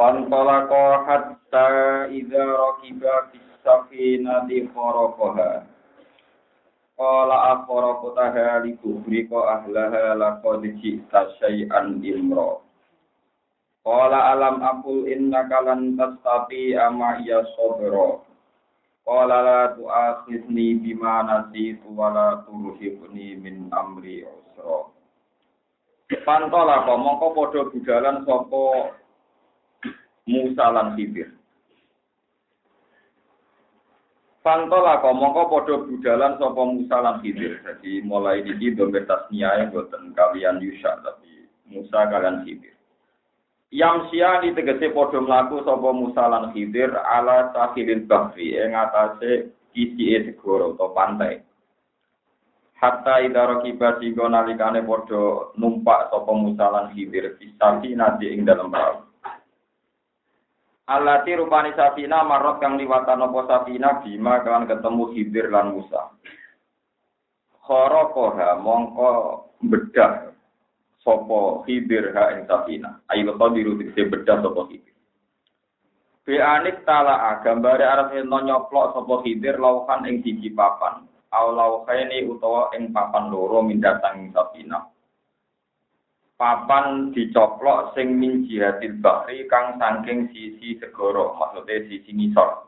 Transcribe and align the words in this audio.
Fantalaqa 0.00 1.04
hatta 1.04 2.08
idza 2.08 2.40
rakiba 2.40 3.28
fis 3.28 3.44
safinati 3.60 4.64
kharaqaha. 4.72 5.68
Qala 6.96 7.36
akharaqtaha 7.52 8.64
li 8.64 8.80
tuhrika 8.80 9.60
ahlaha 9.60 10.16
laqad 10.16 10.64
ji'ta 10.80 11.36
syai'an 11.36 12.00
imra. 12.00 12.64
Qala 13.84 14.32
alam 14.32 14.64
aqul 14.64 15.04
innaka 15.04 15.68
lan 15.68 15.92
tastati 16.00 16.80
ama 16.80 17.20
ya 17.20 17.44
sabra. 17.52 18.24
La 19.04 19.76
tu'akhidni 19.76 20.80
bima 20.80 21.28
nasitu 21.28 21.92
wa 21.92 22.08
la 22.08 22.40
min 22.48 23.68
amri 23.68 24.24
usra. 24.24 24.80
Pantalaqa 26.24 26.96
mongko 26.96 27.36
padha 27.36 27.68
budalan 27.68 28.24
sapa 28.24 28.96
Musa 30.28 30.66
lan 30.72 30.96
Khidir. 30.96 31.40
Fantola 34.40 35.04
mongko 35.04 35.52
padha 35.52 35.74
budalan 35.84 36.40
sapa 36.40 36.62
Musa 36.64 36.96
lan 37.04 37.20
Khidir. 37.20 37.60
Jadi 37.60 38.00
mulai 38.00 38.40
iki 38.40 38.72
domir 38.72 39.04
tasniyae 39.04 39.68
boten 39.68 40.16
kalian 40.16 40.64
Yusha 40.64 40.96
tapi 41.04 41.44
Musa 41.68 42.08
kalian 42.08 42.40
Khidir. 42.48 42.72
Yang 43.70 44.10
sia 44.10 44.40
ditegese 44.40 44.96
padha 44.96 45.20
mlaku 45.20 45.60
sapa 45.60 45.88
Musa 45.92 46.24
lan 46.24 46.56
Khidir 46.56 46.88
ala 46.96 47.52
sahilil 47.52 48.08
bahri 48.08 48.56
ing 48.56 48.72
atase 48.72 49.52
kisi 49.76 50.16
segoro 50.24 50.72
atau 50.72 50.96
pantai. 50.96 51.44
Hatta 52.80 53.20
idara 53.20 53.60
kiba 53.60 54.00
singgo 54.00 54.24
nalikane 54.24 54.80
padha 54.80 55.52
numpak 55.60 56.08
sapa 56.08 56.32
Musa 56.32 56.64
lan 56.72 56.96
Khidir 56.96 57.36
fisati 57.36 57.92
nadi 57.92 58.32
ing 58.32 58.48
dalam 58.48 58.72
perahu. 58.72 59.09
Alati 60.90 61.38
rupani 61.38 61.70
Safina 61.78 62.26
marot 62.26 62.58
kang 62.58 62.74
liwatan 62.74 63.22
apa 63.22 63.40
Safina 63.46 64.02
bima 64.02 64.42
kan 64.42 64.66
ketemu 64.66 65.14
Khidir 65.14 65.46
lan 65.46 65.78
Musa. 65.78 66.18
Khorokoha 67.62 68.58
mongko 68.58 69.10
bedah 69.70 70.34
sopo 70.98 71.62
Khidir 71.62 72.10
ha 72.10 72.34
ing 72.34 72.42
Safina. 72.50 72.98
Ayo 73.06 73.38
diru 73.54 73.78
dikse 73.78 74.10
bedah 74.10 74.42
sopo 74.42 74.66
Khidir. 74.66 74.90
Bianik 76.26 76.82
tala 76.82 77.38
gambare 77.46 77.86
arep 77.86 78.26
nyoplok 78.26 78.98
sopo 78.98 79.22
Khidir 79.22 79.62
lauhan 79.62 80.10
ing 80.10 80.26
siji 80.26 80.50
papan. 80.50 81.06
Au 81.30 81.54
lauhaini 81.54 82.26
utawa 82.26 82.74
ing 82.74 82.90
papan 82.90 83.30
loro 83.30 83.62
mindatang 83.62 84.34
Safina 84.34 84.90
papan 86.40 87.12
dicoplok 87.12 87.92
sing 87.92 88.16
min 88.16 88.48
jihatil 88.48 88.96
bahri 89.04 89.44
kang 89.44 89.76
saking 89.76 90.32
sisi 90.32 90.80
segoro 90.80 91.36
maksudnya 91.36 91.84
sisi 91.84 92.16
ngisor. 92.16 92.64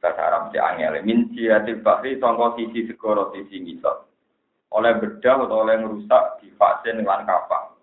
Bahasa 0.00 0.22
Arab 0.32 0.48
si 0.48 0.56
angel. 0.56 1.04
Min 1.04 1.28
jihatil 1.36 1.84
bahri 1.84 2.16
sangka 2.16 2.56
sisi 2.56 2.88
segoro 2.88 3.28
sisi 3.36 3.60
ngisor. 3.60 4.08
Oleh 4.72 4.96
bedah 4.96 5.44
atau 5.44 5.60
oleh 5.60 5.76
merusak 5.76 6.40
di 6.40 6.48
vaksin 6.56 7.04
lan 7.04 7.28
kapal. 7.28 7.76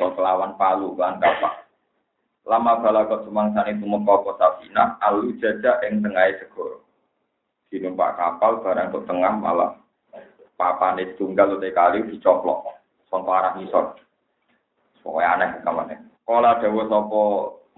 Atau 0.00 0.16
kelawan 0.16 0.56
palu 0.56 0.96
lan 0.96 1.20
kapal. 1.20 1.68
Lama 2.48 2.80
balagot 2.80 3.28
sumangsan 3.28 3.76
itu 3.76 3.84
mengkoko 3.84 4.40
sabina 4.40 4.96
alu 5.04 5.36
jajak 5.36 5.84
yang 5.84 6.00
tengah 6.00 6.32
segoro 6.40 6.88
numpak 7.76 8.16
kapal 8.16 8.64
barang 8.64 8.88
ke 8.96 8.98
tengah 9.04 9.34
malah 9.36 9.76
itu 10.96 11.12
tunggal 11.20 11.60
utai 11.60 11.76
kali 11.76 12.00
dicoplok. 12.08 12.80
Sangka 13.12 13.32
arah 13.36 13.52
ngisor. 13.60 14.07
Pokoknya 15.02 15.28
aneh 15.38 15.50
kamarnya. 15.64 15.98
Kala 16.28 16.60
dawa 16.60 16.82
sopo 16.88 17.22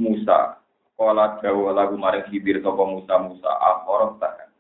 Musa. 0.01 0.59
Kala 0.99 1.39
dawa 1.39 1.71
lagu 1.73 1.95
maring 1.95 2.27
hibir 2.29 2.59
sopo 2.65 2.85
Musa 2.87 3.15
Musa. 3.23 3.51
Akhorok 3.51 4.19
tak. 4.19 4.51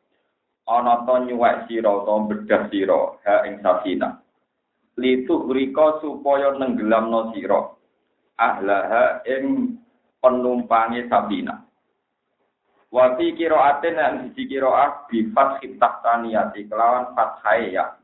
Ana 0.70 1.02
to 1.02 1.14
nyuwek 1.26 1.66
sira 1.66 1.90
utawa 1.90 2.30
bedah 2.30 2.70
sira 2.70 3.18
ha 3.26 3.42
ing 3.50 3.58
safina. 3.58 4.22
Litu 4.94 5.50
rika 5.50 5.98
supaya 5.98 6.54
nenggelamno 6.54 7.34
sira. 7.34 7.74
Ahlaha 8.38 9.26
ing 9.26 9.76
penumpangi 10.22 11.10
sabina. 11.10 11.66
Wa 12.90 13.14
fi 13.14 13.34
qiraatin 13.34 13.94
lan 13.98 14.14
siji 14.34 14.58
qiraah 14.58 15.06
bi 15.06 15.30
fathit 15.30 15.78
tahtaniyati 15.78 16.66
kelawan 16.66 17.14
fathai 17.14 17.74
ya. 17.74 17.94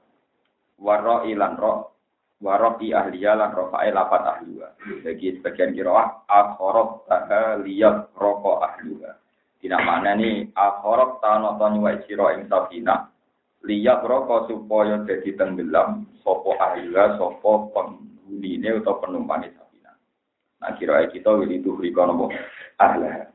Wa 0.78 1.22
ilan 1.26 1.54
ro 1.58 1.95
warofi 2.40 2.92
ahliya 2.92 3.36
lan 3.36 3.50
rofae 3.52 3.88
lapat 3.92 4.22
ahliya. 4.22 4.68
Bagi 5.04 5.40
sebagian 5.40 5.72
kiraah 5.72 6.28
akhorok 6.28 7.08
taha 7.08 7.60
liyat 7.64 8.12
roko 8.16 8.60
ahliya. 8.60 9.16
Tidak 9.60 9.82
mana 9.82 10.12
nih 10.14 10.52
akhorok 10.52 11.24
tano 11.24 11.56
tani 11.56 11.78
wa 11.80 11.92
siro 12.04 12.28
ing 12.36 12.48
safina. 12.48 13.08
Liyat 13.64 14.04
roko 14.04 14.46
supaya 14.46 15.00
jadi 15.08 15.32
tenggelam 15.34 16.04
sopo 16.20 16.54
ahliya 16.60 17.16
sopo 17.16 17.72
penghuni 17.72 18.60
ini 18.60 18.68
atau 18.84 19.00
penumpang 19.00 19.48
safina. 19.48 19.92
Nah 20.60 20.70
kira 20.76 21.08
kita 21.08 21.32
wili 21.32 21.64
tuh 21.64 21.80
rikono 21.80 22.28
ahliya. 22.76 23.32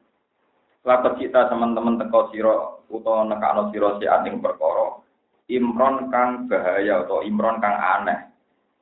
Lapat 0.82 1.22
kita 1.22 1.46
teman-teman 1.50 2.02
teko 2.02 2.34
siro 2.34 2.86
utawa 2.90 3.26
nekano 3.30 3.70
siro 3.70 4.02
si 4.02 4.10
aning 4.10 4.42
perkara 4.42 4.98
Imron 5.46 6.10
kang 6.10 6.50
bahaya 6.50 7.06
atau 7.06 7.22
Imron 7.22 7.62
kang 7.62 7.76
aneh 7.76 8.31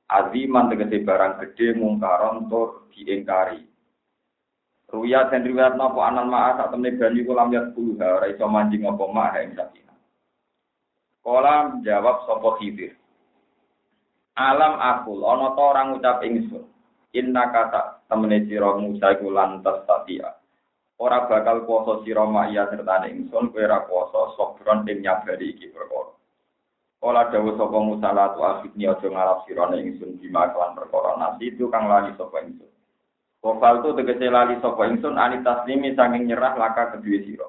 aziman 0.10 0.74
tegese 0.74 1.06
barang 1.06 1.38
gede 1.46 1.78
mungkaron 1.78 2.50
tur 2.50 2.90
diingkari. 2.92 3.62
Ruya 4.90 5.30
dan 5.30 5.46
riwayat 5.46 5.78
napa 5.78 6.02
anan 6.10 6.34
ma'a 6.34 6.58
sak 6.58 6.74
temne 6.74 6.98
bani 6.98 7.22
kula 7.22 7.46
lihat 7.46 7.78
puluh 7.78 7.94
ora 8.02 8.26
iso 8.26 8.50
manjing 8.50 8.90
apa 8.90 9.06
ma'a 9.06 9.38
ing 9.46 9.54
sakina. 9.54 9.94
Kala 11.22 11.78
jawab 11.86 12.26
sapa 12.26 12.58
Khidir. 12.58 12.98
Alam 14.34 14.82
akul 14.82 15.22
ana 15.30 15.54
ta 15.54 15.62
orang 15.62 15.88
ngucap 15.94 16.26
ingsun. 16.26 16.66
Inna 17.14 17.54
kata 17.54 18.10
temene 18.10 18.50
sira 18.50 18.74
Musa 18.82 19.14
iku 19.14 19.30
lantas 19.30 19.86
tatia. 19.86 20.42
Ora 20.98 21.30
bakal 21.30 21.70
kuasa 21.70 22.02
sira 22.02 22.26
ma'ya 22.26 22.74
serta 22.74 23.06
ingsun 23.06 23.54
kowe 23.54 23.62
ora 23.62 23.86
kuasa 23.86 24.34
sobron 24.42 24.90
ing 24.90 25.06
nyabari 25.06 25.54
iki. 25.54 25.70
Kala 27.00 27.32
dawuh 27.32 27.56
sapa 27.56 27.80
Musa 27.80 28.12
la 28.12 28.36
tu 28.36 28.44
akhidni 28.44 28.84
aja 28.84 29.08
ngarap 29.08 29.48
sirane 29.48 29.80
ingsun 29.80 30.20
bima 30.20 30.52
kelan 30.52 30.76
perkara 30.76 31.16
nasi 31.16 31.48
itu 31.48 31.72
kang 31.72 31.88
lali 31.88 32.12
sapa 32.20 32.44
ingsun. 32.44 32.68
Kofal 33.40 33.80
tu 33.80 33.96
tegese 33.96 34.28
lali 34.28 34.60
sapa 34.60 34.84
ingsun 34.84 35.16
ani 35.16 35.40
taslimi 35.40 35.96
saking 35.96 36.28
nyerah 36.28 36.60
laka 36.60 37.00
kedue 37.00 37.24
sira. 37.24 37.48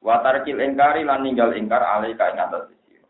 Wa 0.00 0.24
tarkil 0.24 0.64
ingkari 0.64 1.04
lan 1.04 1.28
ninggal 1.28 1.52
ingkar 1.52 1.84
alai 1.84 2.16
ka 2.16 2.32
ing 2.32 2.40
atas 2.40 2.72
sira. 2.88 3.04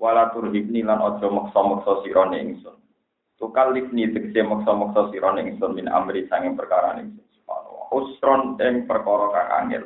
Wala 0.00 0.32
turhibni 0.32 0.80
lan 0.80 1.04
aja 1.04 1.28
maksa-maksa 1.28 2.00
sirane 2.00 2.40
ingsun. 2.40 2.80
Tukal 3.36 3.76
lifni 3.76 4.08
tegese 4.08 4.40
maksa-maksa 4.40 5.12
sirane 5.12 5.44
ingsun 5.52 5.76
min 5.76 5.84
amri 5.92 6.24
sanging 6.32 6.56
perkara 6.56 6.96
ingsun. 6.96 7.28
Subhanallah. 7.44 7.92
Usron 7.92 8.56
ing 8.56 8.88
perkara 8.88 9.36
kang 9.36 9.68
angel. 9.68 9.84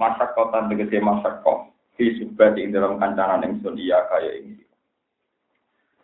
Masak 0.00 0.32
kotan 0.32 0.72
tegese 0.72 1.04
masak 1.04 1.44
kok 2.00 2.08
fi 2.08 2.16
subati 2.16 2.64
ing 2.64 2.72
dalam 2.72 2.96
kancanan 2.96 3.44
ingsun 3.44 3.76
iya 3.76 4.08
kaya 4.08 4.40
ing 4.40 4.56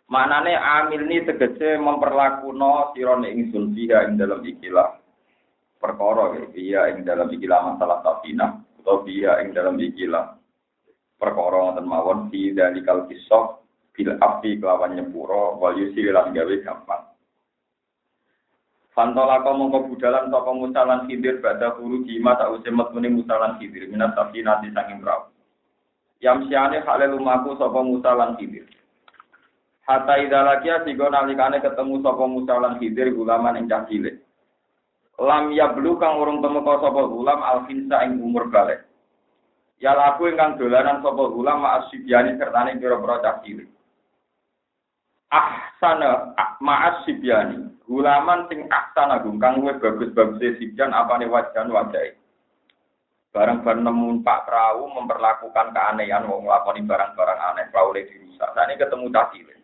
Maknane 0.07 0.55
amil 0.55 1.09
ini 1.09 1.25
tegese 1.25 1.81
memperlakuno 1.81 2.93
sirone 2.93 3.33
ingsun 3.33 3.73
dia 3.73 4.05
ing 4.05 4.21
dalam 4.21 4.45
ikilah 4.45 4.93
perkara 5.81 6.37
dia 6.53 6.93
ing 6.93 7.01
dalam 7.01 7.33
ikilah 7.33 7.73
masalah 7.73 8.05
safina 8.05 8.61
atau 8.85 9.01
dia 9.09 9.41
ing 9.41 9.57
dalam 9.57 9.75
ikilah 9.81 10.37
perkara 11.17 11.73
ngoten 11.73 11.89
mawon 11.89 12.29
fi 12.29 12.53
dalikal 12.53 13.09
kisah 13.09 13.57
bil 13.97 14.13
afi 14.21 14.61
kelawan 14.61 14.93
nyepuro 14.93 15.57
wal 15.57 15.73
yusri 15.73 16.13
lan 16.13 16.29
gawe 16.29 16.55
gampang 16.61 17.03
Fantola 18.93 19.45
kau 19.45 19.53
mongko 19.53 19.93
budalan 19.93 20.29
toko 20.33 20.57
musalan 20.57 21.05
hidir 21.05 21.37
pada 21.37 21.73
huru 21.77 22.01
jima 22.05 22.33
tak 22.33 22.49
usah 22.49 22.73
metune 22.73 23.13
musalan 23.13 23.57
hidir 23.61 23.85
minat 23.93 24.17
tapi 24.17 24.41
nanti 24.41 24.73
sanging 24.73 25.05
perahu. 25.05 25.36
Yang 26.17 26.49
siane 26.49 26.81
hale 26.81 27.05
lumaku 27.13 27.53
sapa 27.61 27.79
Musa 27.85 28.11
lan 28.17 28.33
Khidir. 28.41 28.65
Hatta 29.85 30.19
idza 30.19 30.39
lakia 30.43 30.81
sigo 30.83 31.05
nalikane 31.07 31.61
ketemu 31.61 32.01
sapa 32.01 32.25
Musa 32.25 32.57
lan 32.57 32.81
Khidir 32.81 33.13
gulaman 33.13 33.61
ing 33.61 33.69
cah 33.69 33.85
cilik. 33.85 34.17
lam 35.17 35.49
yablu 35.49 35.97
kang 35.97 36.21
urung 36.21 36.45
temeka 36.45 36.77
sapa 36.77 37.01
gulam 37.09 37.41
alfinsa 37.41 38.05
ing 38.05 38.21
umur 38.21 38.53
balik. 38.53 38.85
Ya 39.81 39.93
laku 39.93 40.29
ingkang 40.29 40.61
dolanan 40.61 41.01
sapa 41.01 41.23
gulam 41.33 41.61
ma'as 41.61 41.89
sibyani 41.89 42.37
sertane 42.37 42.77
pira-pira 42.77 43.21
cah 43.21 43.35
cilik. 43.41 43.69
Ahsana 45.33 46.37
ma'as 46.61 47.01
sibyani. 47.05 47.65
Gulaman 47.89 48.45
sing 48.49 48.69
ahsana 48.69 49.25
gum 49.25 49.41
kang 49.41 49.57
luwih 49.61 49.77
bagus-bagus 49.81 50.59
sibyan 50.61 50.93
apane 50.93 51.25
wajan 51.25 51.73
wajahe. 51.73 52.13
Barang 53.37 53.61
barang 53.61 54.25
Pak 54.25 54.49
Perahu 54.49 54.89
memperlakukan 54.97 55.69
keanehan 55.69 56.25
wong 56.25 56.49
nglakoni 56.49 56.81
barang-barang 56.81 57.39
aneh 57.53 57.69
perahu 57.69 57.93
dirusak. 57.93 58.49
Saat 58.57 58.65
ini 58.65 58.81
ketemu 58.81 59.13
cah 59.13 59.29
cilik. 59.29 59.61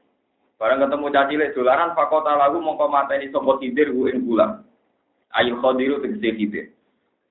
Barang 0.61 0.77
ketemu 0.85 1.05
cah 1.09 1.25
cilik 1.25 1.49
dolanan 1.57 1.97
fakota 1.97 2.37
lagu 2.37 2.61
mongko 2.61 2.85
mateni 2.85 3.33
sapa 3.33 3.57
tidir 3.57 3.89
ku 3.89 4.05
ing 4.05 4.29
gulam. 4.29 4.61
Ayu 5.33 5.57
khadiru 5.57 6.05
tegese 6.05 6.37
hidir. 6.37 6.65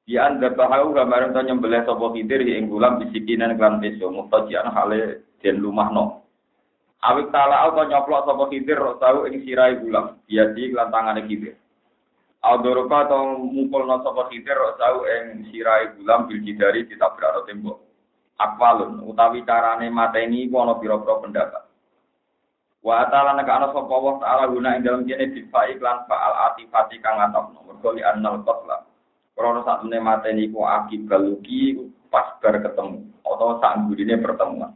Di 0.02 0.18
anda 0.18 0.50
gambaran 0.50 1.30
to 1.30 1.46
nyembelih 1.46 1.86
sapa 1.86 2.10
hidir 2.10 2.42
ing 2.42 2.66
gulam 2.66 2.98
bisikinan 2.98 3.54
klan 3.54 3.78
peso 3.78 4.10
muhtajian 4.10 4.66
hale 4.66 5.22
den 5.46 5.62
lumahno. 5.62 6.26
Awik 7.06 7.30
tala 7.30 7.70
auto 7.70 7.86
nyoplok 7.86 8.26
sapa 8.26 8.50
hidir 8.50 8.82
tau 8.98 9.30
ing 9.30 9.46
sirai 9.46 9.78
gulam. 9.78 10.18
Dia 10.26 10.50
di 10.50 10.74
klan 10.74 10.90
tangane. 10.90 11.22
Aldoroka 12.42 13.06
atau 13.06 13.38
mukul 13.38 13.86
no 13.86 14.02
sapa 14.02 14.26
hidir 14.34 14.58
tau 14.74 15.06
ing 15.06 15.46
sirai 15.46 15.94
gulam 15.94 16.26
bil 16.26 16.42
jidari 16.42 16.82
ditabrak 16.90 17.46
tembok. 17.46 17.78
Akwalun 18.34 18.98
utawi 19.06 19.46
carane 19.46 19.86
mateni 19.86 20.50
ku 20.50 20.58
ana 20.58 20.74
pira-pira 20.74 21.22
pendapat. 21.22 21.62
Wa 22.82 23.06
ta'ala 23.06 23.38
nek 23.38 23.46
ana 23.46 23.70
sapa 23.70 23.94
wa 23.94 24.18
ta'ala 24.18 24.50
guna 24.50 24.74
ing 24.74 24.82
dalem 24.82 25.06
kene 25.06 25.30
difa 25.30 25.70
iklan 25.70 26.02
fa'al 26.10 26.34
atifati 26.50 26.98
kang 26.98 27.22
ngatokno 27.22 27.62
mergo 27.62 27.94
li 27.94 28.02
annal 28.02 28.42
qatla. 28.42 28.90
Krana 29.38 29.62
sak 29.62 29.86
temene 29.86 30.02
mateni 30.02 30.50
ku 30.50 30.66
akibal 30.66 31.22
luki 31.22 31.78
pas 32.10 32.42
bar 32.42 32.58
ketemu 32.58 33.06
atau 33.22 33.62
sak 33.62 33.86
gurine 33.86 34.18
pertemuan. 34.18 34.74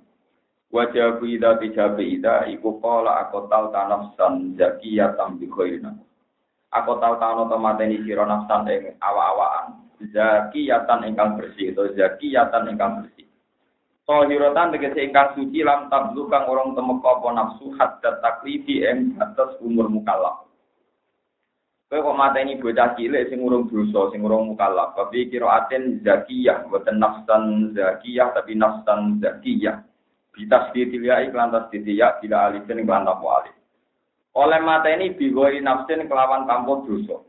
Wa 0.70 0.86
jabu 0.94 1.26
ida 1.26 1.58
bijabi 1.58 2.14
ida 2.14 2.46
iku 2.46 2.78
qala 2.78 3.26
aku 3.26 3.50
tal 3.50 3.74
tanafsan 3.74 4.54
zakiyatan 4.54 5.42
bi 5.42 5.50
khairina. 5.50 6.06
Aku 6.82 7.00
tau 7.00 7.16
tano 7.16 7.48
to 7.48 7.56
mateni 7.56 8.04
sira 8.04 8.28
nafsan 8.28 8.68
ing 8.68 9.00
awa-awaan. 9.00 9.88
Zakiyatan 10.12 11.08
ingkang 11.08 11.40
bersih 11.40 11.72
atau 11.72 11.88
zakiyatan 11.96 12.68
ingkang 12.68 13.00
bersih. 13.00 13.24
Tohirotan 14.04 14.76
tegese 14.76 15.08
ingkang 15.08 15.32
suci 15.32 15.64
lam 15.64 15.88
tablu 15.88 16.28
kang 16.28 16.44
orang 16.44 16.76
temeka 16.76 17.10
apa 17.16 17.28
nafsu 17.32 17.72
haddat 17.80 18.20
taklifi 18.20 18.84
ing 18.84 19.16
atas 19.16 19.56
umur 19.64 19.88
mukallaf. 19.88 20.46
Kowe 21.86 22.02
kok 22.02 22.18
mateni 22.18 22.60
bocah 22.60 22.98
cilik 22.98 23.30
sing 23.30 23.40
urung 23.40 23.72
dosa, 23.72 24.12
sing 24.12 24.20
urung 24.20 24.52
mukallaf. 24.52 24.92
Tapi 25.00 25.32
kira 25.32 25.64
aten 25.64 26.04
zakiyah, 26.04 26.68
boten 26.68 27.00
nafsan 27.00 27.72
zakiyah 27.72 28.36
tapi 28.36 28.52
nafsan 28.52 29.16
zakiyah. 29.22 29.80
Bitas 30.36 30.76
ditilia 30.76 31.24
iklan 31.24 31.48
tas 31.48 31.72
ditiya 31.72 32.20
bila 32.20 32.52
alifin 32.52 32.84
apa 32.84 33.26
alif. 33.40 33.55
Oleh 34.36 34.60
mateni 34.60 35.16
bigoi 35.16 35.64
nafsin 35.64 36.04
kelawan 36.04 36.44
tanpa 36.44 36.84
dosa. 36.84 37.24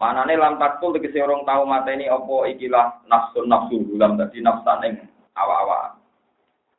Manane 0.00 0.32
lam 0.34 0.56
takul 0.56 0.96
tegese 0.96 1.20
orang 1.20 1.44
tahu 1.44 1.68
mateni 1.68 2.08
apa 2.08 2.48
ikilah 2.48 3.04
nafsun 3.04 3.52
nafsu 3.52 3.84
gulam 3.84 4.16
dadi 4.16 4.40
nafsan 4.40 4.80
ing 4.88 4.94
awak-awak. 5.36 6.00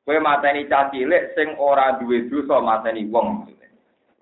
Kowe 0.04 0.18
mateni 0.20 0.66
cah 0.66 0.90
cilik 0.90 1.38
sing 1.38 1.54
ora 1.62 2.02
duwe 2.02 2.26
dosa 2.28 2.60
mateni 2.66 3.06
wong 3.08 3.46
maksudnya. 3.46 3.70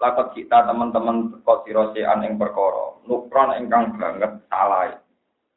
Lakot 0.03 0.35
kita 0.35 0.67
teman-teman 0.67 1.39
kok 1.47 1.63
sirosean 1.63 2.27
ing 2.27 2.35
perkara, 2.35 2.99
nukron 3.07 3.55
ingkang 3.55 3.95
banget 3.95 4.35
salah. 4.51 4.99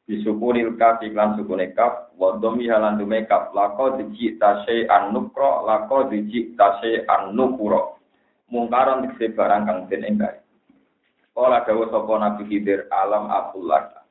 Disukunil 0.05 0.77
kaf 0.77 1.01
iklan 1.01 1.33
sukune 1.33 1.73
kaf, 1.73 2.13
wa 2.13 2.37
dhammi 2.37 2.69
halan 2.69 3.01
dume 3.01 3.25
kaf, 3.25 3.49
lako 3.57 3.97
diji 3.97 4.37
tashe 4.37 4.85
an 4.85 5.17
nukro, 5.17 5.65
lako 5.65 6.13
diji 6.13 6.53
tashe 6.53 7.01
an 7.09 7.33
nukuro. 7.33 7.97
Mungkaron 8.55 9.03
dikse 9.03 9.35
barang 9.35 9.67
kang 9.67 9.79
den 9.91 10.07
engkai. 10.07 10.39
Kala 11.35 11.67
dawuh 11.67 11.91
sapa 11.91 12.13
Nabi 12.15 12.47
Khidir 12.47 12.87
alam 12.87 13.27
Abdullah. 13.27 14.05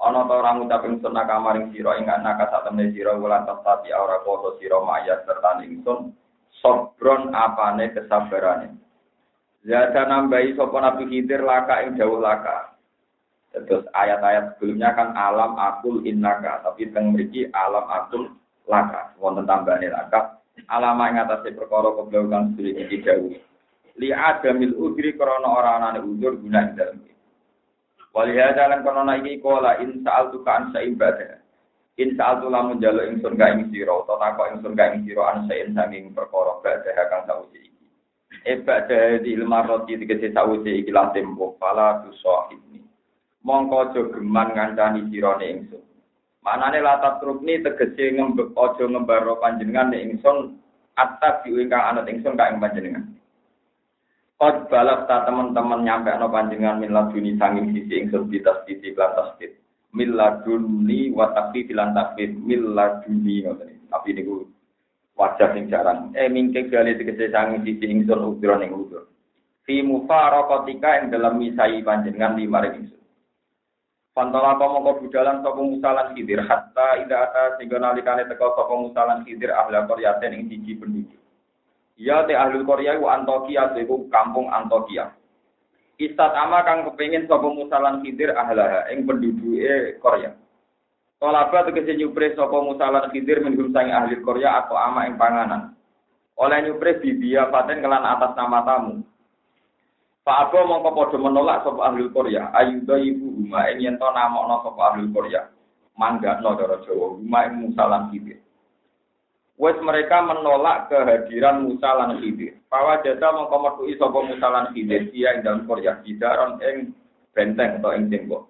ana 0.00 0.24
ta 0.24 0.32
ora 0.32 0.56
ngucap 0.56 0.88
ingsun 0.88 1.12
nakamaring 1.12 1.76
sira 1.76 2.00
ing 2.00 2.08
anak 2.08 2.48
satemene 2.48 2.96
sira 2.96 3.12
wulan 3.20 3.44
tadi 3.44 3.92
ora 3.92 4.24
poso 4.24 4.56
sira 4.56 4.80
mayat 4.80 5.28
serta 5.28 5.60
ingsun 5.60 6.16
sobron 6.64 7.36
apane 7.36 7.92
kesabarane 7.92 8.80
Zada 9.60 10.08
nambahi 10.08 10.56
sapa 10.56 10.72
Nabi 10.80 11.04
Khidir 11.04 11.44
laka 11.44 11.84
ing 11.84 12.00
jauh 12.00 12.16
laka. 12.16 12.72
Terus 13.52 13.84
ayat-ayat 13.92 14.56
sebelumnya 14.56 14.96
kan 14.96 15.12
alam 15.12 15.52
akul 15.60 16.00
innaka, 16.08 16.64
tapi 16.64 16.88
teng 16.96 17.12
mriki 17.12 17.44
alam 17.52 17.84
akul 17.92 18.32
laka. 18.64 19.12
Wonten 19.20 19.44
tambahane 19.44 19.92
laka. 19.92 20.40
Alama 20.64 21.12
ing 21.12 21.20
atase 21.20 21.52
perkara 21.52 21.92
keblawan 21.92 22.56
sedherek 22.56 22.88
iki 22.88 23.04
jauh. 23.04 23.36
Li 24.00 24.08
adamil 24.16 24.72
udri 24.80 25.12
krana 25.12 25.44
ora 25.44 25.76
anane 25.76 26.00
udur 26.00 26.40
guna 26.40 26.64
ing 26.64 26.72
dalem. 26.72 27.10
Walihada 28.16 28.72
lan 28.72 28.80
kono 28.80 29.04
iki 29.12 29.38
kola 29.44 29.76
in 29.78 30.00
sa'al 30.00 30.32
tu 30.32 30.40
ka 30.40 30.56
ansa 30.56 30.80
ibadah. 30.82 31.36
In 32.00 32.16
sa'al 32.16 32.40
tu 32.40 32.48
lamun 32.48 32.80
jaluk 32.80 33.06
ingsun 33.06 33.36
ka 33.36 33.52
ing 33.52 33.68
sira 33.68 33.92
utawa 33.92 34.32
takok 34.32 34.56
ingsun 34.56 34.72
ka 34.72 34.88
ing 34.88 35.04
sira 35.04 35.36
ansa 35.36 35.52
ing 35.52 35.76
saking 35.76 36.16
perkara 36.16 36.58
badah 36.64 36.96
kang 37.12 37.28
sausi 37.28 37.60
iki. 37.60 37.86
Ibadah 38.48 39.20
di 39.20 39.36
ilmu 39.36 39.60
roti 39.68 40.00
dikece 40.00 40.32
sausi 40.32 40.80
iki 40.80 40.90
lan 40.90 41.12
tempo 41.12 41.60
pala 41.60 42.00
tu 42.00 42.10
sahibni. 42.24 42.80
Mongko 43.44 43.76
aja 43.92 44.00
geman 44.16 44.48
ngancani 44.56 45.12
sirane 45.12 45.46
ingsun. 45.46 45.84
Manane 46.40 46.80
latat 46.80 47.20
rukni 47.20 47.60
tegese 47.60 48.16
ngembek 48.16 48.56
aja 48.56 48.84
ngembaro 48.88 49.36
panjenengan 49.44 49.92
ingsun 49.92 50.56
atas 50.96 51.44
ingkang 51.44 51.84
anut 51.84 52.08
ingsun 52.08 52.34
ka 52.34 52.48
ing 52.48 52.64
panjenengan. 52.64 53.19
Kod 54.40 54.72
balap 54.72 55.04
ta 55.04 55.28
teman-teman 55.28 55.84
nyampe 55.84 56.16
no 56.16 56.32
panjenengan 56.32 56.80
min 56.80 56.96
laduni 56.96 57.36
sanging 57.36 57.76
sisi 57.76 58.00
ingsun 58.00 58.24
bitas 58.24 58.64
sisi 58.64 58.96
lan 58.96 59.12
tasdid. 59.12 59.52
Mil 59.92 60.16
laduni 60.16 61.12
wa 61.12 61.28
takfi 61.36 61.68
filan 61.68 61.92
takfi 61.92 62.32
mil 62.40 62.72
laduni 62.72 63.44
Tapi 63.92 64.08
niku 64.16 64.48
wajah 65.12 65.52
sing 65.52 65.68
jarang. 65.68 66.16
Eh 66.16 66.32
mingke 66.32 66.72
kali 66.72 66.96
tegese 66.96 67.28
sanging 67.28 67.68
sisi 67.68 67.84
ingsun 67.84 68.16
udra 68.16 68.56
ning 68.56 68.72
udur. 68.72 69.12
Fi 69.68 69.84
mufaraqatika 69.84 71.04
ing 71.04 71.12
dalam 71.12 71.36
misai 71.36 71.84
panjenengan 71.84 72.40
lima 72.40 72.64
ingsun. 72.64 72.96
Pantola 74.16 74.56
komo 74.56 74.88
ko 74.88 75.04
budalan 75.04 75.44
sapa 75.44 75.60
musalan 75.60 76.16
hidir 76.16 76.40
hatta 76.48 76.96
ida 76.96 77.28
ata 77.28 77.60
sehingga 77.60 77.76
nalikane 77.76 78.24
teko 78.24 78.56
sapa 78.56 78.72
musalan 78.72 79.20
hidir 79.28 79.52
ahla 79.52 79.84
qaryatin 79.84 80.32
ing 80.32 80.42
siji 80.48 80.80
penduduk. 80.80 81.19
Ya 82.00 82.24
te 82.24 82.32
ahli 82.32 82.64
Korea 82.64 82.96
ku 82.96 83.12
Antokia 83.12 83.76
iku 83.76 84.08
kampung 84.08 84.48
Antokia. 84.48 85.12
Istat 86.00 86.32
ama 86.32 86.64
kang 86.64 86.88
kepengin 86.88 87.28
sapa 87.28 87.44
musalan 87.44 88.00
khidir 88.00 88.32
ahlaha 88.32 88.88
ing 88.88 89.04
penduduke 89.04 90.00
Korea. 90.00 90.32
Tolaba 91.20 91.68
tegese 91.68 91.92
nyupre 92.00 92.32
sapa 92.32 92.56
musalan 92.56 93.12
khidir 93.12 93.44
minggum 93.44 93.68
sangi 93.76 93.92
ahli 93.92 94.16
Korea 94.24 94.64
atau 94.64 94.80
ama 94.80 95.04
ing 95.04 95.20
panganan. 95.20 95.76
Oleh 96.40 96.64
nyupre 96.64 97.04
bibia 97.04 97.52
paten 97.52 97.84
kelan 97.84 98.00
atas 98.00 98.32
nama 98.32 98.64
tamu. 98.64 99.04
Pak 100.24 100.48
Abo 100.48 100.64
mongko 100.64 100.96
padha 100.96 101.16
menolak 101.20 101.68
sapa 101.68 101.84
ahli 101.84 102.08
Korea. 102.08 102.48
Ayuda 102.56 102.96
ibu 102.96 103.28
huma 103.44 103.68
ing 103.76 103.84
yen 103.84 104.00
to 104.00 104.08
namokno 104.08 104.64
sapa 104.64 104.96
ahli 104.96 105.04
Korea. 105.12 105.52
Manggakno 106.00 106.56
cara 106.56 106.80
Jawa 106.80 107.20
huma 107.20 107.44
ing 107.44 107.60
musalan 107.60 108.08
khidir. 108.08 108.40
Wes 109.60 109.76
mereka 109.84 110.24
menolak 110.24 110.88
kehadiran 110.88 111.68
Musa 111.68 111.92
lan 111.92 112.16
Khidir. 112.16 112.56
Pawa 112.72 113.04
jasa 113.04 113.28
mongko 113.28 113.84
sapa 113.92 114.18
Musa 114.24 114.48
lan 114.48 114.72
Khidir 114.72 115.12
dia 115.12 115.36
ing 115.36 115.44
dalem 115.44 115.68
Korea 115.68 116.00
jidaron 116.00 116.56
ing 116.64 116.96
benteng 117.36 117.76
atau 117.76 117.92
ing 117.92 118.08
tembok. 118.08 118.48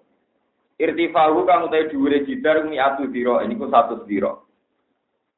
Irtifahu 0.78 1.44
kang 1.50 1.66
utawi 1.66 1.90
dhuwure 1.90 2.22
jidar 2.24 2.62
miatu 2.62 3.10
dira 3.10 3.42
niku 3.42 3.66
satu 3.66 4.06
dira. 4.06 4.38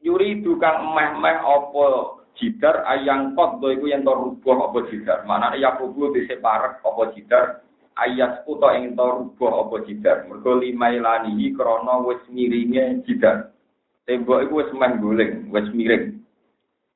Yuri 0.05 0.45
tukang 0.45 0.93
meh-meh 0.93 1.41
apa 1.41 1.85
jidar 2.37 2.85
ayang 2.87 3.33
kot 3.33 3.65
do 3.65 3.73
iku 3.73 3.89
yen 3.89 4.05
to 4.05 4.13
rubuh 4.13 4.69
apa 4.69 4.93
jidar. 4.93 5.25
Manane 5.25 5.57
ya 5.57 5.73
kubu 5.81 6.13
dise 6.13 6.37
parek 6.37 6.85
apa 6.85 7.03
jidar 7.17 7.65
ayat 7.97 8.45
kuto 8.45 8.69
ing 8.77 8.93
to 8.93 9.07
rubuh 9.09 9.65
apa 9.65 9.89
jidar. 9.89 10.29
Mergo 10.29 10.61
limailanihi 10.61 11.57
krana 11.57 12.05
wis 12.05 12.21
miringe 12.29 13.01
jidar. 13.09 13.52
Tembok 14.03 14.43
itu 14.43 14.59
wis 14.59 14.71
meh 14.75 14.99
guling, 14.99 15.33
wis 15.55 15.69
miring. 15.71 16.19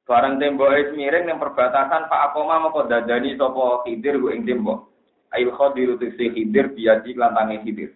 Barang 0.02 0.42
tembok 0.42 0.74
wis 0.74 0.90
miring 0.98 1.30
yang 1.30 1.38
perbatasan 1.38 2.10
Pak 2.10 2.22
Akoma 2.30 2.58
mau 2.58 2.82
dadani 2.82 3.38
sapa 3.38 3.86
Khidir 3.86 4.18
ku 4.18 4.34
ing 4.34 4.42
tembok. 4.42 4.90
Ail 5.30 5.54
Khadir 5.54 5.94
si 6.02 6.26
Khidir 6.34 6.74
biadi 6.74 7.14
lantange 7.14 7.62
Khidir. 7.62 7.94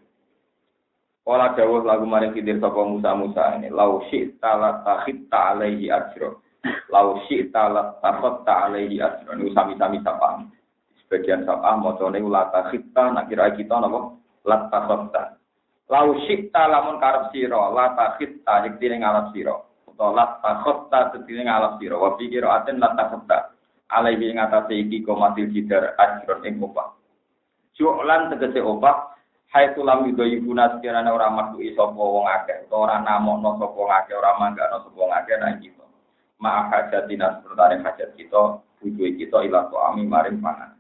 Kala 1.27 1.55
dawuh 1.59 1.83
lagu 1.83 2.07
maring 2.07 2.35
Khidir 2.35 2.63
sapa 2.63 2.87
Musa 2.87 3.11
Musa 3.19 3.59
ini 3.59 3.71
lau 3.71 4.03
syi'ta 4.11 4.51
la 4.59 4.71
takhitta 4.87 5.59
alaihi 5.59 5.91
ajra. 5.91 6.31
Lau 6.91 7.19
syi'ta 7.27 7.67
la 7.67 7.99
takhatta 7.99 8.71
alaihi 8.71 9.03
ajra. 9.03 9.35
Niku 9.35 9.51
sami-sami 9.55 9.99
sapa. 10.07 10.47
Sebagian 11.03 11.43
sapa 11.43 11.79
macane 11.79 12.23
la 12.23 12.47
takhitta 12.51 13.11
nak 13.11 13.27
kira 13.27 13.51
kita 13.59 13.75
napa? 13.75 14.15
La. 14.47 15.39
Lau 15.91 16.15
syikta 16.23 16.71
lamun 16.71 17.03
karep 17.03 17.35
sira, 17.35 17.67
la 17.75 17.99
takhitta 17.99 18.63
yektine 18.63 19.03
ngalap 19.03 19.35
sira. 19.35 19.59
Utawa 19.91 20.11
la 20.15 20.27
takhatta 20.39 21.19
yektine 21.19 21.43
ngalap 21.43 21.83
sira. 21.83 21.99
Wa 21.99 22.15
fi 22.15 22.31
qiraatin 22.31 22.79
la 22.79 22.95
takhatta. 22.95 23.59
Alaihi 23.91 24.31
ing 24.31 24.39
atase 24.39 24.71
iki 24.79 25.03
komatil 25.03 25.51
jidar 25.51 25.99
ajron 25.99 26.47
ing 26.47 26.63
upah. 26.63 26.95
Ju'lan 27.75 28.31
tegese 28.31 28.63
opah 28.63 29.11
Hai 29.51 29.75
tulam 29.75 30.07
yudo 30.07 30.23
ibu 30.23 30.55
naskirana 30.55 31.11
ora 31.11 31.27
makhluk 31.27 31.75
sapa 31.75 31.99
wong 31.99 32.23
akeh 32.23 32.71
utawa 32.71 32.87
ora 32.87 32.97
namokno 33.03 33.59
sapa 33.59 33.75
wong 33.75 33.91
akeh 33.91 34.15
ora 34.15 34.39
manggano 34.39 34.87
sapa 34.87 34.95
wong 34.95 35.11
akeh 35.11 35.35
nang 35.43 35.59
kita. 35.59 35.85
Ma'a 36.39 36.71
hajatina 36.71 37.43
sepertane 37.43 37.83
hajat 37.83 38.15
kita, 38.15 38.63
bujuhe 38.79 39.19
kita 39.19 39.43
ila 39.51 39.67
ami 39.91 40.07
maring 40.07 40.39
pangan. 40.39 40.80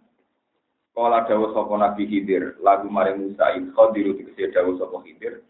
Kala 1.00 1.24
dawuh 1.24 1.56
sapa 1.56 1.80
Nabi 1.80 2.04
Khidir, 2.04 2.60
lagu 2.60 2.84
maring 2.92 3.32
Musa 3.32 3.56
in 3.56 3.72
khadiru 3.72 4.20
dikese 4.20 4.52
dawuh 4.52 4.76
sapa 4.76 5.00
Khidir. 5.00 5.40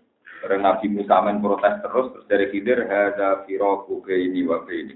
Bareng 0.46 0.62
Nabi 0.62 0.86
Musa 0.86 1.18
men 1.26 1.42
protes 1.42 1.74
terus 1.82 2.14
terus 2.14 2.26
dari 2.30 2.46
Khidir 2.54 2.86
hadza 2.86 3.42
firaku 3.50 3.98
baini 3.98 4.46
wa 4.46 4.62
baini. 4.62 4.94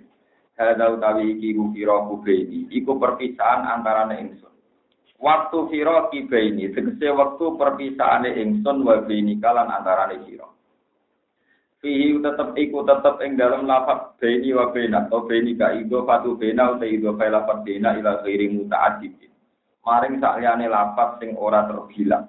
Hadza 0.55 0.95
utawi 0.95 1.35
iki 1.35 1.59
firaku 1.59 2.23
baini, 2.23 2.71
iku 2.71 3.03
perpisahan 3.03 3.67
antarane 3.67 4.15
ingsun. 4.23 4.55
Waktu 5.19 5.59
siro 5.75 6.07
kibaini, 6.15 6.71
tegese 6.71 7.11
waktu 7.11 7.45
perpisahane 7.59 8.39
ingsun 8.39 8.87
wa 8.87 9.03
baini 9.03 9.43
kalan 9.43 9.75
antarane 9.75 10.23
siro. 10.23 10.55
Fihi 11.83 12.23
tetep 12.23 12.55
iku 12.55 12.87
tetep 12.87 13.19
ing 13.27 13.35
dalam 13.35 13.67
lafaz 13.67 14.15
baini 14.23 14.55
wa 14.55 14.71
baina 14.71 15.11
atau 15.11 15.27
baini 15.27 15.59
ka 15.59 15.75
ido 15.75 16.07
fatu 16.07 16.39
baina 16.39 16.79
uta 16.79 16.87
ido 16.87 17.11
fa 17.19 17.27
lafaz 17.27 17.59
baina 17.67 17.99
ila 17.99 18.23
ghairi 18.23 18.55
muta'addid. 18.55 19.34
Maring 19.85 20.17
sakliyane 20.17 20.64
lafaz 20.64 21.21
sing 21.21 21.37
ora 21.37 21.69
terbilang. 21.69 22.25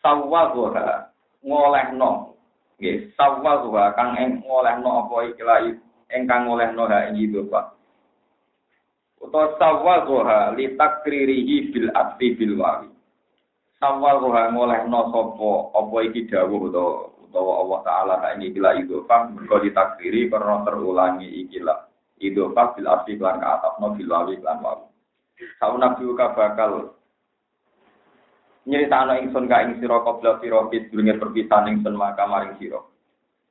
Sawwaha 0.00 1.12
ngolehno. 1.44 2.32
Nggih, 2.80 3.12
sawwaha 3.12 3.92
kang 3.92 4.16
ing 4.16 4.40
ngolehno 4.40 5.06
apa 5.06 5.14
iki 5.28 5.44
ingkang 6.12 6.48
ngolehno 6.48 6.88
ha 6.88 7.08
ing 7.12 7.20
ido 7.20 7.44
fa 7.52 7.72
utawa 9.22 9.54
sawwaha 9.60 10.56
li 10.58 10.74
takririhi 10.74 11.70
bil 11.70 11.88
atfi 11.92 12.34
bil 12.40 12.56
wawi. 12.56 12.88
Sawwaha 13.76 14.50
ngolehno 14.56 15.12
sapa 15.12 15.52
apa 15.76 15.96
iki 16.08 16.24
dawuh 16.32 16.72
utawa 16.72 17.12
utawa 17.28 17.52
Allah 17.64 17.80
taala 17.84 18.14
ha 18.24 18.28
ini 18.32 18.48
bila 18.48 18.76
itu 18.80 19.04
fam 19.04 19.36
mergo 19.36 19.60
ditakriri 19.60 20.32
karena 20.32 20.64
terulangi 20.64 21.28
ikilah 21.46 21.88
itu 22.16 22.48
fam 22.56 22.72
bil 22.76 22.88
atfi 22.88 23.20
lan 23.20 23.40
ka 23.44 23.60
atafno 23.60 23.92
bil 23.92 24.08
wawi 24.08 24.36
lan 24.40 24.60
nabi 25.60 26.04
ka 26.16 26.26
bakal 26.34 26.96
nyeritakno 28.66 29.18
ingsun 29.18 29.50
ka 29.50 29.62
ing 29.66 29.82
sira 29.82 29.98
qabla 30.06 30.38
sira 30.38 30.66
sedurunge 30.70 31.14
perpisahan 31.18 31.70
ingsun 31.74 31.98
maka 31.98 32.26
maring 32.26 32.54
sira 32.62 32.80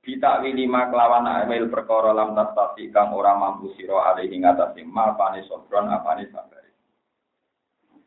Bita 0.02 0.42
lima 0.42 0.90
kelawan 0.90 1.30
amil 1.30 1.70
perkara 1.70 2.10
lam 2.10 2.34
tastati 2.34 2.90
kang 2.90 3.14
ora 3.14 3.38
mampu 3.38 3.70
sira 3.78 4.10
alih 4.10 4.34
ing 4.34 4.50
atase 4.50 4.82
ma 4.82 5.14
pane 5.14 5.46
sobron 5.46 5.94
apane 5.94 6.26
sabar. 6.34 6.66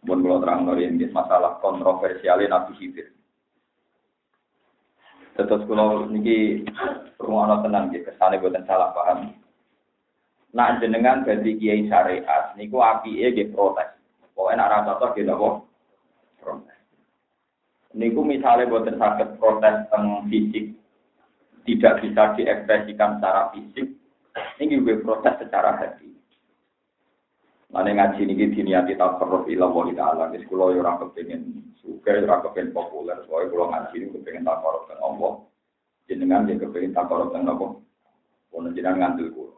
Mun 0.02 0.26
kula 0.26 0.42
terang 0.42 0.66
yen 0.74 0.98
masalah 1.14 1.62
kontroversial 1.62 2.42
Nabi 2.42 2.74
Khidir. 2.82 3.14
Terus 5.38 5.62
kula 5.70 6.10
niki 6.10 6.66
rumono 7.22 7.62
tenang 7.62 7.94
nggih 7.94 8.02
kesane 8.10 8.42
boten 8.42 8.66
salah 8.66 8.90
paham. 8.90 9.30
Nak 10.54 10.78
jenengan 10.78 11.26
dadi 11.26 11.58
kiai 11.58 11.90
syariat 11.90 12.54
niku 12.54 12.78
apike 12.78 13.34
nggih 13.34 13.50
protes. 13.50 13.90
Pokoke 14.34 14.54
nak 14.54 14.70
ra 14.70 14.78
cocok 14.86 15.10
nggih 15.18 15.26
napa? 15.26 15.48
Protes. 16.38 16.78
Niku 17.98 18.22
misalnya 18.22 18.70
boten 18.70 18.94
saged 18.94 19.34
protes 19.42 19.90
teng 19.90 20.30
fisik 20.30 20.74
tidak 21.64 22.04
bisa 22.04 22.36
diekspresikan 22.36 23.18
secara 23.18 23.48
fisik, 23.56 23.88
ini 24.60 24.76
juga 24.76 25.00
proses 25.00 25.34
secara 25.40 25.80
hati. 25.80 26.12
Mana 27.72 27.90
ngaji 27.90 28.30
ini 28.30 28.54
diniati 28.54 28.94
tak 28.94 29.18
perlu 29.18 29.50
ilah 29.50 29.66
wali 29.66 29.96
ta'ala. 29.96 30.30
Jadi 30.30 30.46
kalau 30.46 30.70
orang 30.70 31.00
kepengen 31.02 31.74
suka, 31.82 32.22
orang 32.22 32.44
kepengen 32.46 32.70
populer, 32.70 33.18
soalnya 33.26 33.50
kalau 33.50 33.66
ngaji 33.72 33.94
ini 33.98 34.06
kepengen 34.14 34.46
tak 34.46 34.62
perlu 34.62 34.80
dengan 34.86 35.02
Allah. 35.02 35.32
Jenengan 36.04 36.46
dia 36.46 36.60
kepengen 36.60 36.94
tak 36.94 37.08
perlu 37.10 37.32
dengan 37.34 37.50
Allah. 37.56 37.70
Kalau 38.52 38.70
jenengan 38.70 38.98
ngantil. 39.00 39.53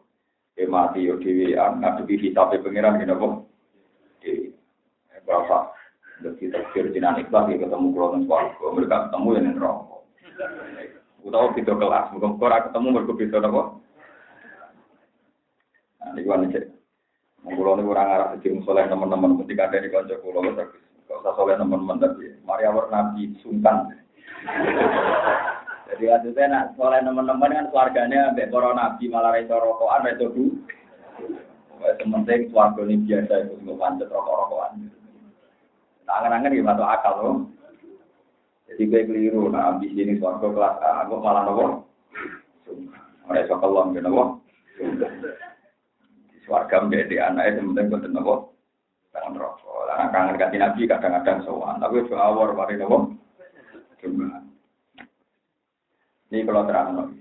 Eh 0.57 0.65
mati 0.65 1.05
yo 1.05 1.21
dewi, 1.21 1.53
ngadepi 1.53 2.17
hisapnya 2.17 2.65
pengiran 2.65 2.97
gini 2.97 3.13
apa? 3.13 3.27
Dewi. 4.25 4.49
Berapa? 5.21 5.69
Jadi 6.17 6.49
kita 6.49 6.81
jenengan 6.89 7.21
ikhlas, 7.21 7.45
ketemu 7.45 7.93
kulo 7.93 8.17
dan 8.17 8.25
suarga. 8.25 8.65
Mereka 8.73 8.97
ketemu 9.05 9.27
yang 9.37 9.45
neraka 9.53 9.97
utawa 11.27 11.51
beda 11.51 11.73
kelas. 11.75 12.05
Muga 12.15 12.27
ora 12.39 12.65
ketemu 12.69 12.87
mergo 12.95 13.13
beda 13.19 13.37
napa? 13.43 13.61
Nah, 15.99 16.09
niku 16.15 16.29
ane 16.31 16.45
cek. 16.55 16.65
Kulo 17.43 17.71
niku 17.75 17.91
ora 17.91 18.03
ngarep 18.07 18.29
jadi 18.39 18.63
soleh 18.63 18.85
teman-teman 18.87 19.39
ketika 19.43 19.67
ada 19.67 19.83
di 19.83 19.91
kanca 19.91 20.15
kulo 20.23 20.39
wis 20.47 20.55
Gak 21.07 21.23
usah 21.23 21.55
teman-teman 21.55 22.03
tapi 22.03 22.35
mari 22.43 22.63
awar 22.67 22.91
nabi 22.91 23.35
sungkan. 23.43 23.91
Jadi 25.87 26.03
maksudnya 26.03 26.45
nak 26.51 26.65
soleh 26.75 26.99
teman-teman 26.99 27.55
kan 27.55 27.67
keluarganya 27.71 28.31
ambek 28.31 28.51
para 28.51 28.75
nabi 28.75 29.07
malah 29.07 29.31
reso 29.31 29.55
rokokan 29.55 30.03
reso 30.03 30.25
bu. 30.35 30.45
Wes 31.79 31.95
penting 31.95 32.51
keluarga 32.51 32.81
ini 32.83 33.05
biasa 33.05 33.33
itu 33.47 33.53
nggak 33.63 33.77
pancet 33.77 34.09
rokok-rokokan. 34.11 34.89
Nah, 36.07 36.13
angen-angen 36.23 36.57
gimana 36.57 36.83
akal 36.97 37.13
loh. 37.19 37.35
Jadi 38.67 38.83
gue 38.91 39.07
keliru, 39.07 39.47
nah 39.47 39.71
ambisi 39.71 40.03
ini 40.03 40.19
suarga 40.19 40.47
kelas 40.51 40.75
A, 40.83 41.07
aku 41.07 41.23
malah 41.23 41.43
nopo. 41.47 41.87
Mereka 43.27 43.47
sekelom 43.47 43.95
gitu 43.95 44.03
nopo. 44.03 44.23
Suarga 46.43 46.83
menjadi 46.83 47.31
anaknya, 47.31 47.59
sementing 47.63 47.87
gue 47.87 48.11
nopo. 48.11 48.55
Kangen 49.15 49.39
rokok, 49.39 49.87
lah 49.87 50.11
kangen 50.11 50.35
ganti 50.35 50.59
nabi 50.59 50.83
kadang-kadang 50.83 51.41
sowan, 51.47 51.79
tapi 51.79 52.03
itu 52.03 52.15
awal 52.15 52.51
mari 52.51 52.75
nopo. 52.75 53.15
Cuma. 54.03 54.46
Ini 56.27 56.43
kalau 56.43 56.67
terang 56.67 56.87
nopo. 56.91 57.15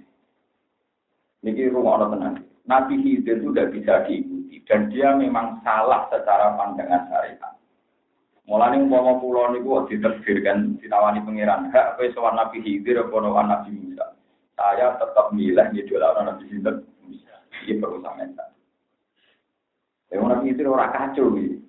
Ini 1.46 1.70
rumah 1.70 2.02
orang 2.02 2.10
tenang. 2.18 2.34
Nabi 2.66 2.98
Khidir 2.98 3.38
itu 3.38 3.54
sudah 3.54 3.70
bisa 3.70 4.02
diikuti 4.10 4.58
dan 4.66 4.90
dia 4.90 5.14
memang 5.14 5.62
salah 5.62 6.10
secara 6.10 6.58
pandangan 6.58 7.06
syariat. 7.06 7.54
Mulane 8.50 8.82
umpama 8.82 9.22
kula 9.22 9.54
niku 9.54 9.86
diterbirkan 9.86 10.78
ditawani 10.82 11.22
pangeran, 11.22 11.70
hak 11.70 11.98
kowe 11.98 12.06
sowan 12.14 12.34
Nabi 12.34 12.62
Khidir 12.62 13.06
apa 13.06 13.14
sowan 13.14 13.46
Nabi 13.46 13.70
Musa. 13.74 14.06
Saya 14.58 14.98
tetap 14.98 15.30
milih 15.30 15.66
ngidolakno 15.70 16.20
Nabi 16.26 16.44
Khidir. 16.50 16.74
Iki 17.62 17.78
perlu 17.78 18.02
sampeyan. 18.02 18.34
Ya 20.10 20.18
Nabi 20.18 20.50
Khidir 20.50 20.66
ora 20.66 20.90
kacau 20.90 21.34
iki. 21.38 21.62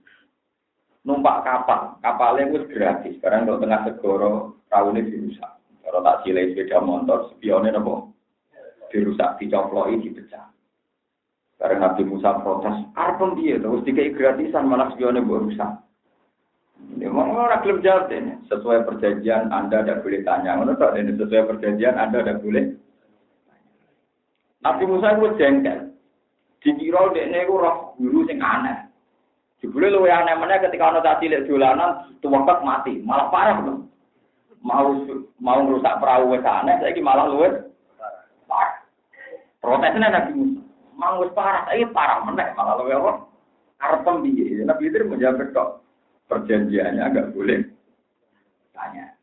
Numpak 1.06 1.46
kapal, 1.46 1.96
kapalnya 2.04 2.52
itu 2.52 2.68
gratis. 2.68 3.16
Sekarang 3.22 3.48
kalau 3.48 3.64
tengah 3.64 3.80
segoro, 3.88 4.32
raune 4.68 5.02
dirusak. 5.08 5.57
Kalau 5.88 6.04
tak 6.04 6.28
silai 6.28 6.52
sepeda 6.52 6.84
motor, 6.84 7.32
spionnya 7.32 7.72
nopo 7.72 8.12
dirusak, 8.92 9.40
dicoploki, 9.40 10.04
dipecah. 10.04 10.52
Karena 11.58 11.90
Nabi 11.90 12.04
Musa 12.06 12.38
protes, 12.44 12.76
arpem 12.94 13.40
dia 13.40 13.58
terus 13.58 13.82
dikai 13.88 14.12
gratisan 14.12 14.68
malah 14.68 14.92
spionnya 14.94 15.24
rusak. 15.24 15.80
Ya, 17.02 17.10
mau 17.10 17.26
orang 17.26 17.66
belum 17.66 17.82
jawab 17.82 18.14
ini. 18.14 18.38
Sesuai 18.46 18.86
perjanjian 18.86 19.50
Anda 19.50 19.82
tidak 19.82 20.06
boleh 20.06 20.22
tanya. 20.22 20.54
Menurut 20.62 20.94
ini 20.94 21.18
sesuai 21.18 21.50
perjanjian 21.50 21.98
Anda 21.98 22.22
tidak 22.22 22.46
boleh. 22.46 22.78
Nabi 24.62 24.84
Musa 24.86 25.18
itu 25.18 25.28
jengkel. 25.42 25.80
Dikira 26.62 27.14
dia 27.14 27.30
itu 27.32 27.54
roh 27.54 27.98
guru 27.98 28.26
sing 28.30 28.38
aneh. 28.42 28.90
Jebule 29.62 29.90
luwe 29.90 30.10
aneh 30.10 30.38
mana 30.38 30.62
ketika 30.62 30.90
ana 30.90 31.02
tak 31.02 31.22
cilik 31.22 31.50
dolanan 31.50 32.14
tuwekek 32.22 32.62
mati, 32.62 33.02
malah 33.02 33.30
parah 33.34 33.58
loh. 33.66 33.90
Mau 34.68 35.00
mau 35.40 35.60
merusak 35.64 36.04
perahu 36.04 36.36
wis 36.36 36.44
aneh, 36.44 36.76
saiki 36.84 37.00
malah 37.00 37.32
luwe 37.32 37.72
parah. 38.52 38.84
Protesnya 39.64 40.12
Nabi 40.12 40.32
Musa, 40.36 40.60
mau 40.92 41.24
parah, 41.32 41.72
saiki 41.72 41.88
parah 41.96 42.20
meneh 42.28 42.52
malah 42.52 42.76
luwe 42.76 42.92
apa? 42.92 43.12
Arep 43.80 44.04
piye? 44.04 44.68
Nabi 44.68 44.92
itu 44.92 45.08
menjawab 45.08 45.56
kok 45.56 45.70
perjanjiannya 46.28 47.00
agak 47.00 47.32
boleh 47.32 47.64
tanya. 48.76 49.16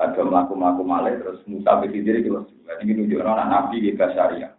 Ada 0.00 0.22
melaku-melaku 0.24 0.82
malih 0.86 1.18
terus 1.20 1.44
Musa 1.44 1.76
berpikir 1.76 2.24
itu 2.24 2.32
ini 2.80 2.92
nunjuk 2.96 3.20
anak 3.20 3.50
Nabi 3.50 3.84
di 3.84 3.92
Basaria. 3.92 4.54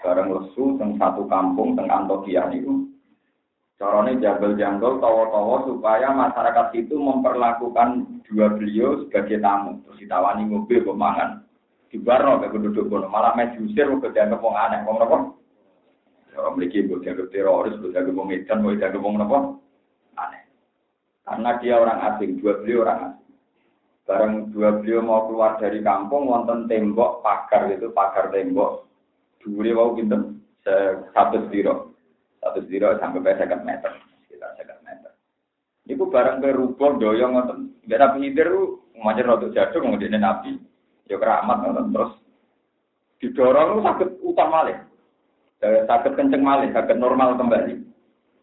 Bareng 0.00 0.32
lesu 0.32 0.76
teng 0.80 0.96
satu 0.96 1.28
kampung 1.28 1.76
teng 1.76 1.88
Antokia 1.90 2.48
itu. 2.54 2.93
Caranya 3.84 4.16
jabal 4.16 4.56
janggal 4.56 4.96
tawa-tawa 4.96 5.68
supaya 5.68 6.08
masyarakat 6.08 6.72
itu 6.72 6.96
memperlakukan 6.96 8.16
dua 8.24 8.56
beliau 8.56 9.04
sebagai 9.04 9.44
tamu. 9.44 9.76
Terus 9.84 10.00
ditawani 10.00 10.48
mobil 10.48 10.88
pemangan. 10.88 11.44
Di 11.92 12.00
barno 12.00 12.40
ke 12.40 12.48
penduduk 12.48 12.88
kono 12.88 13.12
malah 13.12 13.36
mes 13.36 13.52
diusir 13.52 13.84
ke 14.00 14.08
dianggap 14.08 14.40
wong 14.40 14.56
aneh. 14.56 14.88
Wong? 14.88 15.04
Orang 15.04 16.52
memiliki 16.56 16.88
buat 16.88 17.04
dianggap 17.04 17.28
teroris, 17.28 17.76
buat 17.76 17.92
dianggap 17.92 18.16
wong 18.16 18.28
edan, 18.32 18.64
buat 18.64 18.80
dianggap 18.80 19.04
wong 19.04 19.14
napa? 19.20 19.38
Aneh. 20.16 20.42
Karena 21.28 21.50
dia 21.60 21.74
orang 21.76 21.98
asing, 22.08 22.30
dua 22.40 22.52
beliau 22.64 22.88
orang 22.88 23.00
asing. 23.12 23.28
Bareng 24.08 24.34
dua 24.48 24.80
beliau 24.80 25.04
mau 25.04 25.28
keluar 25.28 25.60
dari 25.60 25.84
kampung, 25.84 26.32
wonten 26.32 26.72
tembok 26.72 27.20
pagar 27.20 27.68
itu 27.68 27.92
pagar 27.92 28.32
tembok. 28.32 28.88
Duri 29.44 29.76
wau 29.76 29.92
pinten 29.92 30.40
satu 31.12 31.46
sediro, 31.46 31.93
satu 32.44 32.60
sediro 32.68 32.92
sampai 33.00 33.24
sekitar 33.24 33.64
meter, 33.64 33.92
sekitar 34.28 34.52
sekitar 34.60 34.78
meter. 34.84 35.10
Iku 35.88 36.12
bareng 36.12 36.44
ke 36.44 36.52
rubuh 36.52 37.00
doyong 37.00 37.32
wonten. 37.32 37.72
Gak 37.88 38.00
nabi 38.04 38.28
hidir 38.28 38.52
macam 39.00 39.24
rotok 39.24 39.56
jatuh 39.56 39.80
kemudian 39.80 40.20
nabi. 40.20 40.60
Ya 41.08 41.16
keramat 41.16 41.64
wonten 41.64 41.96
terus 41.96 42.12
didorong 43.24 43.80
sakit 43.80 44.20
utang 44.20 44.52
malih. 44.52 44.76
Sakit 45.64 46.12
kenceng 46.12 46.44
malih, 46.44 46.68
sakit 46.76 47.00
normal 47.00 47.40
kembali. 47.40 47.80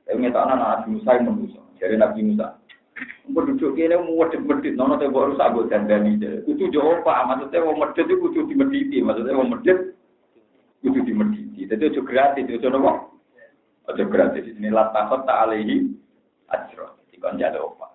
Tapi 0.10 0.18
ngetok 0.18 0.42
anak 0.42 0.58
Nabi 0.58 0.98
Musa 0.98 1.12
yang 1.14 1.38
Musa. 1.38 1.62
Jadi 1.78 1.94
Nabi 1.94 2.20
Musa, 2.26 2.58
penduduk 3.30 3.78
ini 3.78 3.94
mau 3.94 4.26
medit-medit, 4.26 4.74
nono 4.74 4.98
tembok 4.98 5.34
rusak 5.34 5.54
buat 5.54 5.70
dandani. 5.70 6.18
Kudu 6.50 6.74
jawab 6.74 7.06
pak, 7.06 7.26
maksudnya 7.30 7.62
mau 7.62 7.78
medit 7.78 8.10
itu 8.10 8.18
kudu 8.18 8.50
dimediti, 8.50 8.98
maksudnya 9.06 9.38
mau 9.38 9.46
medit 9.46 9.94
kudu 10.82 11.00
dimediti. 11.06 11.70
Jadi 11.70 11.94
itu 11.94 12.02
gratis, 12.02 12.50
itu 12.50 12.68
nopo. 12.70 13.11
Itu 13.90 14.04
gratis. 14.08 14.46
Ini 14.46 14.70
latakot 14.70 15.26
tak 15.26 15.50
alihi 15.50 15.90
ajro. 16.52 17.02
Jika 17.10 17.34
ada 17.34 17.60
apa. 17.62 17.88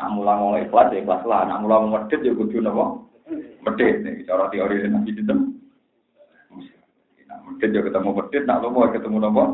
Nah 0.00 0.08
mulang 0.16 0.38
mau 0.40 0.56
ikhlas, 0.56 0.96
ya 0.96 1.04
ikhlas 1.04 1.22
lah. 1.28 1.44
Nah 1.44 1.60
mulang 1.60 1.92
medit, 1.92 2.24
ya 2.24 2.32
kudu 2.32 2.64
nopo. 2.64 3.12
Medit, 3.60 4.00
nih, 4.00 4.24
cara 4.24 4.48
teori 4.48 4.88
Nabi 4.88 5.12
itu. 5.12 5.22
Nah, 7.28 7.38
medit 7.44 7.70
ya 7.70 7.80
ketemu 7.84 8.10
medit, 8.16 8.42
nah 8.48 8.58
lo 8.58 8.72
mau 8.72 8.88
ketemu 8.88 9.18
nopo. 9.20 9.44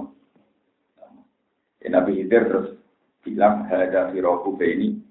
Nabi 1.86 2.18
Hidir 2.18 2.50
terus 2.50 2.68
bilang 3.22 3.66
ada 3.70 4.10
firoku 4.10 4.54
ini 4.62 5.02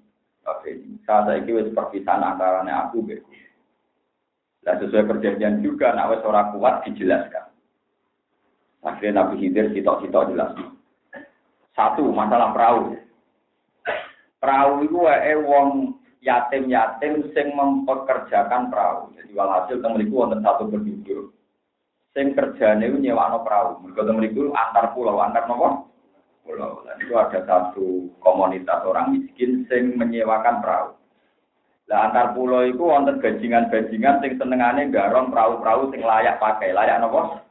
saat 1.04 1.28
ini 1.32 1.50
wes 1.52 1.72
perpisahan 1.72 2.22
antara 2.22 2.64
aku 2.64 3.04
be 3.04 3.20
dan 4.64 4.82
sesuai 4.82 5.06
perjanjian 5.06 5.62
juga 5.62 5.94
nak 5.94 6.16
wes 6.16 6.22
orang 6.26 6.54
kuat 6.56 6.82
dijelaskan 6.86 7.45
akhirnya 8.86 9.26
Nabi 9.26 9.42
Hidir 9.42 9.74
sitok-sitok 9.74 10.30
jelas 10.30 10.54
satu 11.76 12.08
masalah 12.08 12.56
perahu. 12.56 12.96
Perahu 14.40 14.72
itu 14.88 14.96
wae 14.96 15.34
wong 15.44 16.00
yatim-yatim 16.24 17.28
sing 17.36 17.52
mempekerjakan 17.52 18.72
perahu. 18.72 19.12
Jadi 19.14 19.30
walhasil 19.36 19.76
temeriku 19.84 20.24
wonten 20.24 20.40
satu 20.40 20.66
penduduk. 20.72 21.36
Sing 22.16 22.32
kerjane 22.32 22.88
nyewano 22.88 23.44
perahu. 23.44 23.84
Mereka 23.84 24.08
temeriku 24.08 24.48
antar 24.56 24.96
pulau 24.96 25.20
antar 25.20 25.44
nopo? 25.44 25.92
Pulau. 26.48 26.80
Dan 26.88 26.96
itu 27.04 27.12
ada 27.12 27.44
satu 27.44 28.08
komunitas 28.24 28.80
orang 28.88 29.12
miskin 29.12 29.68
sing 29.68 30.00
menyewakan 30.00 30.64
perahu. 30.64 30.96
Lah 31.86 32.08
antar 32.08 32.32
pulau 32.32 32.64
itu 32.64 32.80
wonten 32.80 33.20
bajingan-bajingan 33.20 34.24
sing 34.24 34.32
senengane 34.40 34.88
garong 34.88 35.28
perahu-perahu 35.28 35.92
sing 35.92 36.00
layak 36.00 36.40
pakai, 36.40 36.72
layak 36.72 37.04
nopo? 37.04 37.45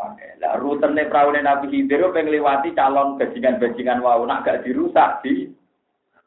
Pakai. 0.00 0.40
Lah 0.40 0.56
rutene 0.56 1.04
perahu 1.12 1.36
Nabi 1.36 1.68
Khidir 1.68 2.08
pengen 2.16 2.32
liwati 2.32 2.72
calon 2.72 3.20
bajingan-bajingan 3.20 4.00
wau 4.00 4.24
nak 4.24 4.48
gak 4.48 4.64
dirusak 4.64 5.20
di 5.20 5.52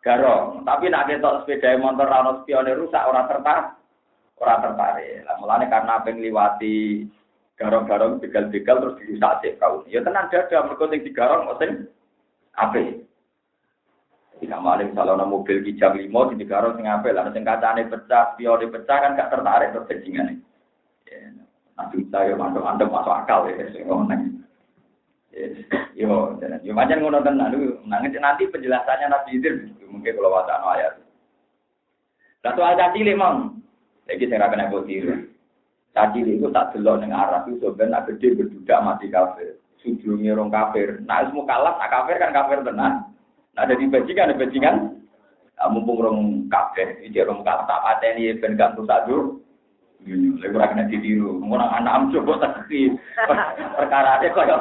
garong. 0.06 0.62
Tapi 0.62 0.94
nak 0.94 1.10
ketok 1.10 1.42
sepeda 1.42 1.82
motor 1.82 2.06
ana 2.06 2.46
spione 2.46 2.70
rusak 2.78 3.02
ora 3.02 3.26
tertarik. 3.26 3.74
Ora 4.38 4.62
tertarik. 4.62 5.26
Lah 5.26 5.36
mulane 5.42 5.66
karena 5.74 6.06
pengen 6.06 6.22
liwati 6.22 7.10
garong-garong 7.58 8.22
begal-begal 8.22 8.78
terus 8.78 8.98
dirusak 9.02 9.34
sih 9.42 9.58
kau. 9.58 9.82
Ya 9.90 10.06
tenang 10.06 10.30
dada 10.30 10.70
mergo 10.70 10.86
sing 10.94 11.02
digarong 11.02 11.50
sing 11.58 11.90
ape. 12.62 13.10
Jika 14.38 14.60
maling 14.62 14.94
ada 14.94 15.26
mobil 15.26 15.66
kijang 15.66 15.98
limo 15.98 16.30
di 16.30 16.46
digarong 16.46 16.78
sing 16.78 16.86
ape 16.86 17.10
lah 17.10 17.26
sing 17.34 17.42
kacane 17.42 17.90
pecah, 17.90 18.38
spione 18.38 18.70
pecah 18.70 18.98
kan 19.02 19.18
gak 19.18 19.34
tertarik 19.34 19.74
terus 19.74 19.90
bajingane. 19.90 20.34
Ya, 21.10 21.43
nanti 21.74 22.06
saya 22.14 22.38
masuk 22.38 22.64
anda 22.66 22.86
masuk 22.86 23.14
akal 23.14 23.50
ya 23.50 23.66
sing 23.74 23.90
ngomong. 23.90 24.42
Yo, 25.98 26.38
yo 26.62 26.72
macam 26.78 27.02
ngono 27.02 27.26
tenan 27.26 27.54
nanti 27.90 28.18
nanti 28.22 28.44
penjelasannya 28.46 29.10
Nabi 29.10 29.42
Idir 29.42 29.54
mungkin 29.90 30.14
kalau 30.14 30.30
wacana 30.30 30.78
ayat. 30.78 30.94
Lah 32.44 32.54
soal 32.60 32.76
caci 32.76 33.08
limang, 33.08 33.56
lagi 34.04 34.28
saya 34.28 34.52
kena 34.52 34.68
tiru. 34.84 35.16
Caci 35.96 36.20
itu 36.26 36.50
tak 36.52 36.76
delok 36.76 37.00
ning 37.00 37.16
Arab 37.16 37.48
itu 37.48 37.72
ben 37.72 37.94
nak 37.94 38.10
gede 38.10 38.36
berdudak 38.36 38.84
mati 38.84 39.08
kafir. 39.08 39.62
Sujudnya 39.80 40.34
orang 40.34 40.50
kafir. 40.52 41.00
Nah, 41.06 41.24
semua 41.28 41.46
kalah, 41.46 41.78
nak 41.78 41.92
kafir 41.92 42.18
kan 42.18 42.34
kafir 42.34 42.60
tenan. 42.66 43.14
Nah, 43.54 43.64
jadi 43.70 43.84
bajingan, 43.88 44.36
bajingan. 44.36 44.76
Mumpung 45.70 46.02
orang 46.04 46.20
kafir, 46.52 47.00
ini 47.06 47.16
orang 47.24 47.46
kalah 47.46 47.64
tak 47.70 48.04
ben 48.42 48.58
gak 48.60 48.76
rusak 48.76 49.06
dulu. 49.08 49.40
Lagi 50.04 50.52
ora 50.52 50.68
kena 50.68 50.92
ditiru. 50.92 51.40
Ngono 51.40 51.64
anak 51.64 52.12
coba 52.12 52.44
tekti. 52.44 52.92
Perkara 53.80 54.20
ada 54.20 54.28
koyo 54.36 54.58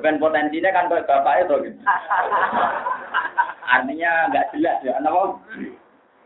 ben 0.00 0.16
potensinya 0.16 0.72
kan 0.72 0.88
koyo 0.88 1.04
bapak 1.04 1.44
itu 1.44 1.54
gitu. 1.68 1.80
Artinya 3.76 4.32
enggak 4.32 4.48
jelas 4.56 4.80
ya. 4.80 4.96
Kenapa? 4.96 5.36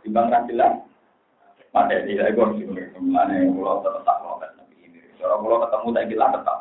Timbang 0.06 0.30
kan 0.30 0.46
jelas. 0.46 0.72
Pada 1.74 2.06
di 2.06 2.14
lagi 2.14 2.36
kok 2.36 2.54
yang 2.54 3.56
pulau 3.56 3.82
tetap 3.82 4.22
protes 4.22 4.52
tapi 4.54 4.74
ini. 4.86 5.00
Kalau 5.18 5.42
pulau 5.42 5.58
ketemu 5.66 5.88
tak 5.90 6.06
gila 6.06 6.26
tetap. 6.30 6.58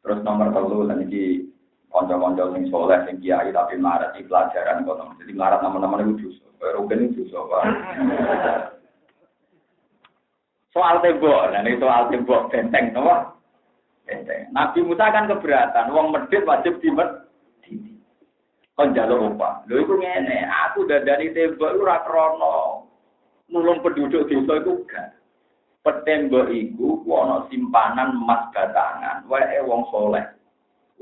Terus 0.00 0.24
nomor 0.24 0.48
telu 0.50 0.88
dan 0.88 1.04
ini 1.04 1.44
konco-konco 1.92 2.56
sing 2.56 2.72
soleh, 2.72 3.04
sing 3.04 3.20
kiai 3.20 3.52
tapi 3.52 3.76
marah 3.76 4.10
di 4.16 4.24
pelajaran 4.24 4.82
kok. 4.88 4.98
Jadi 5.20 5.32
marah 5.36 5.60
teman-teman 5.60 6.16
itu 6.16 6.26
dosa. 6.26 6.74
Rugen 6.74 7.12
itu 7.12 7.28
dosa 7.28 7.60
Soal 10.70 11.02
tembok, 11.02 11.50
nah 11.50 11.66
ini 11.66 11.82
soal 11.82 12.06
tembok 12.14 12.46
benteng, 12.54 12.94
apa? 12.94 13.34
Benteng. 14.06 14.54
Nabi 14.54 14.86
Musa 14.86 15.10
kan 15.10 15.26
keberatan, 15.26 15.90
uang 15.90 16.14
medit 16.14 16.46
wajib 16.46 16.78
dimet 16.78 17.26
kon 18.78 18.94
jaluk 18.94 19.34
opah. 19.34 19.66
Lho 19.66 19.82
iku 19.82 19.98
ngene, 19.98 20.46
aku 20.46 20.86
dadani 20.86 21.34
tembok 21.34 21.74
ora 21.74 22.06
krana 22.06 22.86
nulung 23.50 23.82
penduduk 23.82 24.30
desa 24.30 24.62
iku 24.62 24.86
gak. 24.86 25.18
Petembok 25.82 26.54
iku 26.54 27.02
ana 27.18 27.50
simpanan 27.50 28.14
emas 28.14 28.46
batangan, 28.54 29.26
wae 29.26 29.58
wong 29.66 29.90
soleh. 29.90 30.22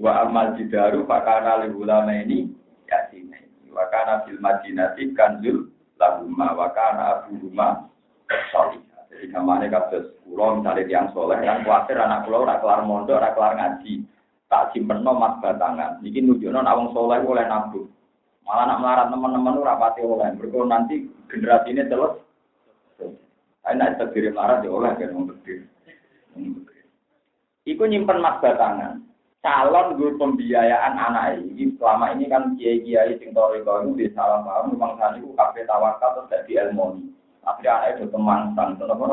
Wa 0.00 0.24
amal 0.24 0.56
jidaru 0.56 1.04
fakana 1.04 1.60
li 1.60 1.76
ini 2.24 2.48
yasine. 2.88 3.68
Wa 3.68 3.84
kana 3.92 4.24
fil 4.24 4.40
madinati 4.40 5.12
kanzul 5.12 5.68
lahumma 6.00 6.56
wa 6.56 6.72
kana 6.72 7.20
abuhuma 7.20 7.84
soleh. 8.48 8.87
Jadi 9.18 9.34
kamane 9.34 9.66
kados 9.66 10.14
kula 10.22 10.62
misale 10.62 10.86
tiyang 10.86 11.10
soleh 11.10 11.42
kan 11.42 11.66
kuwatir 11.66 11.98
anak 11.98 12.22
kula 12.22 12.46
ora 12.46 12.62
kelar 12.62 12.86
mondok, 12.86 13.18
ora 13.18 13.34
kelar 13.34 13.58
ngaji 13.58 14.06
tak 14.46 14.70
simpen 14.70 15.02
mas 15.02 15.42
batangan. 15.42 15.98
Niki 15.98 16.22
nunjukno 16.22 16.62
nek 16.62 16.76
wong 16.78 16.94
soleh 16.94 17.18
oleh 17.26 17.42
nabung. 17.50 17.90
Malah 18.46 18.64
nak 18.70 18.78
melarat 18.78 19.06
teman-teman 19.10 19.58
ora 19.58 19.74
pati 19.74 20.06
oleh. 20.06 20.30
Mergo 20.38 20.62
nanti 20.62 21.10
generasi 21.26 21.74
ini 21.74 21.82
terus. 21.90 22.14
Ayo 23.66 23.74
nak 23.74 23.98
terdiri 23.98 24.30
melarat 24.30 24.62
ya 24.62 24.70
oleh 24.70 24.94
kan 24.94 25.10
wong. 25.18 25.34
Iku 27.66 27.82
nyimpen 27.90 28.22
mas 28.22 28.38
batangan. 28.38 29.02
Calon 29.42 29.98
guru 29.98 30.14
pembiayaan 30.14 30.94
anak 30.94 31.42
ini 31.42 31.74
selama 31.74 32.14
ini 32.14 32.30
kan 32.30 32.54
kiai-kiai 32.54 33.18
sing 33.18 33.34
itu 33.34 33.74
di 33.98 34.06
salah 34.14 34.46
paham 34.46 34.78
memang 34.78 34.94
tadi 34.94 35.22
itu 35.22 35.30
kafe 35.34 35.66
tawakal 35.66 36.22
terus 36.22 36.30
jadi 36.30 36.70
ilmu. 36.70 37.17
Akhirnya 37.48 37.72
anak 37.80 37.90
itu 37.96 38.04
kemangsang, 38.12 38.76
terus 38.76 38.92
apa? 38.92 39.04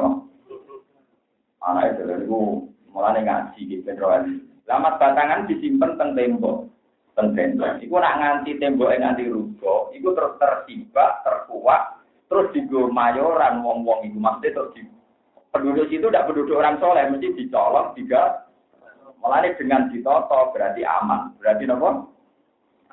Anak 1.63 1.83
itu 1.95 2.03
itu 2.03 2.39
mulai 2.91 3.23
ngaji 3.23 3.59
gitu, 3.63 3.89
Lamat 4.65 4.97
batangan 4.97 5.47
disimpan 5.47 5.95
teng 5.95 6.17
tembok. 6.19 6.67
Teng 7.15 7.31
tembok. 7.31 7.79
Iku 7.79 7.95
nak 7.95 8.17
nganti 8.19 8.59
tembok 8.59 8.91
nganti 8.91 9.31
rubuh, 9.31 9.93
iku 9.95 10.11
terus 10.11 10.35
tersibak, 10.41 11.23
terkuat, 11.23 12.01
terus 12.27 12.51
digo 12.51 12.91
mayoran 12.91 13.63
wong-wong 13.63 14.03
iku 14.09 14.17
mesti 14.19 14.51
terus 14.51 14.73
di 14.75 14.83
penduduk 15.53 15.87
itu 15.87 16.11
tidak 16.11 16.27
penduduk 16.27 16.59
orang 16.59 16.75
soleh, 16.83 17.07
mesti 17.07 17.31
dicolok, 17.31 17.95
tiga 17.95 18.45
Mulai 19.25 19.57
dengan 19.57 19.89
ditoto 19.89 20.53
berarti 20.53 20.85
aman. 20.85 21.33
Berarti 21.41 21.65
nopo? 21.65 22.13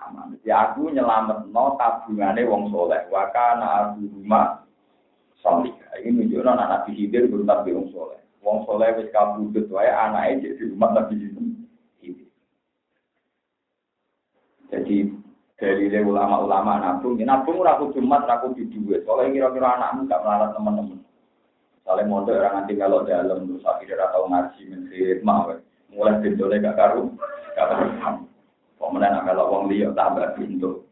Aman. 0.01 0.33
Jadi 0.41 0.49
aku 0.49 0.89
nyelamet 0.89 1.45
no 1.53 1.77
tabungane 1.77 2.41
wong 2.49 2.73
soleh. 2.73 3.05
Wakana 3.13 3.93
abu 3.93 4.09
rumah 4.09 4.62
soleh. 5.43 5.75
Ini 5.99 6.09
menunjukkan 6.15 6.49
anak 6.49 6.69
Nabi 6.71 6.91
Hidir 6.97 7.29
berutap 7.29 7.67
wong 7.67 7.91
soleh. 7.93 8.19
Wong 8.41 8.65
soleh 8.65 8.95
wis 8.97 9.11
kabudut 9.11 9.67
wae 9.69 9.91
anake 9.91 10.55
di 10.57 10.65
rumah 10.71 10.95
Nabi 10.95 11.15
Hidir. 11.19 11.47
Jadi 14.73 15.05
dari 15.63 16.03
ulama-ulama 16.03 16.81
nabung, 16.81 17.21
ya 17.21 17.29
nabung 17.29 17.61
ora 17.61 17.79
kudu 17.79 18.01
mat, 18.03 18.25
ora 18.25 18.41
kudu 18.41 18.67
duit. 18.67 19.05
Soalnya 19.07 19.31
kira-kira 19.31 19.79
anakmu 19.79 20.11
gak 20.11 20.23
melarat 20.25 20.51
teman-teman. 20.57 20.99
Soalnya 21.87 22.09
mondok 22.09 22.35
orang 22.41 22.55
nanti 22.63 22.73
kalau 22.75 23.07
dalam 23.07 23.47
terus 23.47 23.63
akhirnya 23.63 24.11
tahu 24.11 24.27
ngaji 24.27 24.63
mensir 24.75 25.19
mah, 25.23 25.55
mulai 25.93 26.19
bentole 26.19 26.57
gak 26.59 26.75
karu, 26.75 27.15
gak 27.55 27.69
karu. 27.69 27.87
Pemenang 28.81 29.23
kalau 29.23 29.55
wong 29.55 29.71
liya 29.71 29.95
tambah 29.95 30.35
pintu. 30.35 30.83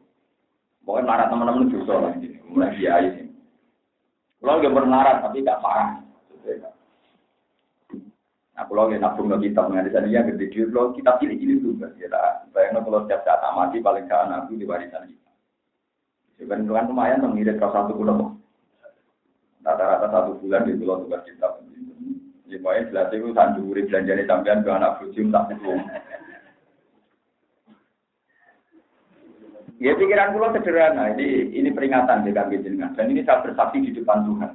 Pokoknya 0.86 1.08
marah 1.08 1.26
teman-teman 1.26 1.72
dosa 1.74 1.94
lah 1.98 2.12
ini. 2.14 2.38
Mulai 2.46 2.70
kiai 2.78 3.19
Kalau 4.40 4.56
nggak 4.56 4.72
bernarat 4.72 5.16
tapi 5.20 5.44
gak 5.44 5.60
parah. 5.60 6.00
Nah, 8.56 8.64
kalau 8.64 8.88
nggak 8.88 9.00
nabung 9.04 9.28
lagi 9.28 9.52
kita 9.52 9.68
mengenai 9.68 10.08
yang 10.08 10.24
gede 10.32 10.48
duit, 10.48 10.68
kalau 10.72 10.96
kita 10.96 11.20
pilih-pilih 11.20 11.58
juga. 11.60 11.92
Ya, 12.00 12.08
bayangin 12.52 12.84
kalau 12.84 13.04
setiap 13.04 13.20
saat 13.28 13.44
mati 13.52 13.84
paling 13.84 14.08
gak 14.08 14.24
anak 14.24 14.48
di 14.48 14.64
warisan 14.64 15.04
kita. 15.12 15.30
Sebenarnya 16.40 16.72
kan 16.72 16.88
lumayan 16.88 17.20
mengirit 17.20 17.60
kalau 17.60 17.76
satu 17.76 17.92
pulau. 17.92 18.32
Rata-rata 19.60 20.08
satu 20.08 20.40
bulan 20.40 20.64
di 20.64 20.72
pulau 20.80 21.04
tugas 21.04 21.20
kita. 21.28 21.60
Ya, 22.48 22.56
pokoknya 22.58 22.88
jelas 22.90 23.12
itu 23.14 23.30
sanduri 23.36 23.86
belanjanya 23.86 24.24
sampean 24.26 24.64
ke 24.64 24.70
anak 24.72 24.98
bujum 24.98 25.30
tak 25.30 25.52
perlu. 25.52 25.78
Ya 29.80 29.96
pikiran 29.96 30.36
pulau 30.36 30.52
sederhana, 30.52 31.16
ini 31.16 31.56
ini 31.56 31.72
peringatan 31.72 32.28
di 32.28 32.36
kami 32.36 32.60
jenengan 32.60 32.92
dan 32.92 33.08
ini 33.08 33.24
saya 33.24 33.40
bersaksi 33.40 33.80
di 33.80 33.96
depan 33.96 34.28
Tuhan. 34.28 34.52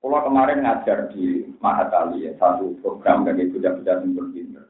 Pulau 0.00 0.24
kemarin 0.24 0.64
ngajar 0.64 1.12
di 1.12 1.44
Mahatali 1.60 2.24
ya, 2.24 2.32
satu 2.40 2.72
program 2.80 3.28
bagi 3.28 3.52
budak-budak 3.52 4.00
yang 4.00 4.16
berpindah. 4.16 4.64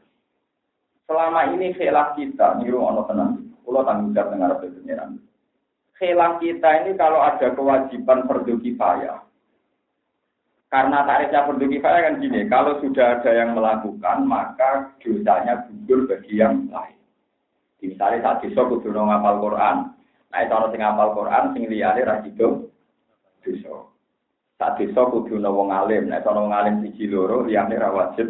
Selama 1.06 1.54
ini 1.54 1.70
khilaf 1.70 2.18
kita, 2.18 2.58
niru 2.58 2.82
ono 2.82 3.06
tenang, 3.06 3.54
pulau 3.62 3.86
tanggung 3.86 4.10
jawab 4.10 4.34
dengan 4.34 4.58
Rabbul 4.58 4.74
Pengiran. 4.82 5.22
Khilaf 5.94 6.32
kita 6.42 6.70
ini 6.82 6.98
kalau 6.98 7.22
ada 7.22 7.46
kewajiban 7.54 8.26
fardu 8.26 8.58
kifayah, 8.58 9.22
karena 10.66 10.98
tarifnya 11.06 11.46
fardu 11.46 11.66
kifayah 11.70 12.00
kan 12.10 12.18
gini, 12.18 12.40
kalau 12.50 12.82
sudah 12.82 13.22
ada 13.22 13.30
yang 13.38 13.54
melakukan, 13.54 14.26
maka 14.26 14.90
dosanya 14.98 15.62
gugur 15.70 16.10
bagi 16.10 16.42
yang 16.42 16.66
lain. 16.74 16.99
Misalnya 17.80 18.20
saat 18.20 18.38
desa 18.44 18.60
kudu 18.68 18.92
ngapal 18.92 19.40
Quran. 19.40 19.76
Nah, 20.30 20.38
itu 20.44 20.52
orang 20.52 20.70
sing 20.70 20.80
ngapal 20.84 21.08
Quran, 21.16 21.44
sing 21.56 21.62
liyane 21.64 22.00
ra 22.04 22.20
sido 22.20 22.68
desa. 23.40 23.88
Saat 24.60 24.76
desa 24.76 25.00
kudu 25.08 25.40
wong 25.40 25.72
alim. 25.72 26.12
Nah, 26.12 26.20
itu 26.20 26.28
wong 26.28 26.52
alim 26.52 26.84
siji 26.84 27.08
loro 27.08 27.48
liyane 27.48 27.80
ra 27.80 27.88
wajib. 27.88 28.28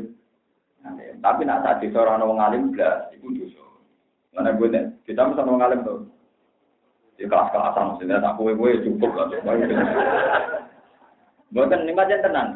Tapi 1.21 1.43
nak 1.45 1.67
saat 1.67 1.83
desa 1.83 1.99
ora 1.99 2.23
wong 2.23 2.39
alim 2.39 2.71
blas, 2.71 3.11
iku. 3.11 3.29
Mana 4.31 4.55
gue 4.55 4.71
nih, 4.71 4.87
kita 5.11 5.27
mesti 5.27 5.43
wong 5.43 5.59
alim 5.59 5.83
tuh. 5.83 6.07
Di 7.19 7.27
kelas-kelasan 7.27 7.85
maksudnya, 7.93 8.23
tak 8.23 8.39
kue-kue 8.39 8.81
cukup 8.87 9.11
lah. 9.13 9.29
Bukan, 11.51 11.83
ini 11.83 11.93
macam 11.93 12.23
tenang. 12.23 12.49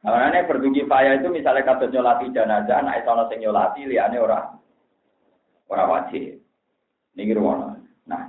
Karena 0.00 0.48
berdugi 0.48 0.88
payah 0.88 1.20
itu 1.20 1.28
misalnya 1.28 1.68
kata 1.68 1.92
nyolati 1.92 2.32
jenazah, 2.32 2.80
nah 2.80 2.96
itu 2.96 3.06
orang 3.12 3.30
nyolati, 3.36 3.84
liane 3.84 4.16
orang 4.16 4.56
Orang 5.66 5.90
wajib. 5.90 6.38
Ini 7.16 7.32
ruang. 7.32 7.80
Nah, 8.06 8.22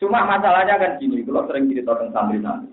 cuma 0.00 0.24
masalahnya 0.24 0.80
kan 0.80 0.96
gini, 0.98 1.22
kalau 1.22 1.46
sering 1.46 1.68
cerita 1.68 1.94
tentang 2.00 2.32
santri-santri. 2.32 2.72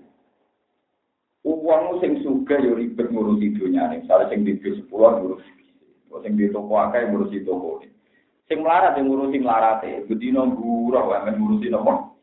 Uang 1.44 2.00
sing 2.04 2.20
suka 2.20 2.60
yo 2.60 2.76
ribet 2.76 3.08
ngurusi 3.08 3.56
dunia 3.56 3.88
nih, 3.88 4.04
misalnya 4.04 4.28
sing 4.28 4.44
di 4.44 4.60
bis 4.60 4.76
sepuluh 4.76 5.16
ngurus, 5.16 5.44
sing 6.20 6.36
di 6.36 6.52
toko 6.52 6.76
akeh 6.76 7.08
ngurusi 7.08 7.44
toko 7.48 7.80
nih. 7.80 7.88
Sing 8.50 8.60
melarat 8.60 8.98
yang 8.98 9.08
ngurusi 9.08 9.38
melarat 9.40 9.80
ya, 9.86 10.02
bedino 10.04 10.50
gurah, 10.52 11.06
wamen 11.06 11.38
ngurusi 11.38 11.70
nopo 11.70 12.18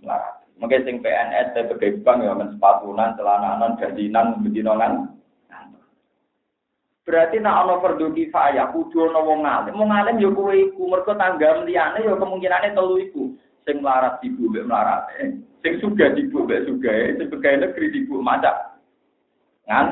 melarat. 0.00 0.46
Mungkin 0.62 0.86
sing 0.86 0.96
PNS, 1.02 1.50
sebagai 1.52 1.98
bank 2.06 2.22
ya, 2.22 2.32
men 2.32 2.54
sepatunan, 2.54 3.18
celananan, 3.18 3.74
gajinan, 3.76 4.38
bedino 4.40 4.78
kan. 4.78 5.18
Berarti 7.04 7.36
nak 7.36 7.68
ana 7.68 7.84
fardhu 7.84 8.16
kifayah 8.16 8.72
kudu 8.72 9.12
ana 9.12 9.20
wong 9.20 9.44
alim. 9.44 9.76
Wong 9.76 9.92
alim 9.92 10.16
ya 10.16 10.32
kowe 10.32 10.56
iku 10.56 10.88
mergo 10.88 11.12
tanggam 11.12 11.68
liyane 11.68 12.00
ya 12.00 12.16
kemungkinane 12.16 12.72
telu 12.72 12.96
iku. 12.96 13.28
Sing 13.68 13.84
melarat 13.84 14.24
ibu 14.24 14.48
mbek 14.48 14.64
melarat. 14.64 15.04
Sing 15.60 15.72
sugih 15.84 16.16
ibu 16.16 16.48
mbek 16.48 16.64
sugih, 16.64 17.20
sing 17.20 17.28
pegawai 17.28 17.60
negeri 17.60 17.92
ibu 17.92 18.24
macak. 18.24 18.56
Ngan? 19.68 19.86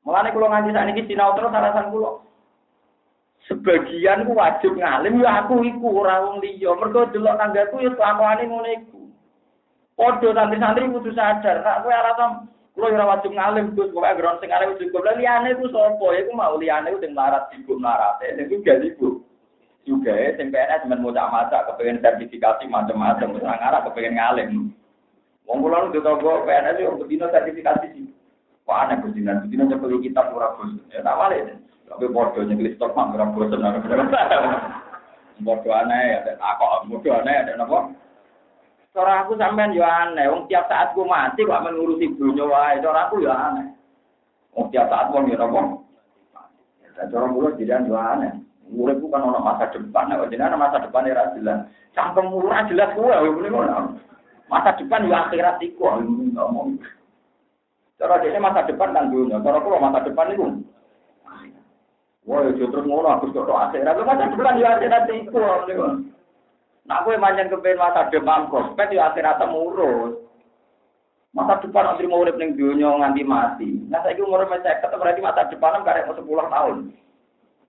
Mulane 0.00 0.32
kula 0.32 0.48
nganti 0.48 0.72
sakniki 0.72 1.02
sinau 1.12 1.36
terus 1.36 1.52
alasan 1.52 1.92
kula. 1.92 2.24
Sebagian 3.44 4.24
ku 4.24 4.32
wajib 4.32 4.80
ngalim 4.80 5.20
ya 5.20 5.44
aku 5.44 5.60
iku 5.60 6.00
ora 6.00 6.24
wong 6.24 6.40
liya. 6.40 6.72
Mergo 6.72 7.04
delok 7.12 7.36
tanggaku 7.36 7.84
ya 7.84 7.92
kelakuane 7.92 8.48
ngono 8.48 8.68
iku. 8.80 9.00
Padha 9.92 10.32
santri-santri 10.32 10.88
kudu 10.88 11.12
sadar, 11.12 11.60
nek 11.60 11.84
kowe 11.84 11.92
alasan 11.92 12.48
Kulo 12.74 12.86
ora 12.86 13.18
wajib 13.18 13.34
ngalim 13.34 13.74
Gus, 13.74 13.90
pokoke 13.90 14.14
ground 14.14 14.38
sing 14.38 14.54
alim 14.54 14.78
cukup. 14.78 15.02
Lah 15.02 15.18
liyane 15.18 15.58
ku 15.58 15.66
sapa? 15.74 16.06
Ya 16.14 16.22
ku 16.26 16.32
mau 16.38 16.54
liyane 16.54 16.94
sing 17.02 17.18
larat 17.18 17.50
ibu 17.50 17.74
larate. 17.82 18.30
Sing 18.38 18.46
juga 18.46 18.78
ibu. 18.78 19.26
Juga 19.82 20.14
sing 20.38 20.54
PNS 20.54 20.86
men 20.86 21.02
maca-maca 21.02 21.66
kepengen 21.72 21.98
sertifikasi 21.98 22.68
macam-macam, 22.70 23.34
wis 23.34 23.42
ngarah 23.42 23.82
kepengen 23.90 24.14
ngalim. 24.14 24.50
Wong 25.50 25.58
kula 25.66 25.90
nu 25.90 25.98
toko 25.98 26.46
PNS 26.46 26.78
yo 26.78 26.94
bedino 26.94 27.26
sertifikasi 27.26 27.90
sih. 27.90 28.06
Wah, 28.70 28.86
aneh 28.86 29.02
bedinan, 29.02 29.42
bedinan 29.42 29.66
nyepeli 29.66 29.98
kitab 30.06 30.30
ora 30.30 30.54
bosen. 30.54 30.78
Ya 30.94 31.02
tak 31.02 31.18
wale. 31.18 31.58
Tapi 31.90 32.06
bodoh 32.06 32.46
nyekli 32.46 32.78
stok 32.78 32.94
mah 32.94 33.10
ora 33.10 33.26
bosen. 33.34 33.58
Bodoh 35.40 35.72
aneh, 35.72 36.20
ada 36.20 36.36
takok, 36.36 36.84
bodoh 36.92 37.16
aneh, 37.16 37.32
ada 37.32 37.56
napa? 37.56 37.88
Cara 38.90 39.22
aku 39.22 39.38
sampean 39.38 39.70
yo 39.70 39.86
aneh, 39.86 40.26
wong 40.26 40.50
tiap 40.50 40.66
saat 40.66 40.98
ku 40.98 41.06
mati 41.06 41.46
kok 41.46 41.62
ngurusi 41.62 42.10
dunya 42.18 42.42
wae, 42.42 42.82
cara 42.82 43.06
aku 43.06 43.22
yo 43.22 43.30
aneh. 43.30 43.70
Wong 44.50 44.66
tiap 44.74 44.90
saat 44.90 45.14
wong 45.14 45.30
yo 45.30 45.38
napa? 45.38 45.78
Dan 46.98 47.06
cara 47.06 47.26
kula 47.30 47.54
jiran 47.54 47.86
yo 47.86 47.94
aneh. 47.94 48.34
Uripku 48.70 49.06
kan 49.10 49.26
ono 49.26 49.38
masa 49.42 49.70
depan, 49.70 50.10
nek 50.10 50.30
jenengan 50.30 50.58
masa 50.58 50.82
depan 50.82 51.06
ora 51.06 51.34
jelas. 51.38 51.70
Cangkem 51.94 52.34
ora 52.34 52.66
jelas 52.70 52.94
kuwi 52.94 53.14
ngene 53.14 53.48
ngono. 53.50 53.98
Masa 54.50 54.74
depan 54.74 55.06
yo 55.06 55.14
akhirat 55.14 55.62
iku 55.62 55.86
ngomong. 56.34 56.78
Cara 57.94 58.18
dene 58.18 58.42
masa 58.42 58.66
depan 58.66 58.90
kan 58.90 59.10
dunya, 59.10 59.38
cara 59.38 59.62
kula 59.62 59.78
masa 59.78 60.02
depan 60.02 60.34
niku. 60.34 60.46
Wah, 62.26 62.42
yo 62.46 62.66
terus 62.66 62.86
ngono 62.86 63.06
aku 63.06 63.30
kok 63.30 63.46
akhirat. 63.70 64.02
Masa 64.02 64.34
depan 64.34 64.58
yo 64.58 64.66
akhirat 64.66 65.06
iku 65.14 65.38
Nak 66.90 67.06
kowe 67.06 67.14
manjen 67.22 67.46
kepen 67.46 67.78
masa 67.78 68.10
depan 68.10 68.50
prospek 68.50 68.98
ya 68.98 69.14
akhirat 69.14 69.38
temurus. 69.38 70.26
Masa 71.30 71.62
depan 71.62 71.86
nanti 71.86 72.10
mau 72.10 72.26
urip 72.26 72.34
ning 72.34 72.58
dunia 72.58 72.90
nganti 72.90 73.22
mati. 73.22 73.70
Nah 73.86 74.02
saiki 74.02 74.18
umur 74.26 74.42
mesek 74.50 74.82
berarti 74.82 75.22
masa 75.22 75.46
depan 75.46 75.86
karek 75.86 76.10
mau 76.10 76.18
10 76.18 76.26
tahun. 76.50 76.76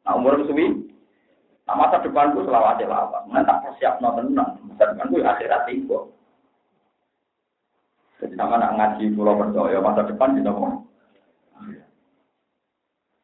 Nah 0.02 0.14
umur 0.18 0.42
suwi. 0.50 0.90
Nah 1.70 1.78
masa 1.78 2.02
depanku 2.02 2.42
selawat 2.42 2.82
selawat. 2.82 3.30
Nah 3.30 3.46
tak 3.46 3.62
persiapno 3.62 4.10
tenan. 4.18 4.58
Masa 4.66 4.90
depanku 4.90 5.22
ya 5.22 5.38
akhirat 5.38 5.70
itu. 5.70 6.10
Jadi 8.26 8.34
sama 8.34 8.58
nak 8.58 8.74
ngaji 8.74 9.06
pulau 9.14 9.38
percaya 9.38 9.78
masa 9.86 10.02
depan 10.10 10.34
kita 10.34 10.50
mau. 10.50 10.82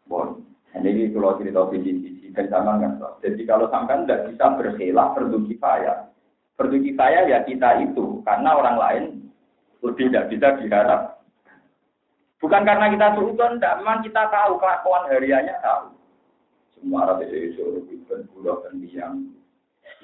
Bon, 0.06 0.40
ini 0.78 1.10
kalau 1.10 1.36
cerita 1.42 1.66
visi 1.74 1.92
dan 2.38 2.54
sama 2.54 3.18
Jadi 3.26 3.42
kalau 3.50 3.66
sampai 3.74 4.06
tidak 4.06 4.30
bisa 4.30 4.46
berkhilaf 4.54 5.18
perlu 5.18 5.42
kifayah. 5.50 6.06
Perlu 6.54 6.78
kifayah 6.78 7.26
ya 7.26 7.42
kita 7.42 7.82
itu 7.82 8.22
karena 8.22 8.54
orang 8.54 8.78
lain 8.78 9.04
lebih 9.82 10.14
tidak 10.14 10.30
bisa 10.30 10.48
diharap. 10.62 11.02
Bukan 12.38 12.62
karena 12.70 12.94
kita 12.94 13.18
suudon, 13.18 13.58
tidak. 13.58 13.82
Memang 13.82 14.06
kita 14.06 14.30
tahu 14.30 14.62
kelakuan 14.62 15.10
hariannya 15.10 15.58
tahu. 15.58 15.98
Semua 16.78 17.10
orang 17.10 17.26
itu 17.26 18.06
dan 18.06 18.30
budak 18.30 18.62
dan 18.70 18.74
diam. 18.86 19.14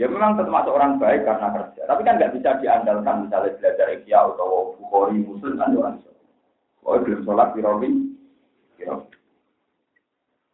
Ya 0.02 0.10
memang 0.10 0.34
termasuk 0.42 0.74
orang 0.74 0.98
baik 0.98 1.22
karena 1.22 1.54
kerja. 1.54 1.86
Tapi 1.86 2.02
kan 2.02 2.18
nggak 2.18 2.34
bisa 2.34 2.58
diandalkan 2.58 3.30
misalnya 3.30 3.54
belajar 3.62 3.88
ikhya 3.94 4.26
atau 4.26 4.74
bukhori 4.82 5.22
muslim 5.22 5.62
kan 5.62 5.78
orang. 5.78 6.02
Oh 6.82 6.98
belum 6.98 7.22
sholat 7.22 7.54
birobi. 7.54 8.18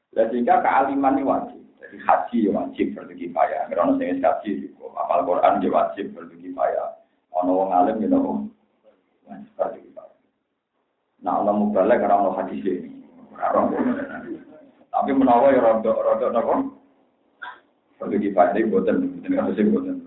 Dan 0.10 0.26
sehingga 0.36 0.60
kealiman 0.60 1.16
ini 1.16 1.24
wajib. 1.24 1.59
Jadi 1.90 2.06
haji 2.06 2.38
ya 2.46 2.52
wajib 2.54 2.94
berbagi 2.94 3.34
kifayah. 3.34 3.66
Karena 3.66 3.98
saya 3.98 4.14
haji 4.22 4.50
juga. 4.62 4.86
Apal 4.94 5.26
Quran 5.26 5.58
ya 5.58 5.70
wajib 5.74 6.06
berbagi 6.14 6.54
kifayah. 6.54 6.88
Ono 7.42 7.52
wong 7.58 7.70
alim 7.74 7.98
ya 7.98 8.08
nopo. 8.14 8.46
Wajib 9.26 9.50
berbagi 9.58 9.90
kifayah. 9.90 10.18
Nah 11.26 11.34
Allah 11.42 11.54
mubalek 11.58 11.98
karena 11.98 12.22
Allah 12.22 12.34
hadis 12.38 12.62
ini. 12.62 12.94
Tapi 14.94 15.12
menawa 15.18 15.50
ya 15.50 15.66
rodok 15.66 15.98
rodok 15.98 16.30
nopo. 16.30 16.54
Berbagi 17.98 18.30
kifayah 18.30 18.54
ini 18.54 18.70
buatan. 18.70 18.98
Ini 19.26 19.34
kan 19.34 19.50
sih 19.58 19.66
buatan. 19.66 19.98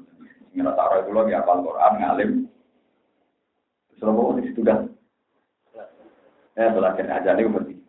Ngira 0.54 0.70
taruh 0.78 1.02
itu 1.02 1.10
lagi 1.10 1.34
apal 1.34 1.66
Quran 1.66 1.92
ngalim. 1.98 2.30
Selama 3.98 4.38
ini 4.38 4.54
sudah. 4.54 4.86
Ya, 6.52 6.70
belajar 6.70 7.10
aja 7.10 7.34
nih. 7.34 7.81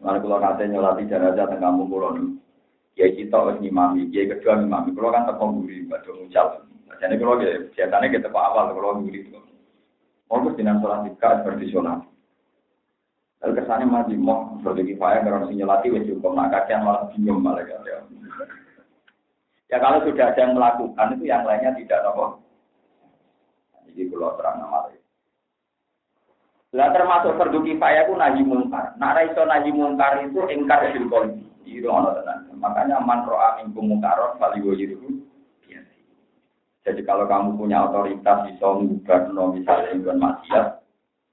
Lalu 0.00 0.18
kalau 0.24 0.38
nanti 0.40 0.64
nyolati 0.64 1.04
jenazah 1.04 1.44
tengah 1.44 1.76
kampung 1.76 1.92
nih, 1.92 2.28
kiai 2.96 3.12
kita 3.20 3.36
harus 3.36 3.60
ngimami, 3.60 4.08
kiai 4.08 4.32
kedua 4.32 4.56
ngimami. 4.56 4.96
Kalau 4.96 5.12
kan 5.12 5.28
tepung 5.28 5.60
buri, 5.60 5.84
batu 5.84 6.16
mucal. 6.16 6.64
Jadi 7.00 7.14
kalau 7.20 7.40
biasanya 7.72 8.06
kita 8.08 8.28
pak 8.32 8.46
awal 8.48 8.72
kalau 8.72 9.00
buri 9.04 9.28
itu. 9.28 9.36
Mau 10.30 10.46
dengan 10.56 10.80
sholat 10.80 11.04
tiga 11.04 11.42
seperti 11.42 11.74
sholat. 11.74 12.00
Lalu 13.40 13.52
kesannya 13.56 13.86
masih 13.88 14.16
mau 14.20 14.56
seperti 14.60 14.94
kifayah 14.94 15.20
karena 15.24 15.48
si 15.48 15.56
nyolati 15.56 15.88
cukup 15.90 16.32
nak 16.36 16.52
kakian 16.52 16.84
malah 16.84 17.08
bingung 17.12 17.40
malah 17.40 17.64
ya. 17.64 18.04
Ya 19.72 19.76
kalau 19.80 20.04
sudah 20.04 20.32
ada 20.32 20.40
yang 20.44 20.54
melakukan 20.54 21.16
itu 21.16 21.24
yang 21.24 21.42
lainnya 21.48 21.72
tidak 21.76 22.04
nopo. 22.04 22.42
Iki 23.90 24.12
kula 24.12 24.38
terang 24.38 24.60
nama 24.60 24.92
Lah 26.70 26.94
termasuk 26.94 27.34
fardu 27.34 27.66
kifayah 27.66 28.06
ku 28.06 28.14
nahi 28.14 28.46
mungkar. 28.46 28.94
Nak 28.94 29.12
ra 29.18 29.22
iso 29.26 29.42
nahi 29.42 29.70
mungkar 29.74 30.22
itu 30.22 30.38
ingkar 30.46 30.94
bil 30.94 31.06
qalbi. 31.10 31.42
Itu 31.66 31.90
ana 31.90 32.14
tenan. 32.14 32.46
Makanya 32.58 33.02
man 33.02 33.26
ro'a 33.26 33.58
minkum 33.58 33.90
mungkaron 33.90 34.38
fali 34.38 34.62
wajiru. 34.62 35.30
Jadi 36.80 37.04
kalau 37.04 37.28
kamu 37.28 37.60
punya 37.60 37.84
otoritas 37.86 38.48
bisa 38.48 38.66
mengubah 38.72 39.28
misalnya 39.52 40.00
bukan 40.00 40.16
maksiat, 40.16 40.66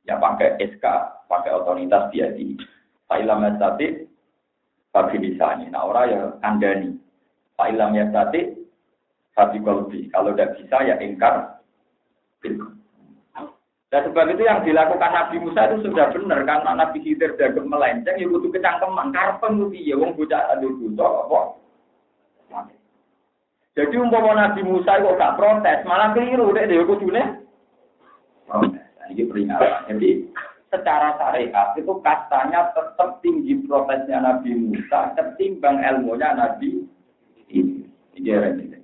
ya 0.03 0.19
pakai 0.19 0.59
SK, 0.59 0.85
pakai 1.31 1.55
otoritas 1.55 2.11
dia 2.11 2.35
di 2.35 2.59
Fa'ilam 3.07 3.47
ya 3.47 3.55
tadi, 3.55 4.03
bagi 4.91 5.17
misalnya. 5.23 5.71
Nah 5.71 5.87
orang 5.87 6.11
ya 6.11 6.19
kandani. 6.43 6.99
Fa'ilam 7.55 7.95
ya 7.95 8.11
tadi, 8.11 8.51
bagi 9.31 9.63
kolbi. 9.63 10.11
Kalau 10.11 10.35
tidak 10.35 10.59
bisa 10.59 10.77
ya 10.83 10.95
ingkar. 10.99 11.63
Dan 13.87 14.03
sebab 14.11 14.35
itu 14.35 14.43
yang 14.43 14.67
dilakukan 14.67 15.11
Nabi 15.15 15.39
Musa 15.39 15.71
itu 15.71 15.87
sudah 15.87 16.11
benar 16.11 16.43
karena 16.43 16.75
Nabi 16.75 16.99
Khidir 16.99 17.39
dan 17.39 17.55
melenceng 17.55 18.19
ya 18.19 18.27
butuh 18.27 18.51
kecangkeman 18.51 19.15
karpeng 19.15 19.63
itu 19.63 19.79
ya 19.79 19.95
wong 19.95 20.11
bocah 20.11 20.43
aduh 20.51 20.75
butuh 20.75 21.07
apa. 21.23 21.39
Jadi 23.77 23.95
umpama 23.95 24.33
Nabi 24.35 24.65
Musa 24.65 24.99
kok 24.99 25.15
gak 25.15 25.37
protes 25.37 25.85
malah 25.87 26.11
keliru 26.11 26.51
deh 26.51 26.67
dia 26.67 26.83
kudune 26.83 27.23
protes. 28.43 28.83
Nah, 28.99 29.07
ini 29.07 29.23
peringatan. 29.23 29.87
Jadi 29.87 30.09
secara 30.67 31.15
syariat 31.15 31.71
itu 31.79 31.93
kastanya 32.03 32.75
tetap 32.75 33.23
tinggi 33.23 33.55
protesnya 33.63 34.19
Nabi 34.19 34.51
Musa 34.51 35.15
ketimbang 35.15 35.79
ilmunya 35.79 36.35
Nabi 36.35 36.83
ini. 37.47 37.87
Ini 38.19 38.75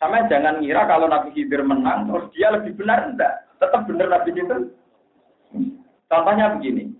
Sama 0.00 0.26
jangan 0.26 0.58
ngira 0.58 0.88
kalau 0.90 1.06
Nabi 1.06 1.36
Khidir 1.36 1.62
menang 1.62 2.10
terus 2.10 2.32
dia 2.34 2.50
lebih 2.50 2.74
benar 2.74 3.12
enggak. 3.12 3.49
Tetap 3.60 3.84
bener 3.84 4.08
Nabi 4.08 4.32
itu. 4.32 4.56
Contohnya 6.08 6.56
begini. 6.56 6.90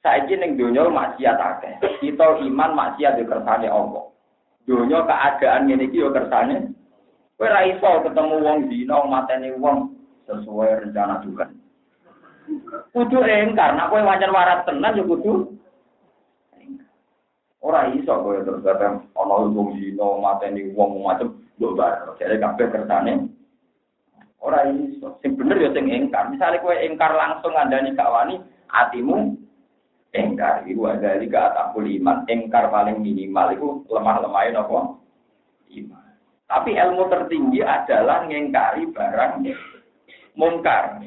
Saya 0.00 0.24
ingin 0.24 0.56
dunia 0.56 0.88
maksiat 0.88 1.36
akeh. 1.36 1.72
Kita 2.00 2.40
iman 2.40 2.72
maksiat 2.72 3.20
di 3.20 3.24
kersane 3.28 3.68
Allah. 3.68 4.06
Dunia 4.64 5.04
keadaan 5.04 5.68
ini 5.68 5.92
yo 5.92 6.10
kersane. 6.10 6.72
Kowe 7.36 7.46
ra 7.52 7.68
iso 7.68 8.06
ketemu 8.06 8.40
wong 8.40 8.58
dina 8.72 8.96
mateni 9.04 9.52
wong 9.60 9.92
sesuai 10.24 10.88
rencana 10.88 11.20
juga. 11.20 11.52
Kudu 12.96 13.20
engkar, 13.20 13.76
nak 13.76 13.92
kowe 13.92 14.00
wajan 14.00 14.32
warat 14.32 14.64
tenan 14.64 14.96
yo 14.96 15.04
kudu 15.04 15.52
Ora 17.60 17.90
iso 17.92 18.14
kowe 18.24 18.40
terus 18.40 18.64
ana 18.64 19.36
wong 19.52 19.76
dina 19.76 20.06
mateni 20.22 20.72
wong 20.72 21.02
macam 21.02 21.34
mbok 21.60 21.74
bar. 21.76 22.14
Jadi 22.16 22.40
kabeh 22.40 22.66
kersane 22.72 23.26
Ora 24.40 24.68
iso. 24.68 25.16
Sing 25.24 25.34
bener 25.34 25.56
ya 25.58 25.70
sing 25.72 25.88
engkar. 25.88 26.28
Misalnya 26.28 26.60
kowe 26.60 26.76
engkar 26.76 27.12
langsung 27.16 27.56
ngandani 27.56 27.96
gak 27.96 28.12
wani, 28.12 28.36
atimu 28.68 29.34
engkar. 30.12 30.64
Iku 30.68 30.86
di 31.00 31.28
atakul 31.32 31.86
iman. 31.88 32.28
Engkar 32.28 32.68
paling 32.68 33.00
minimal 33.00 33.46
itu 33.52 33.68
lemah-lemahin 33.88 34.60
apa? 34.60 34.78
Iman. 35.72 36.06
Tapi 36.46 36.78
ilmu 36.78 37.10
tertinggi 37.10 37.60
adalah 37.64 38.22
ngengkari 38.28 38.86
barang 38.94 39.42
mungkar. 40.38 41.02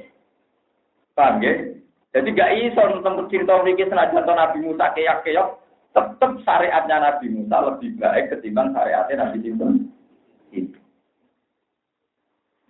Paham 1.16 1.44
ya? 1.44 1.80
Jadi 2.10 2.34
gak 2.34 2.54
iso 2.58 2.82
tentang 2.82 3.30
cerita 3.30 3.62
ini 3.62 3.86
senajan 3.86 4.26
Nabi 4.26 4.66
Musa 4.66 4.90
keyak-keyak, 4.98 5.62
tetap 5.94 6.32
syariatnya 6.42 6.98
Nabi 6.98 7.30
Musa 7.30 7.58
lebih 7.70 8.02
baik 8.02 8.34
ketimbang 8.34 8.74
syariatnya 8.74 9.30
Nabi 9.30 9.38
Musa. 9.54 9.68
Itu. 10.50 10.79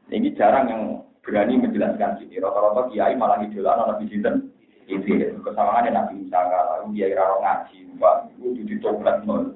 Ini 0.09 0.33
jarang 0.33 0.65
yang 0.69 0.81
berani 1.21 1.61
menjelaskan 1.61 2.17
sini. 2.17 2.41
Rata-rata 2.41 2.89
kiai 2.89 3.13
malah 3.13 3.37
idola 3.45 3.85
Nabi 3.85 4.09
Sinten. 4.09 4.49
Itu 4.89 5.05
kesamaan 5.45 5.85
yang 5.85 6.01
Nabi 6.01 6.25
Musa 6.25 6.49
lalu 6.49 6.97
kiai 6.97 7.13
raro 7.13 7.37
ngaji, 7.45 7.77
mbak 7.93 8.33
itu 8.41 8.65
ditoplet 8.65 9.21
nol. 9.21 9.53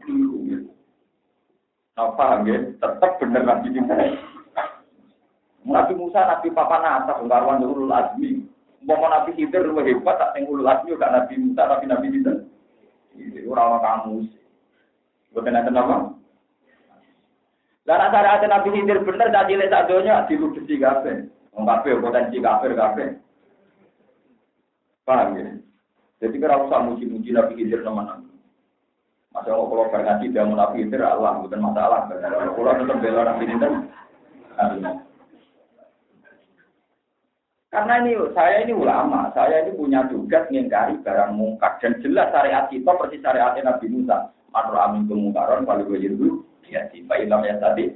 Nah, 1.93 2.09
paham 2.13 2.45
ya? 2.45 2.57
Tetap 2.77 3.17
benar 3.17 3.41
Nabi 3.41 3.73
Sinten. 3.73 3.97
Nabi 5.65 5.93
Musa, 5.97 6.21
Nabi 6.21 6.53
Papa 6.53 6.77
Nasa, 6.83 7.17
Bungkarwan 7.17 7.65
Ulul 7.65 7.89
Azmi. 7.89 8.45
Mau 8.83 8.99
Nabi 8.99 9.31
Khidir 9.33 9.63
lebih 9.63 9.95
hebat, 9.95 10.19
tak 10.19 10.35
yang 10.35 10.51
Ulul 10.51 10.69
Azmi, 10.69 10.93
gak 10.99 11.13
Nabi 11.15 11.33
Musa, 11.39 11.65
tapi 11.65 11.85
Nabi 11.89 12.13
Sinten. 12.13 12.37
Itu 13.17 13.49
orang 13.49 13.81
kamu. 13.81 14.27
Bukan 15.33 15.57
ada 15.57 15.71
nama? 15.73 16.13
Lah 17.83 18.07
nek 18.07 18.47
Nabi 18.47 18.69
Khidir 18.71 19.03
bener 19.03 19.27
tak 19.27 19.51
cilik 19.51 19.67
sak 19.67 19.91
donya 19.91 20.23
diludesi 20.31 20.79
kabeh. 20.79 21.27
Wong 21.51 21.67
kabeh 21.67 21.99
potensi 21.99 22.39
kafir 22.39 22.71
kabeh. 22.79 23.19
Paham 25.03 25.35
ya? 25.35 25.51
Jadi 26.23 26.39
kira 26.39 26.63
usah 26.63 26.79
muji-muji 26.87 27.35
Nabi 27.35 27.59
Khidir 27.59 27.83
teman-teman. 27.83 28.31
Masa 29.35 29.51
kalau 29.51 29.67
kalau 29.67 29.91
berngaji 29.91 30.31
dia 30.31 30.47
mau 30.47 30.55
Nabi 30.55 30.87
Khidir 30.87 31.03
Allah 31.03 31.43
bukan 31.43 31.59
masalah. 31.59 32.07
Kalau 32.07 32.71
tetap 32.79 32.97
bela 33.03 33.21
Nabi 33.27 33.43
Khidir. 33.51 33.71
Karena 37.73 38.05
ini 38.05 38.13
saya 38.37 38.61
ini 38.63 38.71
ulama, 38.71 39.33
saya 39.33 39.65
ini 39.65 39.73
punya 39.73 40.05
tugas 40.05 40.45
mengingkari 40.53 40.93
barang 41.01 41.33
mungkar 41.33 41.81
dan 41.81 41.97
jelas 42.05 42.29
syariat 42.29 42.69
kita 42.69 42.93
persis 42.95 43.19
syariat 43.19 43.57
Nabi 43.59 43.91
Musa. 43.91 44.29
Matur 44.53 44.77
amin 44.77 45.09
kemungkaran 45.09 45.65
kalau 45.65 45.83
gue 45.83 45.97
jiru 46.73 46.81
ya 46.81 46.89
di 46.89 46.97
fa'ilam 47.05 47.41
ya 47.45 47.55
tadi 47.61 47.93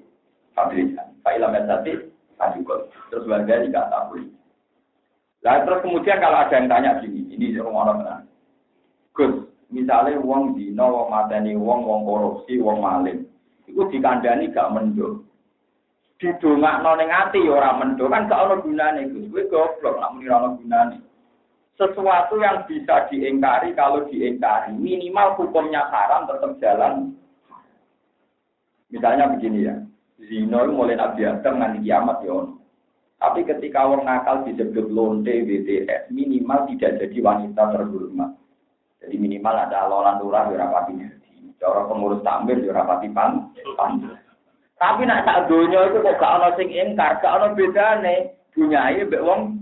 fabrikan 0.53 1.09
fa'ilam 1.25 1.57
ya 1.57 1.63
tadi 1.65 1.91
adikot 2.37 2.93
terus 3.09 3.25
warga 3.25 3.65
tidak 3.65 3.89
tahu 3.89 4.21
lah 5.41 5.65
terus 5.65 5.81
kemudian 5.81 6.21
kalau 6.21 6.37
ada 6.45 6.53
yang 6.53 6.69
tanya 6.69 7.01
gini 7.01 7.25
ini 7.33 7.57
rumah 7.57 7.89
orang 7.89 7.97
menang 8.05 8.23
Gus 9.17 9.33
misalnya 9.73 10.21
uang 10.21 10.53
dino 10.53 10.85
uang 10.85 11.09
mateni 11.09 11.57
uang 11.57 11.81
uang 11.81 12.01
korupsi 12.05 12.61
uang 12.61 12.79
maling. 12.85 13.25
Itu 13.65 13.83
dikandani 13.89 14.53
gak 14.53 14.71
mendo 14.71 15.25
didongak 16.17 16.81
ning 16.81 17.09
ati 17.13 17.45
ya 17.45 17.61
ora 17.61 17.77
mendo 17.77 18.09
kan 18.09 18.29
gak 18.29 18.45
ono 18.45 18.61
gunane 18.61 19.09
Gus. 19.09 19.25
Kowe 19.33 19.43
goblok 19.49 19.97
nak 19.97 20.11
muni 20.13 20.29
ora 20.29 20.49
gunane. 20.53 20.97
Sesuatu 21.77 22.41
yang 22.41 22.65
bisa 22.69 23.09
diingkari 23.09 23.73
kalau 23.73 24.05
diingkari 24.09 24.73
minimal 24.77 25.37
hukumnya 25.37 25.85
haram 25.89 26.25
tetap 26.25 26.57
jalan 26.61 27.17
Misalnya 28.87 29.35
begini 29.35 29.67
ya, 29.67 29.75
zino 30.27 30.63
mulai 30.71 30.95
Nabi 30.95 31.27
Adam 31.27 31.59
nanti 31.59 31.83
kiamat 31.83 32.23
ya 32.23 32.47
Tapi 33.17 33.43
ketika 33.43 33.81
orang 33.83 34.05
nakal 34.05 34.45
disebut 34.45 34.93
lonte 34.93 35.33
BTS, 35.33 36.13
minimal 36.13 36.69
tidak 36.69 37.01
jadi 37.01 37.17
wanita 37.17 37.63
terhormat. 37.73 38.31
Jadi 39.01 39.15
minimal 39.17 39.57
ada 39.57 39.89
lolan 39.89 40.21
lurah 40.21 40.53
ya 40.53 40.61
rapati 40.61 40.93
Cara 41.57 41.89
pengurus 41.89 42.21
tamir 42.21 42.61
ya 42.61 42.77
rapati 42.77 43.09
pan. 43.09 43.49
pan. 43.73 44.05
Tapi 44.77 45.09
nak 45.09 45.25
tak 45.25 45.49
dunia 45.49 45.89
itu 45.89 46.05
kok 46.05 46.21
gak 46.21 46.33
ono 46.37 46.53
sing 46.53 46.69
ingkar, 46.69 47.17
gak 47.17 47.33
ono 47.41 47.57
bedane. 47.57 48.37
Bunyae 48.53 49.05
mbek 49.05 49.25
wong 49.25 49.57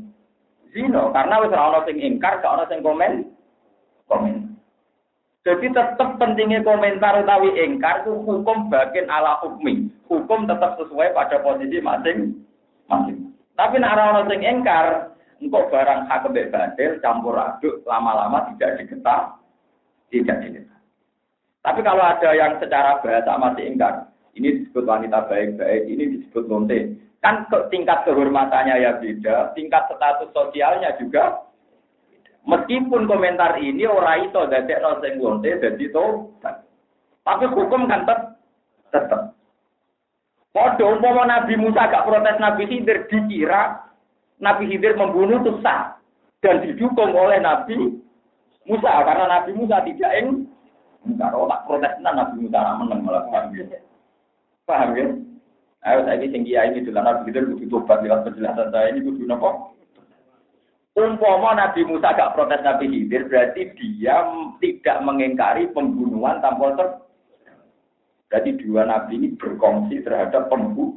zino 0.75 1.11
karena 1.15 1.39
wis 1.39 1.55
ora 1.55 1.71
ono 1.71 1.79
sing 1.88 1.99
ingkar, 2.03 2.43
gak 2.43 2.51
ono 2.51 2.67
sing 2.67 2.83
komen. 2.83 3.23
Komen. 4.11 4.44
Jadi 5.45 5.69
tetap 5.69 6.17
pentingnya 6.17 6.65
komentar 6.65 7.21
utawi 7.21 7.53
engkar 7.62 8.01
itu 8.01 8.17
hukum 8.17 8.65
bagian 8.73 9.05
ala 9.13 9.38
hukmi. 9.45 9.93
Hukum 10.10 10.49
tetap 10.49 10.73
sesuai 10.81 11.13
pada 11.13 11.38
posisi 11.45 11.77
masing-masing. 11.86 13.29
Tapi 13.53 13.77
nak 13.77 13.93
orang 13.93 14.25
sing 14.25 14.41
engkar, 14.41 15.13
engkau 15.38 15.69
barang 15.69 16.10
hak 16.10 16.25
badil 16.34 16.91
campur 16.97 17.38
aduk 17.38 17.86
lama-lama 17.86 18.49
tidak 18.51 18.81
diketah, 18.81 19.38
tidak 20.10 20.38
diketah. 20.41 20.79
Tapi 21.62 21.79
kalau 21.86 22.01
ada 22.01 22.29
yang 22.34 22.58
secara 22.58 22.97
bahasa 23.05 23.38
masih 23.38 23.69
engkar, 23.69 24.10
ini 24.34 24.65
disebut 24.65 24.81
wanita 24.89 25.29
baik-baik, 25.29 25.81
ini 25.86 26.03
disebut 26.19 26.49
lonte. 26.49 26.97
Kan 27.21 27.45
tingkat 27.69 28.01
kehormatannya 28.05 28.81
ya 28.81 28.97
beda, 28.97 29.53
tingkat 29.53 29.93
status 29.93 30.29
sosialnya 30.34 30.93
juga 30.97 31.45
Meskipun 32.45 33.10
komentar 33.10 33.58
ini 33.58 33.89
ora 33.89 34.21
iso 34.21 34.45
dadekno 34.45 35.01
sing 35.01 35.17
wonte 35.17 35.49
dadi 35.49 35.89
tobat. 35.89 36.62
Tapi 37.25 37.45
hukum 37.49 37.89
kan 37.89 38.05
tetap 38.05 38.19
tetep. 38.93 39.21
Padha 40.53 40.86
umpama 40.88 41.25
Nabi 41.25 41.58
Musa 41.58 41.89
gak 41.89 42.05
protes 42.05 42.39
Nabi 42.39 42.63
Khidir 42.69 43.10
dikira 43.12 43.91
Nabi 44.39 44.71
Khidir 44.71 44.95
membunuh 44.95 45.43
itu 45.43 45.60
sah 45.60 45.99
dan 46.39 46.63
didukung 46.63 47.12
oleh 47.12 47.41
Nabi 47.41 47.97
Musa 48.63 49.03
karena 49.03 49.25
Nabi 49.25 49.51
Musa 49.51 49.84
tidak 49.84 50.15
ing 50.15 50.47
kalau 51.17 51.49
tak 51.49 51.65
protes 51.65 51.97
Nabi 51.99 52.45
Musa 52.45 52.62
menang 52.77 53.01
malah 53.03 53.25
paham 53.34 53.51
ya. 53.58 53.84
Paham 54.69 54.95
ya? 54.95 55.05
Ayo 55.86 56.01
saya 56.08 56.17
ini 56.17 56.31
tinggi 56.31 56.55
ini 56.55 56.88
adalah 56.88 57.03
Nabi 57.10 57.34
Khidir 57.34 57.51
butuh 57.51 57.67
tobat 57.73 58.05
lewat 58.05 58.23
penjelasan 58.29 58.69
saya 58.69 58.93
ini 58.93 59.01
butuh 59.01 59.25
apa? 59.34 59.49
Umpama 60.95 61.51
Nabi 61.51 61.84
Musa 61.84 62.15
gak 62.15 62.39
protes 62.39 62.63
Nabi 62.63 62.88
Khidir, 62.88 63.27
berarti 63.27 63.67
dia 63.75 64.23
tidak 64.63 64.97
mengingkari 65.03 65.67
pembunuhan 65.75 66.39
tanpa 66.39 66.71
ter. 66.79 66.88
Berarti 68.31 68.55
dua 68.63 68.88
nabi 68.88 69.19
ini 69.19 69.27
berkongsi 69.36 70.01
terhadap 70.08 70.47
pembunuh. 70.47 70.95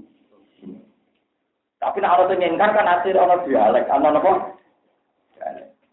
Tapi 1.79 2.03
nak 2.03 2.15
orang 2.19 2.39
ngingkar 2.39 2.75
kan 2.75 2.87
hasil 2.87 3.15
orang 3.15 3.43
dialek, 3.47 3.87
ana 3.91 4.11
apa? 4.11 4.59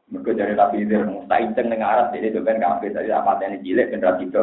Mereka 0.09 0.37
dari 0.37 0.53
Nabi 0.53 0.85
Idir, 0.85 1.05
Musa 1.05 1.41
inceng 1.41 1.69
dengan 1.69 1.89
Arab, 1.89 2.13
jadi 2.13 2.29
itu 2.29 2.41
kan 2.45 2.61
kafe, 2.61 2.93
tadi 2.93 3.09
apa 3.09 3.41
ini 3.41 3.61
cilik, 3.61 3.89
generasi 3.89 4.29
itu. 4.29 4.41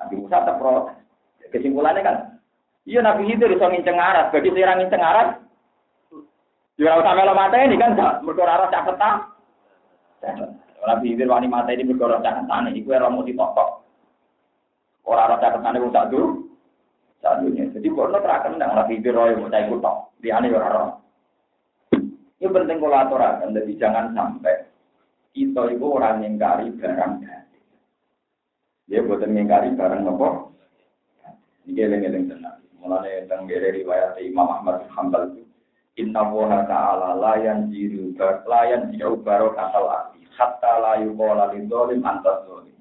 Nabi 0.00 0.14
Musa 0.16 0.44
terprotes. 0.44 0.96
Kesimpulannya 1.52 2.04
kan, 2.04 2.16
iya 2.88 3.00
Nabi 3.04 3.32
Idir 3.32 3.52
bisa 3.52 3.68
nginceng 3.68 3.96
Arab, 4.00 4.32
jadi 4.32 4.48
serang 4.52 4.80
nginceng 4.80 5.04
Arab, 5.04 5.28
Ya 6.76 6.92
ora 6.92 7.16
usah 7.16 7.32
mata 7.32 7.56
ini 7.56 7.80
kan 7.80 7.96
mergo 8.20 8.44
ora 8.44 8.68
caketan. 8.68 9.32
Nabi 10.86 11.16
Idir 11.16 11.24
wani 11.24 11.48
mata 11.48 11.72
ini 11.72 11.88
mergo 11.88 12.04
ora 12.04 12.20
caketan, 12.20 12.68
iku 12.76 12.92
ora 12.92 13.08
mau 13.08 13.24
dipokok. 13.24 13.68
Ora 15.08 15.24
ora 15.24 15.40
caketane 15.40 15.80
wong 15.80 15.92
sak 15.96 16.12
dulu. 16.12 16.44
Sadunya. 17.24 17.72
Jadi 17.72 17.88
kono 17.88 18.20
terakan 18.20 18.60
nang 18.60 18.76
Nabi 18.76 19.00
Idir 19.00 19.16
royo 19.16 19.40
mau 19.40 19.48
ikut 19.48 19.80
tok. 19.80 19.96
Liyane 20.20 20.52
ora 20.52 20.68
ora. 20.68 20.86
Ini 22.36 22.52
penting 22.52 22.84
kalau 22.84 23.00
aturakan, 23.00 23.56
jadi 23.56 23.72
jangan 23.80 24.12
sampai 24.12 24.68
kita 25.32 25.72
itu 25.72 25.86
orang 25.88 26.20
yang 26.20 26.36
kari 26.36 26.68
barang 26.68 27.24
ganti. 27.24 27.60
Dia 28.92 29.00
buatan 29.00 29.32
ngingkari 29.32 29.72
barang 29.72 30.04
apa? 30.04 30.28
Ini 31.64 31.72
geleng-geleng 31.72 32.28
tenang. 32.28 32.60
Mulanya 32.76 33.24
tentang 33.24 33.48
riwayat 33.48 34.20
Imam 34.20 34.52
Ahmad 34.52 34.84
Hanbal 34.92 35.32
itu 35.32 35.45
Inna 35.96 36.28
woha 36.28 36.68
ta'ala 36.68 37.16
layan 37.16 37.72
jiru 37.72 38.12
layan 38.44 38.92
jiru 38.92 39.16
baro 39.24 39.56
kasal 39.56 39.88
arti 39.88 40.28
hatta 40.36 40.72
layu 40.84 41.16
kola 41.16 41.48
lidolim 41.56 42.04
antas 42.04 42.44
dolim. 42.44 42.76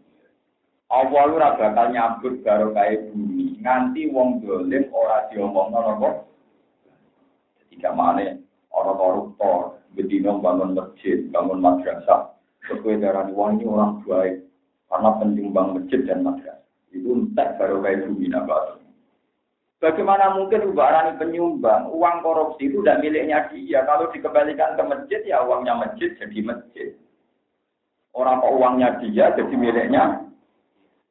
Allah 0.91 1.23
lu 1.31 1.39
bakal 1.39 1.87
nyambut 1.95 2.43
baro 2.43 2.75
kaya 2.75 3.07
bumi 3.09 3.57
nganti 3.63 4.11
wong 4.11 4.43
dolim 4.43 4.91
ora 4.91 5.31
diomong 5.31 5.71
nopo. 5.71 6.27
Ketika 7.63 7.95
mana 7.95 8.35
orang 8.75 8.99
koruptor, 8.99 9.79
bedino 9.95 10.43
bangun 10.43 10.75
masjid, 10.75 11.23
bangun 11.31 11.63
madrasah, 11.63 12.35
sesuai 12.67 12.99
darah 12.99 13.31
wong 13.31 13.63
ini 13.63 13.65
orang 13.65 14.03
baik 14.03 14.43
karena 14.91 15.09
penting 15.23 15.47
bangun 15.55 15.73
masjid 15.79 15.99
dan 16.03 16.19
madrasah. 16.19 16.67
Itu 16.91 17.15
entek 17.15 17.55
baru 17.55 17.79
kaya 17.79 18.03
bumi 18.11 18.27
nabas. 18.27 18.74
Bagaimana 19.85 20.33
mungkin 20.33 20.73
ubarani 20.73 21.13
penyumbang, 21.21 21.93
uang 21.93 22.25
korupsi 22.25 22.73
itu 22.73 22.81
tidak 22.81 23.05
miliknya 23.05 23.45
dia. 23.53 23.85
Kalau 23.85 24.09
dikembalikan 24.09 24.73
ke 24.73 24.81
masjid, 24.81 25.21
ya 25.29 25.45
uangnya 25.45 25.77
masjid 25.77 26.09
jadi 26.17 26.41
masjid. 26.41 26.89
Orang 28.17 28.41
kok 28.41 28.57
uangnya 28.57 28.97
dia 29.05 29.29
jadi 29.37 29.53
miliknya. 29.53 30.25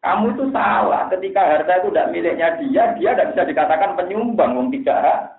Kamu 0.02 0.34
itu 0.34 0.50
salah. 0.50 1.06
Ketika 1.06 1.38
harta 1.38 1.86
itu 1.86 1.94
tidak 1.94 2.10
miliknya 2.10 2.58
dia, 2.58 2.98
dia 2.98 3.10
tidak 3.14 3.30
bisa 3.30 3.42
dikatakan 3.46 3.94
penyumbang, 3.94 4.58
uang 4.58 4.74
tidak. 4.74 5.38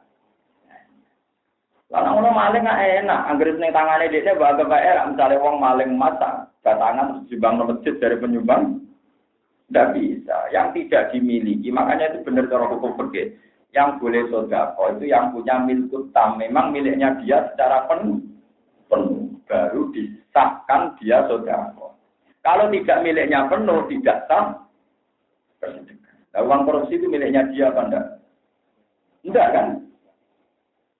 Karena 1.91 2.15
orang 2.15 2.39
maling 2.39 2.63
nggak 2.63 2.83
enak. 3.03 3.19
Angger 3.35 3.51
seneng 3.51 3.75
tangannya 3.75 4.15
dia 4.15 4.31
bahagia 4.31 4.63
baik. 4.63 5.11
Misalnya 5.11 5.43
uang 5.43 5.57
maling 5.59 5.91
mata, 5.99 6.47
tangan 6.63 7.27
sumbang 7.27 7.67
masjid 7.67 7.99
dari 7.99 8.15
penyumbang. 8.15 8.79
Tidak 9.65 9.87
bisa. 9.97 10.37
Yang 10.53 10.67
tidak 10.77 11.03
dimiliki. 11.11 11.73
Makanya 11.73 12.13
itu 12.13 12.21
benar 12.21 12.45
cara 12.47 12.65
hukum 12.69 12.93
pergi. 12.93 13.33
Yang 13.73 13.89
boleh 13.99 14.23
sodako 14.31 14.83
itu 14.95 15.11
yang 15.11 15.33
punya 15.35 15.59
milik 15.59 15.91
tam. 16.15 16.37
Memang 16.37 16.71
miliknya 16.71 17.17
dia 17.19 17.49
secara 17.51 17.89
penuh. 17.89 18.21
Penuh. 18.87 19.35
Baru 19.45 19.89
disahkan 19.91 20.95
dia 21.01 21.25
sodako. 21.25 21.97
Kalau 22.45 22.69
tidak 22.69 23.01
miliknya 23.01 23.49
penuh, 23.49 23.89
tidak 23.89 24.29
sah. 24.29 24.53
Nah, 26.35 26.41
uang 26.45 26.61
korupsi 26.69 27.01
itu 27.01 27.09
miliknya 27.09 27.49
dia 27.49 27.73
apa 27.73 27.81
enggak? 27.89 28.05
Enggak 29.25 29.47
kan? 29.49 29.67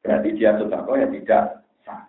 Berarti 0.02 0.30
dia 0.34 0.58
sodako 0.58 0.98
ya 0.98 1.06
tidak 1.06 1.62
sah. 1.86 2.02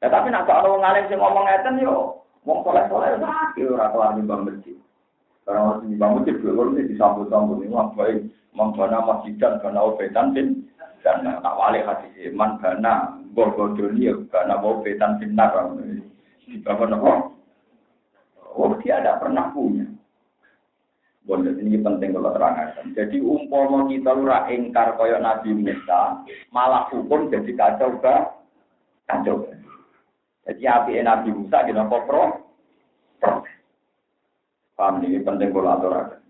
Ya, 0.00 0.08
tapi 0.08 0.32
nak 0.32 0.48
kalau 0.48 0.80
ngalim 0.80 1.04
sih 1.12 1.20
ngomong 1.20 1.44
ngeten 1.44 1.84
yo, 1.84 2.24
mau 2.48 2.64
soleh 2.64 2.88
soleh 2.88 3.18
sakit 3.20 3.66
orang 3.76 3.90
kelar 3.92 4.10
nyumbang 4.16 4.42
masjid. 4.48 4.76
Karena 5.48 5.80
masih 5.80 5.96
bangun 5.96 6.28
di 6.28 6.36
dulu 6.44 6.76
ini 6.76 6.92
disambut-sambut 6.92 7.64
ini 7.64 7.72
wah 7.72 7.88
baik 7.96 8.20
membana 8.52 9.00
masjid 9.00 9.32
dan 9.40 9.56
karena 9.64 9.80
obetan 9.80 10.36
bin 10.36 10.68
dan 11.00 11.24
tak 11.24 11.56
wali 11.56 11.80
hati 11.80 12.04
iman 12.28 12.60
karena 12.60 13.16
borgodoni 13.32 14.12
karena 14.28 14.60
obetan 14.60 15.16
bin 15.16 15.32
nakal 15.32 15.72
di 16.44 16.60
bawah 16.60 16.84
nopo. 16.92 17.12
Oh 18.60 18.76
dia 18.84 19.00
tidak 19.00 19.24
pernah 19.24 19.48
punya. 19.56 19.88
Bondet 21.24 21.56
ini 21.64 21.80
penting 21.80 22.12
kalau 22.12 22.36
terangkan. 22.36 22.92
Jadi 22.92 23.16
umpama 23.24 23.88
kita 23.88 24.12
ora 24.12 24.52
ingkar 24.52 25.00
kaya 25.00 25.16
Nabi 25.16 25.56
Musa, 25.56 26.28
malah 26.52 26.92
hukum 26.92 27.32
jadi 27.32 27.56
kacau 27.56 27.96
ga 28.04 28.36
kacau. 29.08 29.48
Jadi 30.44 30.62
api 30.68 31.00
Nabi 31.00 31.32
Musa 31.32 31.64
kita 31.64 31.88
pro 31.88 32.04
pro. 32.04 32.24
Paham 34.78 35.02
ini 35.02 35.18
penting 35.26 35.50
kalau 35.50 35.74
aturakan. 35.74 36.22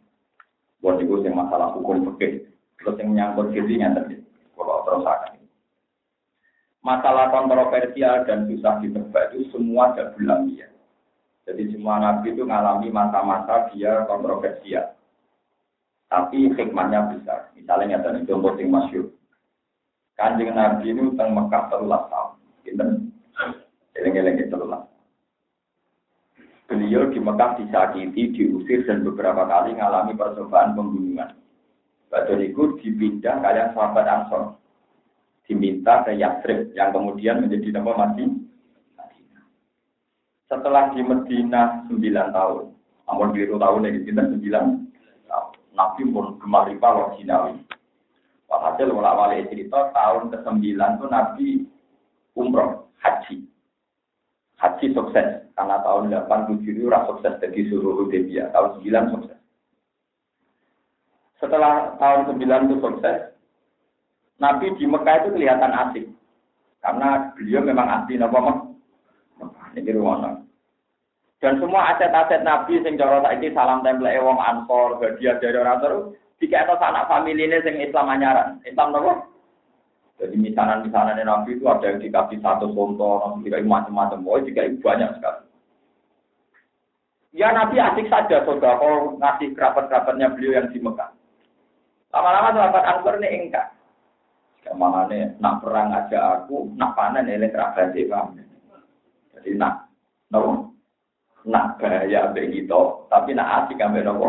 Buat 0.81 1.05
itu 1.05 1.21
yang 1.21 1.37
masalah 1.37 1.77
hukum 1.77 2.01
fikih. 2.17 2.49
Terus 2.81 2.97
yang 2.97 3.13
menyangkut 3.13 3.53
gizinya 3.53 3.93
tadi. 3.93 4.17
Kalau 4.57 4.81
aturakan. 4.81 5.37
Masalah 6.81 7.29
kontroversial 7.29 8.25
dan 8.25 8.49
susah 8.49 8.81
ditebak 8.81 9.37
itu 9.37 9.53
semua 9.53 9.93
ada 9.93 10.17
ya. 10.49 10.73
Jadi 11.45 11.77
semua 11.77 12.01
nabi 12.01 12.33
itu 12.33 12.49
mengalami 12.49 12.89
masa-masa 12.89 13.69
dia 13.77 14.09
kontroversial. 14.09 14.97
Tapi 16.09 16.49
hikmahnya 16.57 17.13
besar. 17.13 17.53
Misalnya 17.53 18.01
ada 18.01 18.17
contoh 18.25 18.57
yang 18.57 18.73
masyur. 18.73 19.13
Kanjeng 20.17 20.57
Nabi 20.57 20.91
ini 20.91 21.15
utang 21.15 21.37
Mekah 21.37 21.69
terulas 21.69 22.09
tahun. 22.09 22.41
Kita 22.65 22.85
eleng-eleng 24.01 24.41
terulas 24.41 24.48
beliau 26.69 27.09
di 27.09 27.19
Mekah 27.19 27.57
disakiti, 27.57 28.37
diusir 28.37 28.85
dan 28.85 29.01
beberapa 29.01 29.49
kali 29.49 29.73
mengalami 29.73 30.13
percobaan 30.13 30.77
pembunuhan. 30.77 31.33
Batu 32.13 32.37
itu 32.37 32.77
dipindah 32.85 33.41
kalian 33.41 33.73
sahabat 33.73 34.05
Ansor. 34.05 34.61
Diminta 35.49 36.05
ke 36.05 36.13
Yathrib 36.13 36.77
yang 36.77 36.93
kemudian 36.93 37.41
menjadi 37.41 37.81
nama 37.81 38.05
mati. 38.05 38.29
Setelah 40.49 40.93
di 40.93 41.01
Medina 41.05 41.85
9 41.89 42.01
tahun, 42.37 42.73
namun 43.05 43.29
biru 43.33 43.57
tahun 43.57 43.85
yang 43.89 44.05
kita 44.05 44.23
9 44.29 44.41
tahun. 44.45 45.53
Nabi 45.73 46.03
pun 46.09 46.37
kembali 46.41 46.77
kalau 46.81 47.17
Sinawi. 47.17 47.65
Walhasil 48.49 48.89
wali 48.93 49.45
cerita 49.53 49.93
tahun 49.93 50.33
ke-9 50.33 50.65
itu 50.73 51.07
Nabi 51.13 51.49
umroh, 52.33 52.89
haji 53.05 53.45
haji 54.59 54.87
sukses. 54.95 55.29
Karena 55.55 55.83
tahun 55.83 56.15
87 56.15 56.63
itu 56.67 56.87
rasa 56.87 57.15
sukses 57.15 57.35
dari 57.43 57.67
suruh 57.67 58.05
Hudaybiyah 58.05 58.55
tahun 58.55 58.79
9 58.83 59.15
sukses. 59.15 59.39
Setelah 61.39 61.95
tahun 61.99 62.35
9 62.35 62.67
itu 62.71 62.77
sukses 62.83 63.19
Nabi 64.39 64.71
di 64.79 64.87
Mekah 64.87 65.27
itu 65.27 65.29
kelihatan 65.35 65.75
asik 65.75 66.07
karena 66.79 67.35
beliau 67.35 67.63
memang 67.67 67.87
asli 67.91 68.15
Mekah. 68.19 69.67
Ini 69.79 69.95
rumah 69.95 70.43
dan 71.39 71.63
semua 71.63 71.95
aset-aset 71.95 72.43
Nabi 72.43 72.83
sing 72.83 72.99
cara 72.99 73.23
saiki 73.23 73.55
salam 73.55 73.87
template 73.87 74.19
wong 74.19 74.43
Ansor, 74.43 74.99
hadiah 74.99 75.39
dari 75.39 75.55
orang 75.55 75.79
terus 75.79 76.03
itu 76.43 76.55
anak 76.55 77.07
famili 77.07 77.47
ini 77.47 77.63
sing 77.63 77.79
Islam 77.79 78.11
anyaran. 78.11 78.59
Islam 78.67 78.91
nopo? 78.95 79.38
Jadi 80.19 80.35
misanan-misanan 80.35 81.23
Nabi 81.23 81.55
itu 81.55 81.65
ada 81.71 81.95
yang 81.95 82.03
dikasih 82.03 82.43
satu 82.43 82.75
contoh, 82.75 83.23
nanti 83.23 83.47
dikasih 83.47 83.71
macam-macam. 83.71 84.27
Oh, 84.27 84.43
dikasih 84.43 84.83
banyak 84.83 85.15
sekali. 85.15 85.47
Ya 87.39 87.55
Nabi 87.55 87.79
asik 87.79 88.11
saja, 88.11 88.43
saudara, 88.43 88.83
kalau 88.83 89.15
ngasih 89.23 89.55
kerabat-kerabatnya 89.55 90.35
beliau 90.35 90.59
yang 90.59 90.67
di 90.75 90.83
Mekah. 90.83 91.15
Lama-lama 92.11 92.51
sahabat 92.51 92.85
Ansor 92.89 93.15
ini 93.23 93.47
enggak. 93.47 93.71
Ke 94.67 94.75
mana 94.75 95.07
nak 95.39 95.63
perang 95.63 95.95
aja 95.95 96.43
aku, 96.43 96.75
nak 96.75 96.99
panen 96.99 97.31
ini 97.31 97.47
kerabat 97.55 97.95
Jadi 97.95 99.51
nak, 99.55 99.87
no, 100.35 100.75
nak 101.47 101.79
bahaya 101.79 102.35
begitu, 102.35 103.07
tapi 103.07 103.39
nak 103.39 103.71
asik 103.71 103.79
ambil 103.79 104.03
nopo. 104.03 104.29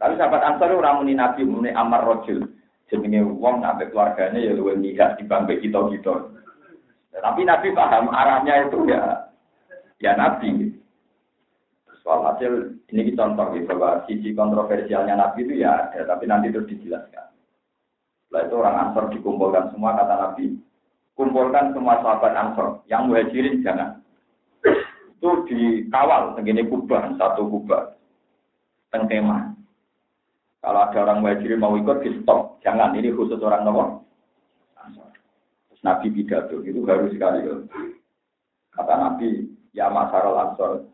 Tapi 0.00 0.12
sahabat 0.16 0.40
Ansor 0.40 0.72
itu 0.72 0.80
ramuni 0.80 1.12
Nabi, 1.12 1.44
muni 1.44 1.68
Amar 1.68 2.00
Rojul 2.00 2.57
jenenge 2.88 3.20
wong 3.36 3.60
sampai 3.60 3.88
keluarganya 3.92 4.40
ya 4.40 4.52
luwih 4.56 4.80
lihat 4.80 5.20
di 5.20 5.24
kita 5.28 5.80
kita. 5.92 6.14
Tapi 7.18 7.40
Nabi 7.44 7.68
paham 7.74 8.08
arahnya 8.08 8.68
itu 8.68 8.78
ya 8.88 9.28
ya 10.00 10.12
Nabi. 10.16 10.72
Soal 12.00 12.24
hasil 12.24 12.80
ini 12.88 13.12
contoh 13.12 13.52
gitu 13.52 13.68
bahwa 13.76 14.00
sisi 14.08 14.32
kontroversialnya 14.32 15.12
Nabi 15.18 15.44
itu 15.44 15.60
ya 15.60 15.92
ada, 15.92 16.08
tapi 16.08 16.24
nanti 16.24 16.48
terus 16.48 16.70
dijelaskan. 16.70 17.28
Setelah 18.24 18.42
itu 18.48 18.54
orang 18.56 18.76
Ansor 18.88 19.04
dikumpulkan 19.12 19.72
semua 19.72 19.92
kata 19.92 20.14
Nabi, 20.16 20.56
kumpulkan 21.12 21.76
semua 21.76 22.00
sahabat 22.00 22.32
Ansor 22.32 22.80
yang 22.88 23.12
muhajirin 23.12 23.60
jangan. 23.60 24.00
Itu 25.18 25.44
dikawal 25.50 26.38
segini 26.38 26.64
kubah 26.64 27.12
satu 27.20 27.44
kubah 27.50 27.98
tengkemah 28.94 29.47
kalau 30.58 30.80
ada 30.84 30.98
orang 31.06 31.22
muhajirin 31.22 31.62
mau 31.62 31.78
ikut 31.78 32.02
di 32.02 32.10
stop. 32.22 32.58
Jangan, 32.66 32.98
ini 32.98 33.14
khusus 33.14 33.38
orang 33.40 33.62
nomor 33.62 34.08
Nabi 35.82 36.10
pidato 36.10 36.58
itu 36.66 36.82
baru 36.82 37.06
sekali 37.08 37.46
loh. 37.46 37.62
Kata 38.74 38.94
Nabi, 38.98 39.46
ya 39.74 39.90
masalah 39.90 40.50
ansor, 40.50 40.86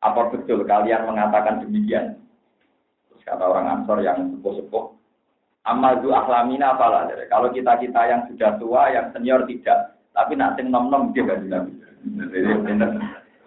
apa 0.00 0.20
betul 0.32 0.64
kalian 0.64 1.08
mengatakan 1.08 1.64
demikian? 1.64 2.20
Terus 3.08 3.22
kata 3.24 3.44
orang 3.44 3.80
ansor 3.80 4.00
yang 4.04 4.32
sepuh-sepuh, 4.36 4.84
Amadu 5.64 6.12
ahlamina 6.12 6.76
apalah. 6.76 7.08
Kalau 7.32 7.48
kita-kita 7.48 8.00
yang 8.04 8.28
sudah 8.28 8.60
tua, 8.60 8.92
yang 8.92 9.08
senior 9.16 9.48
tidak. 9.48 9.96
Tapi 10.12 10.36
sing 10.36 10.68
nom-nom 10.68 11.10
dia 11.16 11.24
gak 11.24 11.40
Nabi. 11.48 11.72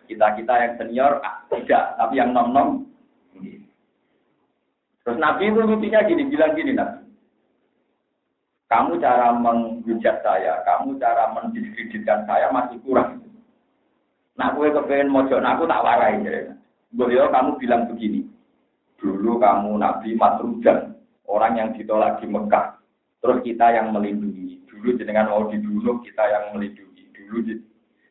Kita-kita 0.09 0.53
yang 0.57 0.73
senior 0.81 1.21
ah, 1.21 1.45
tidak, 1.53 1.93
tapi 2.01 2.17
yang 2.17 2.33
nom-nom. 2.33 2.89
Terus 5.07 5.23
Nabi 5.23 5.47
itu 5.47 5.63
lucunya 5.63 6.03
gini, 6.03 6.27
bilang 6.27 6.51
gini 6.51 6.75
Nabi. 6.75 6.99
Kamu 8.67 8.99
cara 8.99 9.31
menghujat 9.31 10.19
saya, 10.19 10.59
kamu 10.67 10.99
cara 10.99 11.31
mendiskreditkan 11.31 12.27
saya 12.27 12.51
masih 12.51 12.75
kurang. 12.83 13.23
Nah, 14.35 14.51
gue 14.51 14.67
kepengen 14.67 15.07
mojo, 15.07 15.39
nah 15.39 15.55
aku 15.55 15.63
tak 15.63 15.79
warai. 15.79 16.19
Beliau 16.91 17.31
kamu 17.31 17.55
bilang 17.55 17.87
begini. 17.87 18.27
Dulu 18.99 19.39
kamu 19.39 19.79
Nabi 19.79 20.19
Matrujan, 20.19 20.99
orang 21.23 21.55
yang 21.55 21.69
ditolak 21.71 22.19
di 22.19 22.27
Mekah. 22.27 22.75
Terus 23.23 23.39
kita 23.47 23.71
yang 23.71 23.95
melindungi. 23.95 24.59
Dulu 24.67 24.99
jenengan 24.99 25.31
mau 25.31 25.47
dibunuh, 25.47 26.03
kita 26.03 26.27
yang 26.27 26.51
melindungi. 26.51 27.07
Dulu 27.15 27.47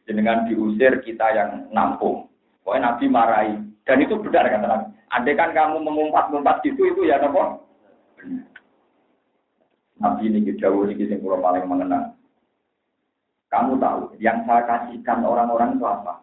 jenengan 0.08 0.48
diusir, 0.48 1.04
kita 1.04 1.28
yang 1.36 1.68
nampung. 1.76 2.24
Pokoknya 2.64 2.96
Nabi 2.96 3.04
marahi. 3.12 3.54
Dan 3.84 4.00
itu 4.00 4.16
benar 4.16 4.48
kata 4.48 4.64
Nabi. 4.64 4.95
Andai 5.14 5.38
kan 5.38 5.54
kamu 5.54 5.86
mengumpat-ngumpat 5.86 6.66
gitu, 6.66 6.82
itu 6.90 7.06
ya 7.06 7.22
apa? 7.22 7.62
Nabi 10.02 10.28
ini 10.28 10.52
jauh 10.58 10.84
ini 10.84 11.08
yang 11.08 11.22
paling 11.22 11.64
mengenang. 11.64 12.12
Kamu 13.48 13.78
tahu, 13.78 14.18
yang 14.18 14.42
saya 14.44 14.66
kasihkan 14.66 15.22
orang-orang 15.22 15.78
itu 15.78 15.86
apa? 15.86 16.20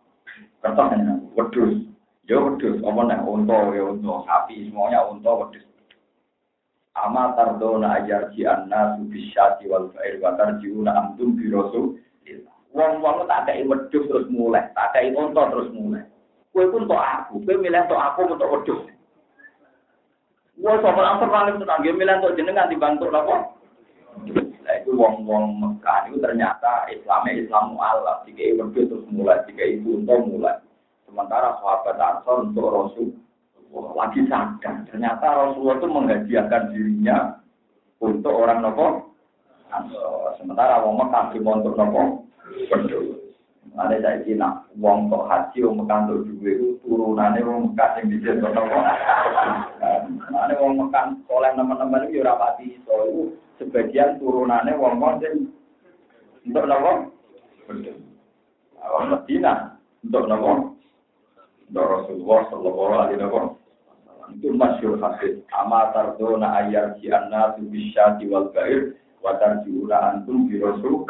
Kertas 0.60 0.94
yang 1.00 1.24
wedus. 1.34 1.88
Ya 2.28 2.38
wedus, 2.40 2.84
apa 2.84 3.02
nih? 3.08 3.20
Unta, 3.24 3.58
ya 3.72 3.84
unta, 3.90 4.14
sapi, 4.28 4.68
semuanya 4.68 5.08
unta, 5.08 5.32
wedus. 5.32 5.64
Ama 6.94 7.34
tardona 7.34 7.98
ajar 7.98 8.30
ji 8.38 8.46
anna 8.46 8.94
subisyati 9.02 9.66
wal 9.66 9.90
fa'ir 9.98 10.22
wa 10.22 10.38
tarjiuna 10.38 10.94
amtum 10.94 11.34
birosu. 11.34 11.98
Wong-wong 12.70 13.26
tak 13.26 13.50
ada 13.50 13.66
wedus 13.66 14.06
terus 14.06 14.30
mulai, 14.30 14.70
tak 14.78 14.94
ada 14.94 15.10
unta 15.18 15.42
terus 15.50 15.74
mulai. 15.74 16.06
Kue 16.54 16.70
pun 16.70 16.86
untuk 16.86 17.02
aku, 17.02 17.42
kue 17.42 17.58
milih 17.58 17.90
untuk 17.90 17.98
aku 17.98 18.30
untuk 18.30 18.52
wedus. 18.54 18.86
Wah, 20.62 20.78
soal 20.78 21.02
langsung 21.02 21.34
paling 21.34 21.58
tenang, 21.58 21.82
dia 21.82 21.98
milih 21.98 22.22
untuk 22.22 22.38
jenengan 22.38 22.70
dibantu 22.70 23.10
apa? 23.10 23.58
Nah, 24.64 24.74
itu 24.78 24.94
wong-wong 24.94 25.58
Mekah 25.58 26.08
itu 26.08 26.22
ternyata 26.22 26.86
Islamnya 26.94 27.42
Islam 27.42 27.74
mu'alaf. 27.74 28.22
Jika 28.30 28.62
wedus 28.62 28.86
terus 28.86 29.06
mulai, 29.10 29.42
jika 29.50 29.66
ibu 29.66 29.98
untuk 29.98 30.30
mulai. 30.30 30.62
Sementara 31.10 31.58
sahabat 31.58 31.98
Ansor 31.98 32.46
untuk 32.46 32.70
Rasul 32.70 33.10
lagi 33.98 34.22
sadar. 34.30 34.86
Ternyata 34.94 35.26
Rasulullah 35.26 35.82
itu 35.82 35.88
menghadiahkan 35.90 36.64
dirinya 36.70 37.42
untuk 37.98 38.34
orang 38.34 38.62
nopo. 38.62 39.18
Sementara 40.38 40.86
wong 40.86 41.02
Mekah 41.02 41.34
untuk 41.34 41.74
nopo. 41.74 42.30
Ada 43.74 43.98
saya 44.06 44.22
kira 44.22 44.50
wong 44.78 45.10
kok 45.10 45.26
haji 45.26 45.66
wong 45.66 45.82
Mekah 45.82 46.06
untuk 46.06 46.30
juga 46.30 46.50
itu 46.54 46.68
turunannya 46.86 47.42
wong 47.42 47.74
Mekah 47.74 47.90
yang 47.98 48.06
bisa 48.14 48.32
nopo. 48.38 48.78
Ada 50.30 50.54
wong 50.62 50.74
Mekah 50.78 51.06
oleh 51.26 51.52
teman-teman 51.58 52.06
itu 52.06 52.22
rapati 52.22 52.78
so 52.86 52.94
itu 53.10 53.22
sebagian 53.58 54.22
turunannya 54.22 54.78
wong 54.78 55.02
wong 55.02 55.18
untuk 56.46 56.66
nopo. 56.70 56.92
Wong 58.78 59.06
Medina 59.10 59.74
untuk 60.06 60.24
nopo. 60.30 60.78
Untuk 61.66 61.86
Rasulullah 61.90 62.40
Sallallahu 62.54 62.94
Alaihi 62.94 63.18
Wasallam 63.26 63.58
itu 64.38 64.50
masyur 64.56 64.96
hadis 65.02 65.44
ama 65.52 65.92
tardona 65.92 66.64
ayar 66.64 66.96
si 67.02 67.12
anna 67.12 67.58
tu 67.58 67.68
bisyati 67.68 68.30
wal 68.32 68.54
bair 68.56 68.96
wa 69.20 69.36
tarjiuna 69.36 70.16
antum 70.16 70.48
bi 70.48 70.64
rasul 70.64 71.04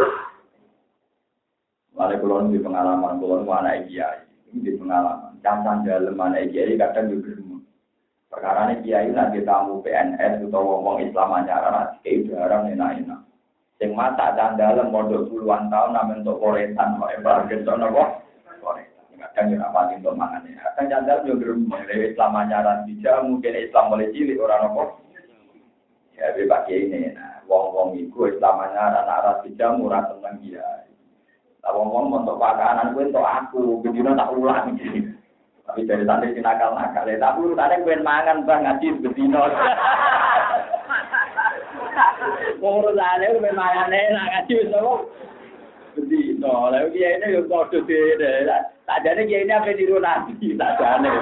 Mari 1.94 2.18
kulon 2.18 2.50
di 2.50 2.60
pengalaman 2.60 3.22
kulon 3.22 3.46
mana 3.46 3.78
kiai. 3.86 4.26
Di 4.50 4.72
pengalaman. 4.78 5.38
Jangan 5.46 5.86
dalam 5.86 6.18
mana 6.18 6.42
kiai 6.46 6.74
kadang 6.78 7.10
juga 7.14 7.38
perkara 8.34 8.74
ini 8.74 8.82
kiai 8.82 9.14
nanti 9.14 9.46
tamu 9.46 9.86
PNS 9.86 10.50
atau 10.50 10.62
ngomong 10.66 11.06
Islam 11.06 11.38
ajaran 11.38 12.02
kiai 12.02 12.26
jarang 12.26 12.66
enak 12.66 13.06
enak 13.06 13.22
sing 13.78 13.94
mata 13.94 14.34
dan 14.34 14.58
dalam 14.58 14.90
modal 14.90 15.30
puluhan 15.30 15.70
tahun 15.70 15.94
namun 15.94 16.26
untuk 16.26 16.42
koretan 16.42 16.98
kok 16.98 17.14
embar 17.14 17.46
gitu 17.46 17.78
nopo 17.78 18.24
kadang 19.34 19.56
ya 19.56 19.66
rapati 19.66 19.98
untuk 20.04 20.20
mangan 20.20 20.46
ya. 20.46 20.68
Kadang 20.76 21.26
yo 21.26 21.34
geremeng. 21.40 21.88
Dari 21.88 22.12
Islam 22.12 22.38
anyaran 22.38 22.86
bija 22.86 23.24
mungkin 23.24 23.56
Islam 23.56 23.90
mulai 23.90 24.12
cilik 24.12 24.38
orang 24.38 24.62
nopo. 24.68 24.84
Ya 26.14 26.36
bebas 26.38 26.68
ini. 26.70 27.16
Nah 27.16 27.42
wong-wong 27.50 27.98
iku 27.98 28.30
Islam 28.30 28.62
anyaran 28.62 29.08
arah 29.08 29.42
bija 29.42 29.74
murah 29.74 30.06
seneng 30.12 30.44
dia. 30.44 30.86
Tak 31.64 31.72
ngomong 31.72 32.12
untuk 32.12 32.36
pakanan 32.44 32.92
gue 32.92 33.08
untuk 33.08 33.24
aku, 33.24 33.80
begini 33.80 34.12
tak 34.20 34.36
ulang 34.36 34.76
gitu. 34.76 35.16
Tapi 35.64 35.88
dari 35.88 36.04
tadi 36.04 36.36
si 36.36 36.44
nakal 36.44 36.76
nakal 36.76 37.08
ya, 37.08 37.16
tak 37.16 37.40
perlu 37.40 37.56
tadi 37.56 37.80
gue 37.80 38.04
mangan 38.04 38.44
bang 38.44 38.68
ngaji 38.68 38.88
begini. 39.00 39.40
Pengurus 42.60 43.00
ada 43.00 43.32
gue 43.32 43.52
mangan 43.56 43.96
enak 43.96 44.28
ngaji 44.28 44.56
semua. 44.68 45.08
Jadi, 45.94 46.42
no, 46.42 46.68
lalu 46.74 47.00
dia 47.00 47.22
ini 47.22 47.38
yang 47.38 47.48
kau 47.48 47.70
tuh 47.70 47.86
tak 47.86 48.98
jadi 49.06 49.24
dia 49.30 49.46
ini 49.46 49.54
apa 49.54 49.78
di 49.78 49.86
rumah 49.88 50.26
nanti, 50.26 50.58
tak 50.58 50.76
jadi. 50.82 51.14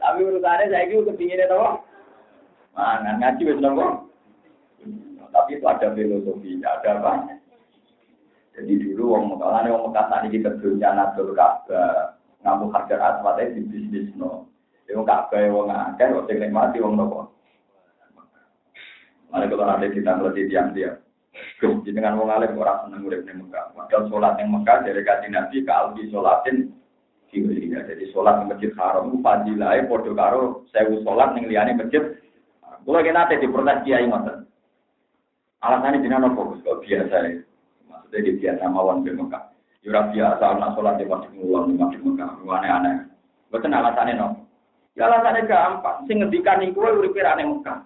Tapi 0.00 0.20
urusannya 0.26 0.72
saya 0.72 0.88
itu 0.90 1.06
kepingin 1.06 1.44
itu, 1.44 1.62
mangan 2.74 3.20
ngaji 3.22 3.42
semua. 3.62 4.02
Tapi 5.30 5.50
itu 5.54 5.66
ada 5.70 5.92
filosofinya, 5.92 6.82
ada 6.82 6.90
apa? 6.98 7.12
Jadi 8.54 8.72
dulu 8.78 9.18
wong 9.18 9.24
Mekah, 9.34 9.66
wong 9.66 9.90
Mekah 9.90 10.06
tadi 10.06 10.26
kita 10.30 10.54
kerja 10.62 10.94
natul 10.94 11.34
Ka'bah, 11.34 12.14
ngamu 12.46 12.70
harga 12.70 13.18
aswat 13.18 13.42
di 13.50 13.66
bisnis 13.66 14.14
no. 14.14 14.46
Wong 14.86 15.02
Ka'bah 15.02 15.42
wong 15.50 15.74
akeh, 15.74 16.14
wong 16.14 16.24
sing 16.30 16.38
nikmati 16.38 16.78
wong 16.78 16.94
nopo. 16.94 17.34
Mari 19.34 19.50
kalau 19.50 19.66
nanti 19.66 19.90
kita 19.90 20.14
melihat 20.14 20.46
tiang 20.46 20.70
dia. 20.70 20.90
dengan 21.82 22.14
wong 22.14 22.30
alim 22.30 22.54
ora 22.54 22.86
seneng 22.86 23.02
urip 23.02 23.26
ning 23.26 23.42
Mekah. 23.42 23.74
Padahal 23.74 24.06
salat 24.06 24.38
ning 24.38 24.54
Mekah 24.54 24.86
dari 24.86 25.02
kanjeng 25.02 25.34
Nabi 25.34 25.66
ka 25.66 25.74
albi 25.74 26.06
salatin 26.14 26.70
ya. 27.34 27.82
Jadi 27.82 28.04
salat 28.14 28.38
ning 28.38 28.54
Masjid 28.54 28.70
Haram 28.78 29.10
ku 29.10 29.18
fadilahe 29.18 29.90
padha 29.90 30.14
karo 30.14 30.62
sewu 30.70 31.02
salat 31.02 31.34
ning 31.34 31.50
liyane 31.50 31.74
masjid. 31.74 32.14
Kula 32.86 33.02
kena 33.02 33.26
nate 33.26 33.42
diprotes 33.42 33.82
kiai 33.82 34.06
ngoten. 34.06 34.46
Alasannya 35.58 36.04
jenengan 36.06 36.30
nopo 36.30 36.54
kok 36.62 36.86
biasa 36.86 37.16
ya. 37.26 37.42
Maksudnya 38.14 38.30
di 38.30 38.38
biasa 38.46 38.70
mawon 38.70 39.02
di 39.02 39.10
Mekah. 39.10 39.42
Yura 39.82 40.06
biasa 40.14 40.54
anak 40.54 40.78
sholat 40.78 41.02
di 41.02 41.04
masjid 41.10 41.34
ngulang 41.34 41.66
di 41.66 41.74
masjid 41.74 41.98
Mekah. 41.98 42.30
Aneh-aneh. 42.46 43.10
Betul 43.50 43.74
alasannya 43.74 44.14
no. 44.14 44.38
Ya 44.94 45.10
alasannya 45.10 45.50
gampang. 45.50 46.06
Sing 46.06 46.22
ngendikan 46.22 46.62
iku 46.62 46.94
uripe 46.94 47.18
ning 47.18 47.58
Mekah. 47.58 47.82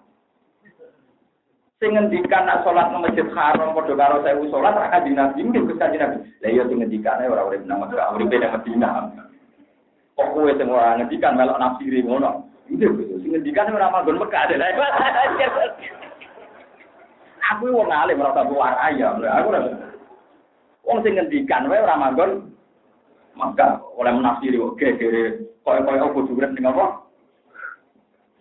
sing 1.81 1.95
ngendikan 1.95 2.43
nak 2.43 2.61
salat 2.67 2.91
nang 2.91 3.07
Masjid 3.07 3.23
Haram 3.31 3.71
padha 3.71 3.95
karo 3.95 4.19
sewu 4.19 4.51
salat 4.51 4.75
ra 4.75 4.91
kanjeng 4.91 5.15
Nabi 5.15 5.47
mungkin 5.47 5.65
Gus 5.65 5.81
kanjeng 5.81 6.03
Nabi. 6.03 6.21
Lah 6.43 6.49
iya 6.53 6.61
sing 6.69 6.77
ngendikane 6.77 7.25
ora 7.25 7.49
urip 7.49 7.65
nang 7.65 7.81
Mekah, 7.81 8.13
nang 8.13 8.29
Madinah. 8.29 8.93
Kok 10.13 10.29
kowe 10.35 10.51
sing 10.53 10.67
ora 10.69 10.99
ngendikan 10.99 11.39
melok 11.39 11.57
nafsiri 11.57 12.05
ngono. 12.05 12.45
Iya 12.69 12.85
sing 13.17 13.33
ngendikan 13.33 13.73
ora 13.73 13.89
manggon 13.89 14.21
Mekah. 14.21 14.45
Aku 17.55 17.65
wong 17.73 17.89
alim 17.89 18.21
ora 18.21 18.35
tak 18.35 18.51
ayam. 18.93 19.23
Aku 19.23 19.49
ora 19.49 19.89
Wong 20.87 21.03
sing 21.03 21.15
ngendikan 21.17 21.67
wae 21.67 21.81
ora 21.81 21.99
manggon 21.99 22.51
maka 23.37 23.79
oleh 23.95 24.11
menafsiri 24.11 24.59
oke 24.59 24.87
kere 24.99 25.47
koyo-koyo 25.63 26.11
kudu 26.11 26.35
urip 26.35 26.51
ning 26.53 26.67
apa? 26.67 27.07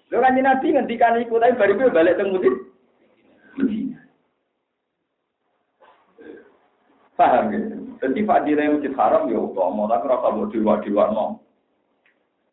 Lho 0.08 0.18
kanjeng 0.24 0.46
Nabi 0.48 0.66
ngendikan 0.72 1.20
iku 1.20 1.36
tapi 1.36 1.58
bariku 1.58 1.92
balik 1.92 2.16
teng 2.16 2.32
Madinah. 3.58 4.02
Paham 7.18 7.50
ya? 7.50 7.60
Jadi 7.98 8.22
fadilah 8.22 8.78
masjid 8.78 8.94
haram 8.94 9.26
ya 9.26 9.42
utama, 9.42 9.90
tapi 9.90 10.06
rasa 10.06 10.28
buat 10.30 10.54
dewa-dewa 10.54 11.04
no. 11.10 11.42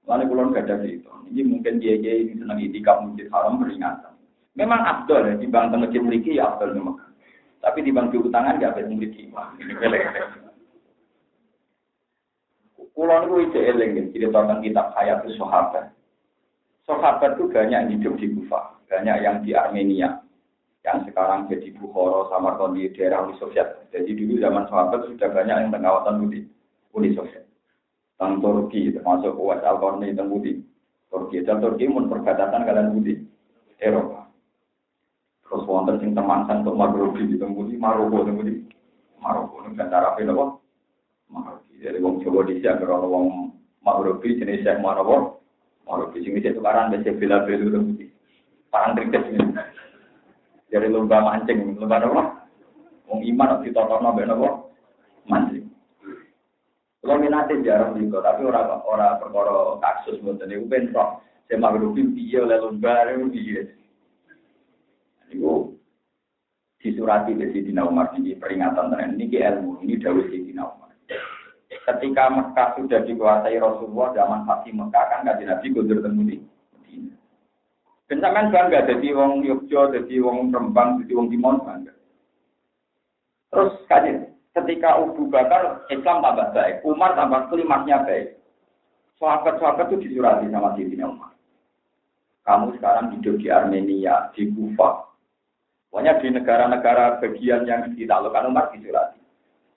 Lalu 0.10 0.26
kulon 0.30 0.54
gak 0.54 0.66
ada 0.66 0.82
itu. 0.86 1.10
Ini 1.30 1.42
mungkin 1.46 1.78
dia 1.78 2.02
dia 2.02 2.18
ini 2.18 2.42
senang 2.42 2.58
itikaf 2.58 3.06
masjid 3.06 3.30
haram 3.30 3.62
peringatan. 3.62 4.14
Memang 4.58 4.82
abdul 4.82 5.22
ya, 5.22 5.34
di 5.38 5.46
bangsa 5.46 5.78
masjid 5.78 6.02
memiliki 6.02 6.42
ya 6.42 6.50
abdul 6.50 6.74
memang. 6.74 6.98
Tapi 7.66 7.82
di 7.82 7.90
bangsa 7.90 8.22
utangan 8.22 8.62
gak 8.62 8.78
ada. 8.78 8.86
Ini 8.86 9.74
pelek. 9.82 10.06
Kulon 12.96 13.28
itu 13.28 13.36
ide 13.52 13.60
eling 13.76 13.92
jadi 14.16 14.32
tentang 14.32 14.64
kitab 14.64 14.96
hayat 14.96 15.28
sahabat. 15.36 15.92
Sahabat 16.88 17.36
itu 17.36 17.52
banyak 17.52 17.92
hidup 17.92 18.16
di 18.16 18.32
Kufah, 18.32 18.80
banyak 18.88 19.18
yang 19.20 19.44
di 19.44 19.52
Armenia, 19.52 20.24
yang 20.86 21.04
sekarang 21.04 21.50
jadi 21.52 21.76
Bukhara, 21.76 22.32
Samarkand 22.32 22.80
di 22.80 22.88
daerah 22.96 23.28
Uni 23.28 23.36
Soviet. 23.36 23.90
Jadi 23.92 24.16
dulu 24.16 24.40
zaman 24.40 24.70
sahabat 24.72 25.12
sudah 25.12 25.28
banyak 25.28 25.58
yang 25.66 25.72
tengawatan 25.76 26.24
Uni, 26.24 26.48
Uni 26.96 27.12
Soviet. 27.18 27.44
Tentang 28.16 28.40
Turki, 28.40 28.96
termasuk 28.96 29.36
US 29.36 29.60
Al-Qarni, 29.60 30.16
Budi. 30.16 30.64
Turki, 31.12 31.44
dan 31.44 31.60
Turki 31.60 31.92
pun 31.92 32.08
perbatasan 32.08 32.64
kalian 32.64 32.96
Budi. 32.96 33.20
Eropa. 33.82 34.25
Terus 35.56 35.72
wonten 35.72 36.04
sing 36.04 36.12
temangsang 36.12 36.68
untuk 36.68 36.76
Maghribi 36.76 37.32
di 37.32 37.40
Budi, 37.40 37.80
Maroko, 37.80 38.28
tentang 38.28 38.44
Budi. 38.44 38.60
Maroko, 39.24 39.64
ini 39.64 39.80
kan 39.80 39.88
cara 39.88 40.12
apa? 40.12 40.60
Maroko. 41.32 41.64
Jadi 41.80 42.04
wong 42.04 42.20
Jawa 42.20 42.44
di 42.44 42.60
sini, 42.60 42.84
kalau 42.84 43.08
wong 43.08 43.56
Maghribi, 43.80 44.36
jenis 44.36 44.68
Syekh 44.68 44.84
Maroko. 44.84 45.40
Maroko, 45.88 46.12
sini 46.20 46.44
saya 46.44 46.60
tukaran, 46.60 46.92
biasa 46.92 47.16
bila-bila, 47.16 47.72
tentang 47.72 47.88
Budi. 47.88 48.06
Parang 48.68 49.00
trik 49.00 49.16
ini. 49.16 49.40
Dari 50.68 50.88
lomba 50.92 51.24
mancing, 51.24 51.80
lomba 51.80 52.04
apa? 52.04 52.24
Wong 53.08 53.24
iman 53.24 53.56
harus 53.56 53.64
ditotokno 53.64 54.12
mbek 54.12 54.28
napa? 54.28 54.50
Mancing. 55.24 55.72
Kalau 57.00 57.16
minatnya 57.16 57.64
jarang 57.64 57.96
juga, 57.96 58.28
tapi 58.28 58.44
orang 58.44 58.84
orang 58.84 59.24
perkara 59.24 59.80
kasus 59.80 60.20
mboten 60.20 60.52
niku 60.52 60.68
ben 60.68 60.92
roh. 60.92 61.24
Saya 61.48 61.80
rugi 61.80 62.12
piye 62.12 62.44
oleh 62.44 62.60
lomba 62.60 63.08
niku 63.08 63.32
Niku 65.30 65.76
disurati 66.82 67.34
di 67.34 67.50
Sidina 67.50 67.86
Umar 67.86 68.14
ini 68.14 68.38
peringatan 68.38 68.94
tenan 68.94 69.18
ini 69.18 69.30
ilmu 69.30 69.82
ini 69.82 69.98
dawuh 69.98 70.26
Sidina 70.30 70.70
Umar. 70.70 70.94
Ketika 71.66 72.24
Mekah 72.30 72.78
sudah 72.78 73.02
dikuasai 73.06 73.58
Rasulullah 73.58 74.14
zaman 74.14 74.46
Fatih 74.46 74.74
Mekah 74.74 75.04
kan 75.10 75.26
kajian 75.26 75.50
Nabi 75.50 75.68
kundur 75.74 76.02
temu 76.02 76.22
di 76.26 76.38
Kencaman 78.06 78.54
bangga 78.54 78.86
jadi 78.86 79.18
wong 79.18 79.42
Yogyo, 79.42 79.90
jadi 79.90 80.22
wong 80.22 80.54
Rembang, 80.54 81.02
jadi 81.02 81.18
wong 81.18 81.26
Timon 81.34 81.58
bangga. 81.66 81.94
Terus 83.50 83.74
kaji, 83.90 84.30
ketika 84.54 85.02
Abu 85.02 85.26
Bakar 85.26 85.90
Islam 85.90 86.22
tambah 86.22 86.54
baik, 86.54 86.86
Umar 86.86 87.18
tambah 87.18 87.50
klimaknya 87.50 88.06
baik. 88.06 88.38
Sahabat-sahabat 89.18 89.90
itu 89.90 90.06
disurati 90.06 90.46
sama 90.54 90.78
Sayyidina 90.78 91.10
Umar. 91.10 91.34
Kamu 92.46 92.78
sekarang 92.78 93.16
hidup 93.18 93.42
di 93.42 93.48
Armenia, 93.50 94.30
di 94.38 94.54
Kufa. 94.54 95.15
Pokoknya 95.96 96.20
di 96.20 96.28
negara-negara 96.28 97.24
bagian 97.24 97.64
yang 97.64 97.88
ditaklukkan 97.96 98.52
Umar 98.52 98.68
disurati. 98.76 99.16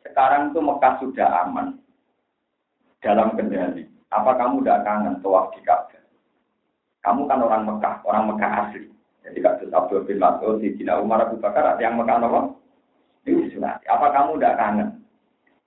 Sekarang 0.03 0.51
itu 0.51 0.59
Mekah 0.59 0.99
sudah 0.99 1.47
aman. 1.47 1.79
Dalam 2.99 3.39
kendali. 3.39 3.87
Apa 4.11 4.35
kamu 4.35 4.67
tidak 4.67 4.83
kangen 4.83 5.23
tawaf 5.23 5.55
di 5.55 5.63
Ka'bah? 5.63 6.03
Kamu 7.07 7.23
kan 7.31 7.39
orang 7.39 7.71
Mekah, 7.71 8.03
orang 8.03 8.35
Mekah 8.35 8.51
asli. 8.67 8.91
Jadi 9.23 9.39
kasus 9.39 9.71
Abdul 9.71 10.11
bin 10.11 10.19
Mas'ud, 10.19 10.59
Cina 10.59 10.99
Umar 10.99 11.23
Abu 11.23 11.39
Bakar, 11.39 11.79
yang 11.79 11.95
Mekah 11.95 12.19
apa? 12.19 12.51
Ini. 13.23 13.55
Apa 13.87 14.07
kamu 14.11 14.43
tidak 14.43 14.59
kangen? 14.59 14.89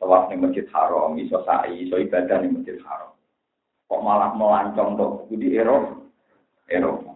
Tawaf 0.04 0.28
di 0.28 0.36
Masjid 0.36 0.68
Haram, 0.76 1.16
iso 1.16 1.40
sa'i, 1.48 1.88
iso 1.88 1.96
ibadah 1.96 2.44
di 2.44 2.52
Masjid 2.52 2.76
Haram. 2.84 3.16
Kok 3.88 4.04
malah 4.04 4.36
melancong 4.36 5.00
tuh 5.00 5.32
di 5.32 5.56
Eropa? 5.56 5.96
Eropa. 6.68 7.11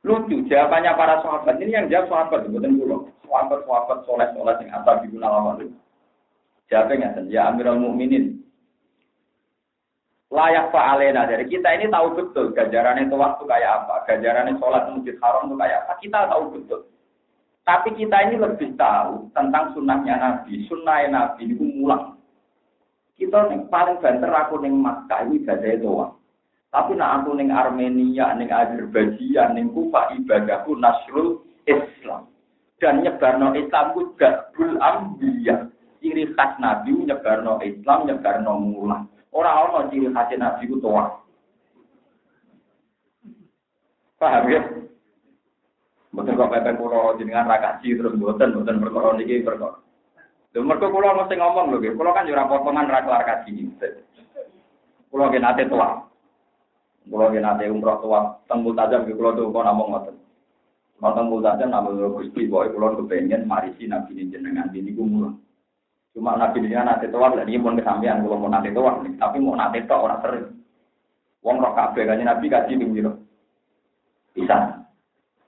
Lucu, 0.00 0.48
jawabannya 0.48 0.96
para 0.96 1.20
sahabat. 1.20 1.60
Ini 1.60 1.76
yang 1.76 1.86
jawab 1.92 2.08
sahabat, 2.08 2.48
bukan 2.48 2.80
pulau. 2.80 3.00
Sahabat-sahabat 3.28 3.98
soleh-soleh 4.08 4.56
yang 4.64 4.72
asal 4.80 4.94
di 5.04 5.06
Gunawan. 5.12 5.68
Jawabnya, 6.72 7.20
ya 7.28 7.52
Amirul 7.52 7.82
Mukminin, 7.82 8.40
layak 10.30 10.70
fa'alena 10.70 11.26
dari 11.26 11.44
kita 11.50 11.74
ini 11.74 11.90
tahu 11.90 12.14
betul 12.14 12.54
ganjaran 12.54 13.02
itu 13.02 13.18
waktu 13.18 13.42
kayak 13.44 13.70
apa, 13.82 14.06
ganjaran 14.06 14.46
itu 14.46 14.62
sholat 14.62 14.86
masjid 14.86 15.18
haram 15.18 15.50
itu 15.50 15.56
kayak 15.58 15.78
apa, 15.84 15.92
kita 15.98 16.18
tahu 16.30 16.42
betul. 16.54 16.80
Tapi 17.66 17.88
kita 17.98 18.16
ini 18.30 18.36
lebih 18.38 18.78
tahu 18.78 19.28
tentang 19.34 19.74
sunnahnya 19.74 20.14
Nabi, 20.16 20.64
sunnahnya 20.70 21.08
Nabi 21.10 21.50
itu 21.50 21.64
mulang. 21.66 22.16
Kita 23.18 23.52
yang 23.52 23.68
paling 23.68 24.00
banter 24.00 24.32
aku 24.32 24.64
neng 24.64 24.80
Makkah 24.80 25.28
ini 25.28 25.44
ibadah 25.44 25.76
doang. 25.76 26.12
Tapi 26.70 26.94
nak 26.94 27.26
aku 27.26 27.34
neng 27.34 27.50
Armenia, 27.50 28.30
neng 28.38 28.46
Azerbaijan, 28.46 29.58
neng 29.58 29.74
Kufa 29.74 30.14
ibadahku 30.14 30.78
nasrul 30.78 31.42
Islam. 31.66 32.30
Dan 32.78 33.02
nyebarno 33.02 33.58
Islam 33.58 33.90
ku 33.90 34.14
gabul 34.14 34.78
ambiya. 34.78 35.66
Ciri 35.98 36.30
khas 36.38 36.56
Nabi 36.62 36.94
nyebarno 36.94 37.58
Islam, 37.60 38.06
nyebarno 38.06 38.52
mulang. 38.56 39.10
Orang 39.34 39.58
orang 39.66 39.90
ciri 39.90 40.14
khas 40.14 40.30
Nabi 40.38 40.70
itu 40.70 40.78
tua. 40.78 41.10
Paham 44.22 44.46
ya? 44.46 44.62
Betul 46.10 46.34
kok 46.34 46.50
pepe 46.50 46.70
kulo 46.74 47.14
jenengan 47.16 47.46
rakaji 47.46 47.94
terus 47.94 48.18
buatan 48.18 48.52
buatan 48.52 48.82
perkara 48.82 49.14
niki 49.14 49.46
perkara. 49.46 49.78
Lho 50.50 50.66
mergo 50.66 50.90
kula 50.90 51.14
mesti 51.14 51.38
ngomong 51.38 51.70
lho 51.70 51.78
nggih, 51.78 51.94
kula 51.94 52.10
kan 52.10 52.26
yo 52.26 52.34
ora 52.34 52.50
potongan 52.50 52.90
ra 52.90 53.06
kelar 53.06 53.22
kaji. 53.22 53.70
Kula 55.06 55.30
ge 55.30 55.38
nate 55.38 55.70
tua. 55.70 56.09
Kula 57.10 57.34
ge 57.34 57.42
nate 57.42 57.66
umroh 57.66 57.98
tua 57.98 58.38
teng 58.46 58.62
Multazam 58.62 59.02
kula 59.02 59.34
tuh 59.34 59.50
kok 59.50 59.66
namung 59.66 59.90
ngoten. 59.90 60.14
Nonton 61.02 61.26
Multazam 61.26 61.74
namung 61.74 61.98
Gusti 62.14 62.46
boy 62.46 62.70
kula 62.70 62.94
kepengin 62.94 63.50
marisi 63.50 63.90
nabi 63.90 64.14
jenengan 64.30 64.70
niku 64.70 65.02
mulang. 65.02 65.42
Cuma 66.10 66.34
nabi 66.34 66.58
ini 66.62 66.74
nanti 66.74 67.06
tua, 67.06 67.30
dan 67.30 67.46
ini 67.46 67.62
pun 67.62 67.78
kesampean 67.78 68.26
kalau 68.26 68.42
mau 68.42 68.50
nanti 68.50 68.74
tua, 68.74 68.98
tapi 68.98 69.38
mau 69.38 69.54
nanti 69.54 69.78
tua 69.86 70.02
orang 70.02 70.22
sering. 70.22 70.46
Wong 71.46 71.56
roh 71.62 71.72
kafe 71.72 72.02
kan 72.02 72.18
nabi 72.18 72.50
kaji 72.50 72.74
nih 72.74 72.86
gitu. 72.98 73.10
Bisa. 74.34 74.58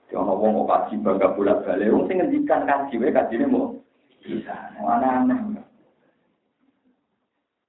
Jangan 0.07 0.39
wong 0.39 0.51
mau 0.55 0.67
kaji 0.67 1.03
bangga 1.03 1.35
bulat 1.35 1.67
balik. 1.67 1.91
Wong 1.91 2.07
sing 2.07 2.23
ngendikan 2.23 2.63
kaji, 2.63 2.95
we 2.95 3.11
kaji 3.11 3.33
ini 3.35 3.45
mau 3.51 3.75
bisa. 4.23 4.55
Mana 4.79 5.19
aneh. 5.19 5.39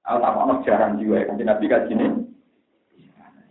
Aku 0.07 0.21
tak 0.21 0.33
mau 0.35 0.63
jarang 0.63 0.95
jiwa 0.95 1.27
kan 1.27 1.35
nabi 1.35 1.65
kaji 1.67 1.91
ini. 1.99 2.24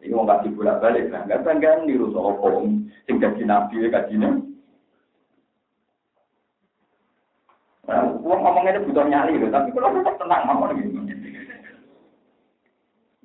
Ini 0.05 0.13
mau 0.13 0.29
kaji 0.29 0.53
bulat 0.53 0.85
balik, 0.85 1.09
bangga 1.09 1.41
bangga 1.41 1.81
niru 1.89 2.13
soal 2.13 2.61
sing 3.09 3.17
kaji 3.17 3.43
nabi 3.49 3.89
kaji 3.89 4.21
ini. 4.21 4.29
Wong 8.21 8.41
ngomongnya 8.41 8.81
itu 8.81 8.89
butuh 8.89 9.05
nyali 9.09 9.37
loh, 9.37 9.49
tapi 9.53 9.73
kalau 9.73 9.93
tetap 9.97 10.17
tenang 10.21 10.45
ngomong 10.49 10.77
gitu. 10.77 11.01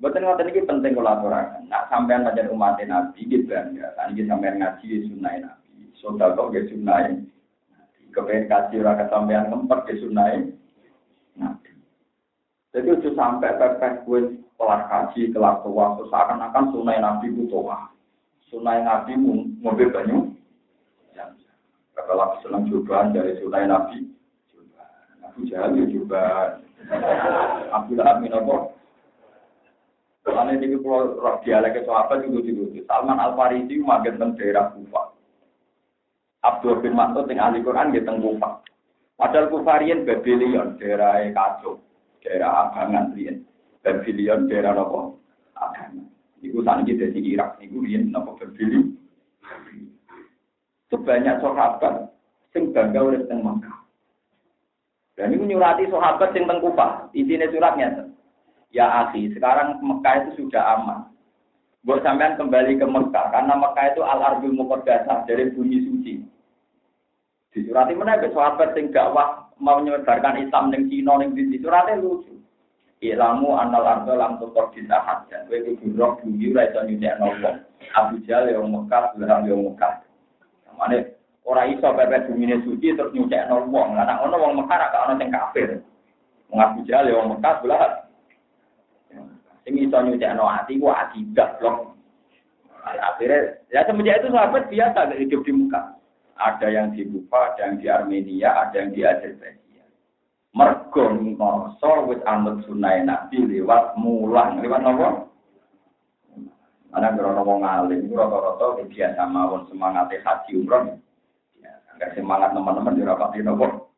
Betul 0.00 0.24
ngoten 0.24 0.48
ini 0.48 0.64
penting 0.64 0.96
kolaborasi. 0.96 1.68
Nak 1.68 1.92
sampean 1.92 2.24
macam 2.24 2.56
umat 2.56 2.80
Nabi 2.80 3.20
gitu 3.28 3.52
ya. 3.52 3.68
Iki 4.08 4.24
sampean 4.24 4.56
ngaji 4.56 5.04
sunnah 5.04 5.32
Nabi. 5.36 5.92
Soda 6.00 6.32
kok 6.32 6.56
ge 6.56 6.72
sunnah. 6.72 7.20
Kepengen 8.08 8.48
kasih 8.48 8.80
ora 8.80 8.96
kesampean 8.96 9.52
ngempet 9.52 9.84
ge 9.84 10.00
sunnah. 10.00 10.40
Jadi 12.70 12.86
itu 12.86 13.10
sampai 13.18 13.58
pepes 13.58 14.06
gue 14.06 14.38
kelar 14.54 14.86
kaji, 14.86 15.34
kelar 15.34 15.58
tua, 15.66 15.98
seakan-akan 16.06 16.70
sunnah 16.70 16.96
Nabi 17.02 17.34
itu 17.34 17.50
tua. 17.50 17.90
Sunnah 18.46 18.78
Nabi 18.86 19.18
mobil 19.58 19.90
banyu. 19.90 20.30
Kalau 22.00 22.38
senang 22.42 22.66
cobaan 22.66 23.14
dari 23.14 23.38
sunnah 23.38 23.66
Nabi, 23.66 24.06
Abu 25.22 25.46
Jahal 25.46 25.78
ya 25.78 25.86
juga 25.86 26.22
Abu 27.76 27.94
Lahab 27.94 28.22
minopo. 28.22 28.74
Karena 30.20 30.52
ini 30.52 30.76
kalau 30.78 31.16
roh 31.16 31.36
dialek 31.42 31.80
sahabat 31.86 32.26
juga 32.28 32.44
juga. 32.44 32.82
Salman 32.86 33.18
Al 33.18 33.32
Farisi 33.34 33.80
magen 33.80 34.20
teng 34.20 34.36
daerah 34.36 34.74
Kufa. 34.74 35.16
Abdul 36.40 36.80
bin 36.84 36.96
Mas'ud 36.96 37.28
yang 37.28 37.40
ahli 37.40 37.64
Quran 37.64 37.92
di 37.92 38.00
Kufa. 38.04 38.50
Padahal 39.16 39.52
Kufarian 39.52 40.08
Babylon 40.08 40.80
daerah 40.80 41.20
kacau, 41.36 41.76
daerah 42.24 42.68
Abangan 42.68 43.12
riyen. 43.16 43.44
Babylon 43.80 44.48
daerah 44.48 44.76
nopo 44.76 45.20
Abangan. 45.56 46.08
Iku 46.40 46.64
saniki 46.64 46.96
dari 46.96 47.20
Irak, 47.36 47.60
iku 47.60 47.80
riyen 47.84 48.12
nopo 48.12 48.36
Babylon. 48.36 48.96
Itu 50.90 50.96
banyak 51.00 51.38
sahabat 51.38 52.10
sing 52.50 52.74
bangga 52.74 53.00
oleh 53.00 53.22
teng 53.30 53.46
Makkah. 53.46 53.80
Dan 55.14 55.36
ini 55.36 55.44
menyurati 55.44 55.84
sahabat 55.92 56.32
yang 56.32 56.48
tengkupa. 56.48 57.12
Isinya 57.12 57.46
suratnya. 57.52 58.08
Ya 58.72 58.86
akhi, 59.04 59.28
sekarang 59.36 59.82
Mekah 59.82 60.14
itu 60.24 60.46
sudah 60.46 60.78
aman. 60.78 61.12
Buat 61.84 62.06
sampean 62.06 62.40
kembali 62.40 62.80
ke 62.80 62.86
Mekah. 62.88 63.28
Karena 63.28 63.52
Mekah 63.52 63.86
itu 63.92 64.00
al-arbul 64.00 64.56
muqaddasah 64.56 65.28
dari 65.28 65.52
bumi 65.52 65.78
suci. 65.84 66.14
Disurati 67.50 67.98
mana 67.98 68.22
ke 68.22 68.30
sahabat 68.30 68.78
yang 68.78 68.94
dakwah 68.94 69.49
mau 69.60 69.78
menyebarkan 69.78 70.40
Islam 70.40 70.72
yang 70.72 70.84
Cina 70.88 71.12
yang 71.20 71.36
di 71.36 71.56
suratnya 71.60 72.00
lucu. 72.00 72.34
Ilamu 73.00 73.56
anal 73.56 73.84
ardo 73.84 74.12
lam 74.12 74.36
tukor 74.36 74.72
disahad. 74.76 75.24
Dan 75.32 75.48
gue 75.48 75.76
kuburok 75.80 76.20
bumi 76.20 76.52
raisa 76.52 76.84
nyucek 76.84 77.16
nolong. 77.16 77.64
Abu 77.96 78.20
Jal 78.28 78.48
yang 78.52 78.68
Mekah, 78.68 79.16
Bilham 79.16 79.48
yang 79.48 79.64
Mekah. 79.72 80.04
Mana 80.76 81.00
Ora 81.48 81.64
iso 81.66 81.88
pepet 81.96 82.28
bumine 82.28 82.60
suci 82.62 82.92
terus 82.92 83.10
nyucekno 83.10 83.64
wong. 83.72 83.96
Lah 83.96 84.04
nek 84.04 84.22
ono 84.22 84.36
wong 84.36 84.52
Mekah 84.60 84.76
ra 84.76 85.02
ono 85.08 85.16
sing 85.16 85.32
kafir. 85.32 85.82
Wong 86.52 86.60
Abu 86.60 86.84
Jahal 86.84 87.08
ya 87.08 87.16
wong 87.16 87.34
Mekah 87.34 87.54
belah. 87.64 88.06
Sing 89.64 89.74
iso 89.80 89.96
nyucekno 89.98 90.44
ati 90.44 90.76
ku 90.78 90.92
akidah 90.92 91.58
blok. 91.58 91.96
Akhirnya, 92.80 93.60
ya 93.68 93.84
semenjak 93.84 94.24
itu 94.24 94.32
sahabat 94.32 94.72
biasa 94.72 95.12
hidup 95.16 95.40
di 95.44 95.52
Mekah. 95.52 95.99
Ada 96.40 96.66
yang 96.72 96.96
di 96.96 97.04
Kufa, 97.04 97.52
ada 97.52 97.60
yang 97.68 97.76
di 97.76 97.86
Armenia, 97.92 98.64
ada 98.64 98.80
yang 98.80 98.96
di 98.96 99.04
Azerbaijan. 99.04 99.92
Mergo 100.56 101.04
ngoso 101.12 102.08
wis 102.08 102.24
anut 102.24 102.64
sunai 102.64 103.04
Nabi 103.04 103.44
lewat 103.44 104.00
mulang, 104.00 104.64
lewat 104.64 104.80
apa? 104.80 105.08
Ana 106.90 107.14
krono 107.14 107.46
wong 107.46 107.62
alim, 107.62 108.10
rata-rata 108.10 108.82
biasa 108.82 109.22
mawon 109.30 109.68
semangat 109.70 110.10
haji 110.10 110.50
umroh. 110.58 110.98
Ya, 111.62 111.76
semangat 112.16 112.50
teman-teman 112.50 112.98
di 112.98 113.06
rapati 113.06 113.44
nopo. 113.46 113.92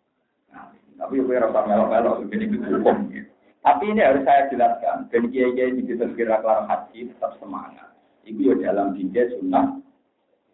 Tapi 1.00 1.18
gue 1.18 1.34
rasa 1.34 1.66
melok-melok, 1.66 2.20
begini 2.30 2.62
hukum. 2.62 3.10
Gitu. 3.10 3.26
Tapi 3.62 3.90
ini 3.90 4.02
harus 4.02 4.22
saya 4.22 4.46
jelaskan. 4.52 5.10
Dan 5.10 5.34
kiai-kiai 5.34 5.74
di 5.74 5.82
kira 5.88 6.38
kelar 6.44 6.68
haji 6.70 7.10
tetap 7.10 7.34
semangat. 7.42 7.90
Itu 8.22 8.54
ya 8.54 8.70
dalam 8.70 8.94
dinja 8.94 9.26
sunnah 9.34 9.82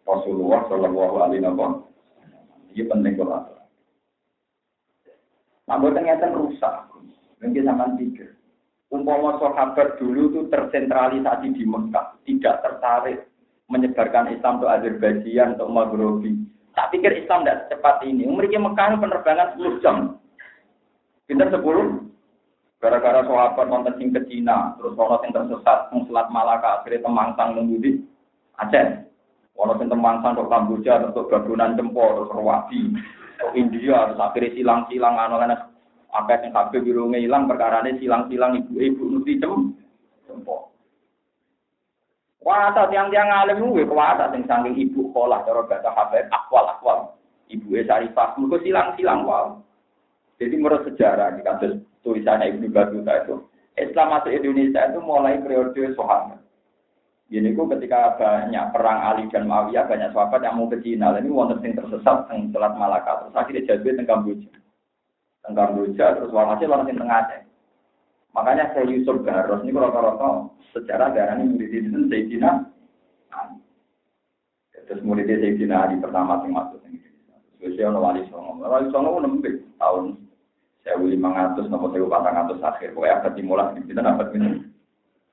Rasulullah 0.09 0.65
Shallallahu 0.65 1.15
Alaihi 1.21 1.45
Wasallam. 1.45 1.85
Ini 2.73 2.83
penting 2.89 3.13
kalau 3.17 3.45
Nah, 5.69 5.77
ternyata 5.77 6.33
rusak. 6.33 6.89
Mungkin 7.45 7.61
sama 7.61 7.93
pikir. 7.93 8.33
Umpama 8.89 9.37
sahabat 9.37 10.01
dulu 10.01 10.33
itu 10.33 10.41
tersentralisasi 10.49 11.53
di 11.53 11.61
Mekah, 11.61 12.17
tidak 12.25 12.65
tertarik 12.65 13.29
menyebarkan 13.69 14.33
Islam 14.33 14.57
ke 14.57 14.65
Azerbaijan 14.65 15.53
atau 15.53 15.69
Maghribi. 15.69 16.41
Tak 16.73 16.89
pikir 16.89 17.13
Islam 17.21 17.45
tidak 17.45 17.69
secepat 17.69 18.01
ini. 18.01 18.25
Mereka 18.25 18.57
Mekah 18.57 18.97
penerbangan 18.97 19.53
10 19.61 19.83
jam. 19.85 20.17
Pinter 21.29 21.53
10. 21.53 21.61
Gara-gara 22.81 23.21
sahabat 23.27 23.67
nonton 23.69 23.93
sing 24.01 24.09
ke 24.09 24.25
Cina, 24.25 24.73
terus 24.79 24.95
ono 24.95 25.19
sing 25.21 25.35
tersesat 25.35 25.91
Selat 25.91 26.31
Malaka, 26.31 26.81
akhirnya 26.81 27.05
temangsang 27.05 27.59
nembudi 27.59 28.07
Aceh. 28.55 29.08
Ono 29.59 29.75
sing 29.75 29.91
temangsang 29.91 30.39
ke 30.39 30.43
Kamboja, 30.47 31.03
terus 31.03 31.27
Bagunan 31.27 31.75
Cempo, 31.75 32.03
terus 32.15 32.31
Rawabi, 32.31 32.95
ke 33.35 33.47
India, 33.59 34.07
terus 34.07 34.23
akhirnya 34.23 34.55
silang-silang 34.55 35.15
anu 35.19 35.35
kan 35.35 35.51
apa 36.09 36.41
yang 36.41 36.55
kabeh 36.55 36.79
birunge 36.81 37.19
ilang 37.19 37.45
perkara 37.45 37.83
ini 37.85 37.99
silang-silang 37.99 38.55
ibu-ibu 38.63 39.03
nuti 39.11 39.35
cem 39.37 39.75
Cempo. 40.25 40.71
Kuasa 42.39 42.87
tiang-tiang 42.87 43.29
alim 43.29 43.59
kuwi 43.59 43.83
kuasa 43.83 44.31
sing 44.31 44.47
saking 44.47 44.79
ibu 44.79 45.11
sekolah 45.11 45.43
cara 45.43 45.67
bahasa 45.67 45.91
Habib 45.91 46.31
akwal-akwal. 46.31 47.19
Ibu 47.51 47.83
Sarifah, 47.83 48.39
mergo 48.39 48.57
silang-silang 48.63 49.27
wae. 49.27 49.59
Jadi 50.39 50.55
menurut 50.55 50.87
sejarah 50.87 51.35
di 51.35 51.43
kasus 51.43 51.83
tulisan 51.99 52.39
Ibnu 52.39 52.71
Battuta 52.71 53.27
itu, 53.27 53.43
Islam 53.75 54.15
masuk 54.15 54.31
Indonesia 54.31 54.87
itu 54.87 54.99
mulai 55.03 55.43
periode 55.43 55.83
Soeharto. 55.99 56.39
Jadi 57.29 57.53
itu 57.53 57.63
ketika 57.77 58.17
banyak 58.17 58.65
perang 58.73 58.99
Ali 59.05 59.29
dan 59.29 59.45
Muawiyah, 59.45 59.85
banyak 59.85 60.09
sahabat 60.17 60.41
yang 60.41 60.57
mau 60.57 60.65
ke 60.65 60.81
Cina. 60.81 61.13
Ini 61.13 61.29
wonten 61.29 61.61
sing 61.61 61.77
tersesat 61.77 62.25
di 62.25 62.49
Selat 62.49 62.73
Malaka. 62.73 63.21
Terus 63.21 63.37
akhirnya 63.37 63.67
jadwal 63.69 64.01
di 64.01 64.05
Kamboja. 64.09 64.49
Di 65.45 65.53
Kamboja, 65.53 66.05
terus 66.17 66.33
walhasil 66.33 66.65
orang 66.65 66.89
sing 66.89 66.97
tengah 66.97 67.21
Aceh. 67.21 67.41
Makanya 68.33 68.73
saya 68.73 68.89
Yusuf 68.89 69.21
Garos 69.21 69.61
ini 69.61 69.77
rata-rata 69.77 70.49
secara 70.73 71.13
darah 71.13 71.37
ini 71.37 71.53
murid 71.53 71.73
itu 71.73 72.01
Sayyidina 72.09 72.51
Terus 74.89 75.01
murid 75.05 75.29
Sayyidina 75.29 75.85
Ali 75.85 76.01
pertama 76.01 76.41
yang 76.41 76.57
masuk. 76.57 76.81
Terus 77.61 77.73
saya 77.77 77.93
wali 77.93 78.25
songo. 78.33 78.65
Wali 78.65 78.89
songo 78.89 79.21
nembik 79.21 79.61
tahun 79.77 80.17
sewu 80.89 81.05
lima 81.11 81.29
ratus 81.35 81.69
nopo 81.69 81.91
sewu 81.93 82.09
patang 82.09 82.35
ratus 82.35 82.59
akhir 82.63 82.95
pokoknya 82.95 83.19
abad 83.21 83.33
dimulai 83.35 83.75
di 83.77 83.81
kita 83.91 84.01
dapat 84.01 84.27
ini 84.35 84.63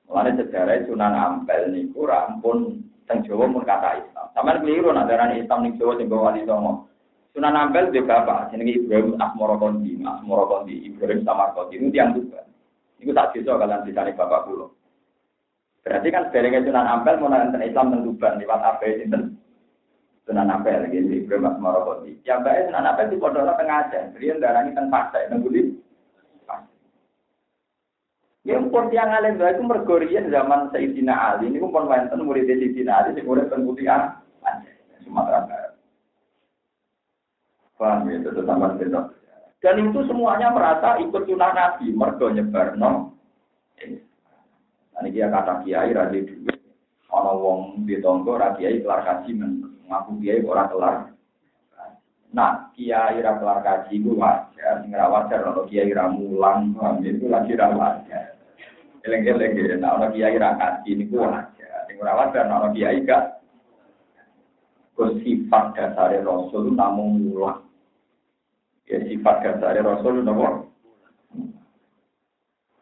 Mulanya 0.07 0.39
sejarah 0.39 0.87
Sunan 0.87 1.13
Ampel 1.13 1.67
niku 1.75 2.07
rampun 2.07 2.79
teng 3.03 3.27
Jawa 3.27 3.51
pun 3.51 3.67
kata 3.67 3.99
Islam. 3.99 4.27
Sampeyan 4.31 4.63
keliru 4.63 4.89
nak 4.95 5.11
darani 5.11 5.43
Islam 5.43 5.67
ning 5.67 5.75
Jawa 5.75 5.99
sing 5.99 6.07
wali 6.07 6.47
songo. 6.47 6.87
Sunan 7.35 7.59
Ampel 7.59 7.91
dia 7.91 8.07
bapak 8.07 8.49
jenenge 8.49 8.79
Ibrahim 8.79 9.19
Asmoro 9.19 9.59
Kondi, 9.59 9.99
Asmoro 10.01 10.47
Kondi, 10.47 10.87
Ibrahim 10.87 11.27
Samarkandi 11.27 11.75
ini 11.75 11.91
tiang 11.91 12.15
juga. 12.15 12.41
Niku 12.97 13.11
tak 13.11 13.35
desa 13.35 13.59
kalian 13.59 13.83
disane 13.83 14.15
bapak 14.15 14.47
kula. 14.47 14.67
Berarti 15.83 16.07
kan 16.07 16.23
sebenarnya 16.31 16.63
Sunan 16.63 16.87
Ampel 16.87 17.15
mau 17.19 17.27
nanti 17.27 17.67
Islam 17.67 17.91
teng 17.91 18.01
Tuban 18.07 18.39
lewat 18.39 18.61
apa 18.63 18.87
sinten? 18.87 19.23
Sunan 20.23 20.51
Ampel 20.51 20.87
gitu, 20.87 21.27
Ibrahim 21.27 21.51
Asmoro 21.51 21.83
Kondi. 21.83 22.15
Yang 22.23 22.39
baik 22.47 22.63
Sunan 22.71 22.87
Ampel 22.87 23.11
di 23.11 23.19
Pondok 23.19 23.59
Tengah 23.59 23.79
aja. 23.91 23.99
Beliau 24.15 24.39
darani 24.39 24.71
teng 24.71 24.87
Pasai, 24.87 25.27
teng 25.27 25.43
Budi. 25.43 25.86
Yang 28.47 28.71
pun 28.71 28.87
tiang 28.87 29.11
alim 29.11 29.35
itu 29.35 29.59
mergorian 29.59 30.31
zaman 30.31 30.71
Sayyidina 30.71 31.11
Ali. 31.11 31.51
Ini 31.51 31.59
pun 31.59 31.83
wonten 31.83 32.23
murid 32.23 32.47
Sayyidina 32.47 33.03
Ali 33.03 33.19
teng 33.19 33.67
Putih 33.67 33.91
Aceh, 33.91 35.03
Sumatera 35.03 35.43
Barat. 35.43 35.75
Paham 37.75 38.07
ya, 38.07 38.23
itu 38.23 38.41
sama 38.47 38.71
betul. 38.79 39.11
Dan 39.59 39.75
itu 39.83 39.99
semuanya 40.07 40.55
merasa 40.55 40.95
ikut 41.03 41.27
sunnah 41.27 41.51
Nabi, 41.51 41.91
mergo 41.91 42.31
nyebarno. 42.31 43.19
Ini 44.97 45.13
dia 45.13 45.27
kata 45.27 45.67
kiai 45.67 45.91
radhi 45.91 46.23
dulu. 46.23 46.55
Ono 47.11 47.31
wong 47.43 47.59
di 47.83 47.99
tonggo 47.99 48.39
kiai 48.57 48.79
kelar 48.79 49.03
kaji 49.03 49.43
ngaku 49.91 50.11
kiai 50.23 50.41
ora 50.47 50.71
kelar. 50.71 50.95
Nah, 52.31 52.71
kiai 52.73 53.19
ra 53.19 53.37
kelar 53.43 53.59
kaji 53.59 53.99
itu 53.99 54.15
wajar, 54.15 54.87
sing 54.87 54.95
ono 54.95 55.61
kiai 55.67 55.91
ra 55.91 56.07
mulang, 56.09 56.73
ya? 57.03 57.11
itu 57.11 57.27
lagi 57.27 57.53
ra. 57.59 57.69
Eleng-eleng 59.07 59.55
gitu. 59.55 59.79
Nah, 59.79 59.95
orang 59.95 60.11
kiai 60.11 60.35
rakat 60.35 60.83
ini 60.83 61.07
ku 61.07 61.23
aja. 61.23 61.87
Yang 61.87 61.97
merawat 62.03 62.35
dan 62.35 62.51
orang 62.51 62.75
kiai 62.75 62.99
gak. 63.07 63.39
Sifat 64.97 65.77
dasar 65.77 66.11
Rasul 66.25 66.75
namun 66.75 67.31
mulang. 67.31 67.63
Ya 68.83 68.99
sifat 69.07 69.45
dasar 69.45 69.79
Rasul 69.79 70.25
namun. 70.27 70.67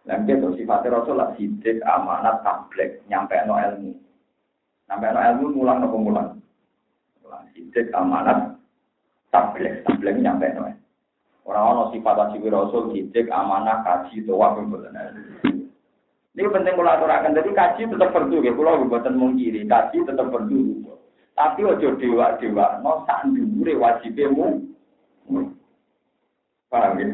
Nanti 0.05 0.34
itu 0.34 0.49
sifat 0.57 0.86
Rasul 0.89 1.17
lah 1.17 1.34
sidik, 1.38 1.82
amanat, 1.86 2.41
tablek, 2.45 3.01
nyampe 3.09 3.36
no 3.45 3.57
ilmu. 3.57 3.93
Nyampe 4.89 5.05
no 5.11 5.19
ilmu 5.21 5.45
mulang 5.59 5.78
nopo 5.82 5.97
mulang. 5.97 6.30
Mulang 7.26 7.45
sidik, 7.53 7.89
amanat, 7.93 8.53
tablek, 9.34 9.82
tablek 9.86 10.15
nyampe 10.21 10.45
no. 10.55 10.71
Orang-orang 11.45 11.93
sifat 11.93 12.15
wajib 12.17 12.47
Rasul 12.49 12.93
sidik, 12.93 13.28
amanah, 13.30 13.86
kaji, 13.86 14.26
doa, 14.26 14.55
pembelaan. 14.57 15.45
Ini 16.36 16.51
penting 16.51 16.75
kalau 16.75 16.91
aturakan. 16.91 17.31
Jadi 17.31 17.51
kaji 17.55 17.81
tetap 17.95 18.11
perlu 18.11 18.43
ya. 18.43 18.51
Kalau 18.51 18.83
buatan 18.91 19.15
mungkiri, 19.15 19.63
kaji 19.63 20.03
tetap 20.03 20.27
perlu. 20.27 20.83
Tapi 21.36 21.67
ojo 21.67 21.99
dewa 21.99 22.36
dewa, 22.39 22.79
no 22.79 23.03
sandure 23.03 23.75
wajibmu. 23.75 24.71
Paham 26.71 26.95
ya? 26.95 27.07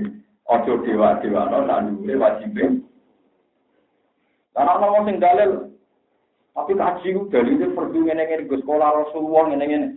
Ojo 0.46 0.74
dewa 0.86 1.18
dewa, 1.22 1.50
no 1.50 1.66
sandure 1.66 2.16
wajibmu. 2.18 2.86
Karena 4.54 4.78
orang 4.78 5.06
sing 5.10 5.18
dalil, 5.18 5.52
tapi 6.54 6.76
kaji 6.76 7.08
itu 7.18 7.34
itu 7.34 7.68
perlu 7.72 8.00
ngene 8.04 8.24
ngene 8.28 8.44
ke 8.46 8.62
sekolah 8.62 8.90
Rasulullah 8.94 9.44
ngene 9.50 9.66
ngene. 9.66 9.88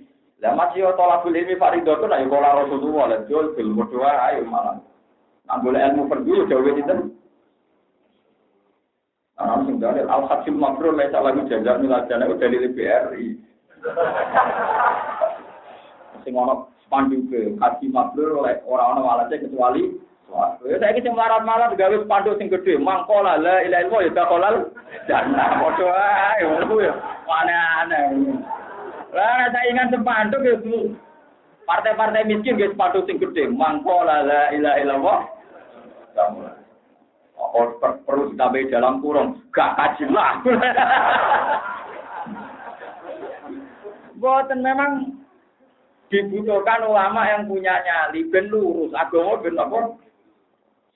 Lah 0.41 0.53
masih 0.55 0.89
tolak 0.95 1.27
ini 1.27 1.59
Farido 1.59 1.99
tuh, 1.99 2.09
ayo 2.09 2.29
sekolah 2.29 2.51
Rasulullah, 2.65 3.05
lah 3.11 3.21
jual 3.29 3.53
bil 3.59 3.75
berdoa, 3.77 4.13
ayo 4.31 4.47
malah. 4.49 4.79
Nah 5.45 5.57
boleh 5.61 5.81
ilmu 5.85 6.09
perlu 6.09 6.49
jauh 6.49 6.65
itu. 6.65 6.97
Anak 9.35 9.67
sing 9.67 9.83
dalil 9.83 10.07
al 10.07 10.31
hakim 10.31 10.63
mabrur 10.63 10.95
laisa 10.95 11.19
lagu 11.19 11.43
jajar 11.51 11.83
milajana 11.83 12.31
itu 12.31 12.39
dari 12.39 12.71
BRI. 12.71 13.27
Sing 16.23 16.33
ono 16.39 16.71
oleh 18.39 18.63
orang-orang 18.63 19.03
walase 19.03 19.43
kecuali 19.43 19.99
Ya 20.65 20.81
saya 20.81 20.97
sing 20.99 21.15
melarat-melarat 21.15 21.77
gawe 21.79 21.97
spanduk 22.03 22.41
sing 22.41 22.49
gede, 22.51 22.75
mangkola 22.81 23.39
la 23.39 23.63
ilaha 23.63 23.83
illallah 23.87 24.01
ya 24.03 24.13
takolal 24.17 24.57
jannah. 25.07 25.63
Padha 25.63 25.87
ae 25.95 26.43
ngono 26.43 26.77
ya. 26.81 26.95
Aneh-aneh. 27.29 28.05
Lah 29.15 29.47
saya 29.53 29.69
ingat 29.71 29.95
spanduk 29.95 30.43
ya 30.43 30.57
partai-partai 31.69 32.27
miskin 32.27 32.59
guys 32.59 32.73
spanduk 32.75 33.07
sing 33.07 33.21
gede, 33.21 33.47
mangkola 33.53 34.25
la 34.25 34.43
illallah. 34.81 35.19
Oh, 37.55 37.79
perlu 37.79 38.35
ditambahi 38.35 38.67
dalam 38.67 38.99
kurung. 38.99 39.39
Gak 39.55 39.79
kaji 39.79 40.11
lah. 40.11 40.43
Boten 44.19 44.59
memang 44.59 45.15
dibutuhkan 46.11 46.83
ulama 46.83 47.31
yang 47.31 47.47
punya 47.47 47.79
nyali. 47.79 48.27
Ben 48.27 48.51
lurus. 48.51 48.91
Agama 48.99 49.39
ben 49.39 49.55
apa? 49.55 49.95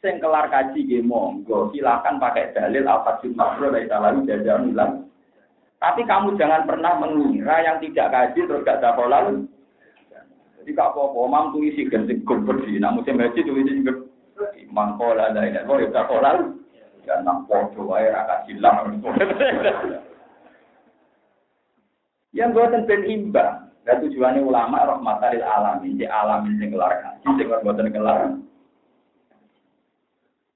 Sing 0.02 0.18
kelar 0.18 0.50
kaji 0.50 0.82
nggih 0.82 1.06
monggo. 1.06 1.70
Silakan 1.70 2.18
pakai 2.18 2.50
dalil 2.50 2.90
al-fajr 2.90 3.30
makruh 3.38 3.70
dari 3.70 3.86
lalu 3.86 4.26
jajan 4.26 4.74
ulang 4.74 5.08
tapi 5.78 6.02
kamu 6.02 6.34
jangan 6.34 6.66
pernah 6.66 6.98
mengira 6.98 7.62
yang 7.62 7.78
tidak 7.78 8.10
kaji 8.10 8.40
terus 8.50 8.66
gak 8.66 8.82
ada 8.82 8.98
kolal 8.98 9.46
jadi 10.58 10.74
kak 10.74 10.90
apa-apa. 10.92 11.20
Mam 11.32 11.44
tuh 11.54 11.64
isi 11.64 11.88
ganti 11.88 12.18
gober 12.26 12.60
di 12.66 12.76
namun 12.76 13.06
saya 13.06 13.16
baca 13.16 13.40
tuh 13.40 13.56
isi 13.56 13.80
mangkola 14.78 15.34
ada 15.34 15.42
ini 15.42 15.58
kok 15.66 15.82
ya 15.82 16.02
kolal 16.06 16.38
ya 17.02 17.14
nang 17.26 17.42
podo 17.50 17.90
wae 17.90 18.06
ra 18.06 18.22
kasilang 18.30 19.02
yang 22.36 22.54
buatan 22.54 22.86
ben 22.86 23.02
Dan 23.88 24.04
tujuannya 24.04 24.44
ulama 24.44 24.84
rahmatalil 24.84 25.40
alamin, 25.40 25.96
di 25.96 26.04
alamin 26.04 26.60
sing 26.60 26.76
kelar 26.76 26.92
ngaji, 27.00 27.24
sing 27.40 27.48
mboten 27.48 27.88
kelar. 27.88 28.36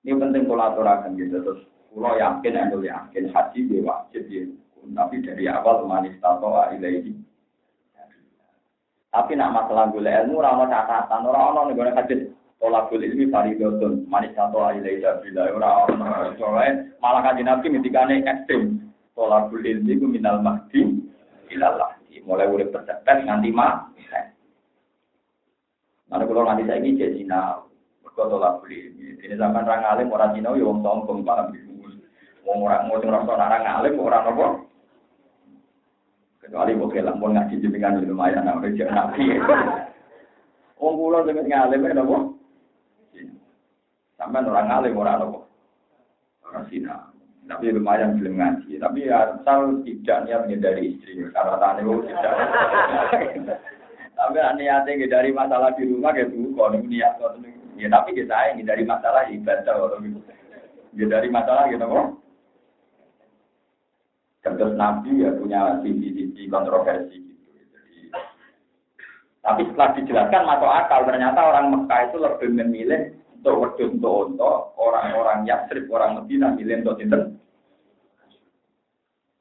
Ini 0.04 0.20
penting 0.20 0.44
kula 0.44 0.76
aturaken 0.76 1.16
gitu 1.16 1.40
terus 1.40 1.64
kula 1.96 2.20
yakin 2.20 2.60
endo 2.60 2.84
yakin 2.84 3.32
haji 3.32 3.60
di 3.64 3.80
wajib 3.80 4.28
ya. 4.28 4.44
Tapi 4.84 5.24
dari 5.24 5.48
awal 5.48 5.88
manis 5.88 6.12
tato 6.20 6.52
ilaihi. 6.76 7.16
Tapi 9.08 9.32
nak 9.32 9.56
masalah 9.56 9.88
gula 9.88 10.12
ilmu 10.12 10.36
ora 10.36 10.52
ono 10.52 10.68
catatan, 10.68 11.24
ora 11.24 11.40
ono 11.56 11.60
ning 11.72 11.76
gone 11.80 11.96
Tolakul 12.62 13.02
ilmi 13.02 13.26
faridotun, 13.26 14.06
manis 14.06 14.38
tato 14.38 14.62
ilaihi 14.62 15.02
sabila 15.02 15.50
ora 15.50 15.70
ono. 15.90 16.06
Soale 16.38 16.94
malah 17.02 17.26
kanjeng 17.26 17.50
Nabi 17.50 17.74
ngendikane 17.74 18.22
ekstrem. 18.22 18.78
Tolakul 19.18 19.66
ilmi 19.66 19.98
ku 19.98 20.06
minal 20.06 20.38
mahdi 20.38 21.02
ilallah. 21.50 21.98
Mulai 22.22 22.46
urip 22.46 22.70
percepet 22.70 23.26
nganti 23.26 23.50
mah. 23.50 23.90
Mana 26.12 26.28
kalau 26.28 26.44
nganti 26.44 26.68
saya 26.68 26.76
ini 26.84 27.00
jadi 27.00 27.24
sinau, 27.24 27.72
mereka 28.04 28.28
tolak 28.28 28.60
beli. 28.60 28.92
Ini 29.24 29.32
zaman 29.32 29.64
orang 29.64 29.88
alim 29.96 30.12
orang 30.12 30.36
Cina 30.36 30.52
ya 30.52 30.68
wong 30.68 30.84
sombong 30.84 31.24
paham 31.24 31.56
Wong 32.44 32.58
orang 32.68 32.84
mau 32.84 33.00
orang 33.00 33.24
orang 33.24 33.64
alim 33.64 33.96
orang 33.96 34.28
apa? 34.28 34.46
Kecuali 36.44 36.76
mau 36.76 36.92
kelang 36.92 37.16
pun 37.16 37.32
ngaji 37.32 37.64
jembingan 37.64 38.04
lumayan, 38.04 38.44
nah 38.44 38.60
udah 38.60 38.76
jangan 38.76 39.08
nabi. 39.08 39.40
Wong 40.76 40.94
pulau 41.00 41.24
dengan 41.24 41.48
ngalim 41.48 41.80
ya 41.80 41.96
apa? 41.96 42.18
Sampai 44.22 44.46
orang 44.46 44.70
alim 44.70 44.94
orang 44.94 45.26
apa? 45.26 45.40
Orang 46.46 46.64
Cina. 46.70 47.10
Tapi 47.50 47.74
lumayan 47.74 48.22
belum 48.22 48.38
ngaji. 48.38 48.78
Tapi 48.78 49.10
asal 49.10 49.82
tidak 49.82 50.18
niat 50.30 50.46
menghindari 50.46 50.94
istri. 50.94 51.18
Karena 51.34 51.58
tani 51.58 51.82
tidak. 51.82 52.34
Tapi 54.14 54.38
niatnya 54.38 55.10
dari 55.10 55.34
masalah 55.34 55.74
di 55.74 55.82
rumah 55.90 56.14
gitu, 56.14 56.54
kalau 56.54 56.78
niat 56.78 57.18
ya 57.74 57.88
tapi 57.90 58.14
kita 58.14 58.30
saya 58.30 58.62
dari 58.62 58.86
masalah 58.86 59.26
ibadah 59.26 59.74
kalau 59.74 59.98
gitu. 59.98 60.22
Ya 60.94 61.04
dari 61.10 61.26
masalah 61.26 61.66
gitu 61.66 61.82
kok. 61.82 62.06
Terus 64.46 64.78
Nabi 64.78 65.26
ya 65.26 65.34
punya 65.34 65.82
sisi-sisi 65.82 66.46
kontroversi 66.46 67.18
gitu. 67.18 67.46
Jadi, 67.50 67.98
tapi 69.42 69.62
setelah 69.66 69.90
dijelaskan 69.98 70.42
masuk 70.46 70.70
akal, 70.70 71.00
ternyata 71.06 71.40
orang 71.42 71.66
Mekah 71.74 72.00
itu 72.06 72.16
lebih 72.22 72.50
memilih 72.54 73.02
untuk 73.42 73.58
wedus 73.58 73.90
untuk 73.98 74.14
untuk 74.30 74.56
orang-orang 74.78 75.42
Yasrib, 75.50 75.90
orang 75.90 76.22
Medina 76.22 76.54
milih 76.54 76.86
untuk 76.86 76.96
sinten. 77.02 77.22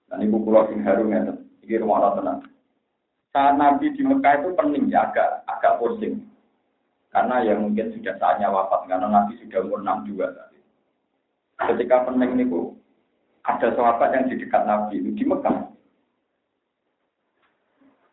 Dan 0.10 0.26
ibu 0.26 0.42
pulau 0.42 0.66
sing 0.68 0.82
harum 0.82 1.14
ya, 1.14 1.38
ini 1.62 1.78
rumah 1.78 2.18
tenang 2.18 2.42
saat 3.32 3.56
Nabi 3.56 3.96
di 3.96 4.04
Mekah 4.04 4.44
itu 4.44 4.50
pening 4.60 4.92
ya 4.92 5.08
agak 5.08 5.48
agak 5.48 5.80
pusing. 5.80 6.28
Karena 7.12 7.44
ya 7.44 7.60
mungkin 7.60 7.92
sudah 7.92 8.16
saatnya 8.20 8.48
wafat 8.48 8.88
karena 8.88 9.08
Nabi 9.08 9.36
sudah 9.44 9.60
umur 9.68 9.84
62 9.84 10.32
tadi. 10.32 10.60
Ketika 11.60 12.08
pening 12.08 12.40
itu 12.40 12.76
ada 13.44 13.68
sahabat 13.76 14.10
yang 14.16 14.26
di 14.32 14.36
dekat 14.40 14.64
Nabi 14.64 15.00
itu 15.00 15.12
di 15.16 15.24
Mekah. 15.28 15.72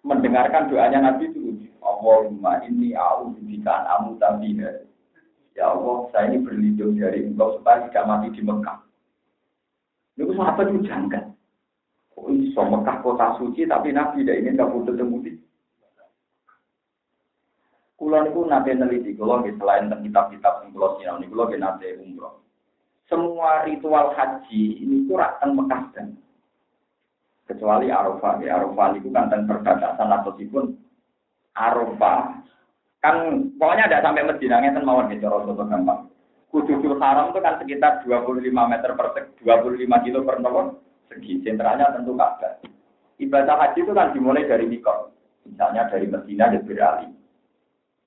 Mendengarkan 0.07 0.71
doanya 0.71 0.99
Nabi 1.11 1.31
itu 1.31 1.67
Allahumma 1.83 2.63
ini 2.67 2.95
au 2.95 3.35
bika 3.35 3.87
amu 3.99 4.19
tabiha 4.23 4.88
Ya 5.59 5.75
Allah, 5.75 6.07
saya 6.15 6.31
ini 6.31 6.47
berlindung 6.47 6.95
dari 6.95 7.27
engkau 7.27 7.59
supaya 7.59 7.83
tidak 7.91 8.07
mati 8.07 8.31
di 8.31 8.47
Mekah. 8.47 8.79
Itu 10.15 10.31
sahabat 10.39 10.71
itu 10.71 10.87
janggal. 10.87 11.35
Oh, 12.15 12.31
iso 12.31 12.63
Mekah 12.63 13.03
kota 13.03 13.35
suci 13.43 13.67
tapi 13.67 13.91
Nabi 13.91 14.23
tidak 14.23 14.39
ingin 14.39 14.55
kamu 14.55 14.87
ketemu 14.87 15.17
di. 15.27 15.33
Kulon 17.99 18.31
itu 18.31 18.41
nanti 18.47 18.71
neliti, 18.79 19.11
kalau 19.19 19.43
selain 19.43 19.91
kitab-kitab 19.91 20.63
yang 20.63 20.71
kulo 20.71 21.03
sinau, 21.03 21.19
ini 21.19 21.27
kulo 21.27 21.51
nanti 21.59 21.99
umroh. 21.99 22.39
Semua 23.11 23.67
ritual 23.67 24.15
haji 24.15 24.63
ini 24.79 25.03
itu 25.03 25.19
rakan 25.19 25.59
Mekah 25.59 25.83
dan 25.99 26.15
kecuali 27.51 27.91
Arafah. 27.91 28.39
Ya, 28.47 28.63
Arafah 28.63 28.95
itu 28.95 29.11
kan 29.11 29.27
dan 29.27 29.51
perbatasan 29.51 30.07
atau 30.07 30.39
Arafah 31.59 32.47
kan 32.99 33.47
pokoknya 33.57 33.87
tidak 33.87 34.05
sampai 34.05 34.27
Medina 34.27 34.59
kan 34.59 34.83
mawon 34.83 35.11
gitu 35.15 35.27
Rasulullah 35.31 35.67
gampang. 35.71 36.01
Kududul 36.49 36.97
Haram 36.97 37.31
itu 37.31 37.41
kan 37.45 37.61
sekitar 37.61 38.01
25 38.09 38.41
meter 38.49 38.91
per 38.97 39.07
25 39.45 40.05
kilo 40.05 40.19
per 40.25 40.37
nomor 40.41 40.81
segi. 41.13 41.45
Sentralnya 41.45 41.93
tentu 41.93 42.17
Ka'bah. 42.17 42.57
Ibadah 43.21 43.57
haji 43.61 43.79
itu 43.85 43.93
kan 43.93 44.17
dimulai 44.17 44.49
dari 44.49 44.65
Mikot. 44.65 45.13
Misalnya 45.45 45.93
dari 45.93 46.09
Medina 46.09 46.49
dan 46.49 46.65
Berali. 46.65 47.09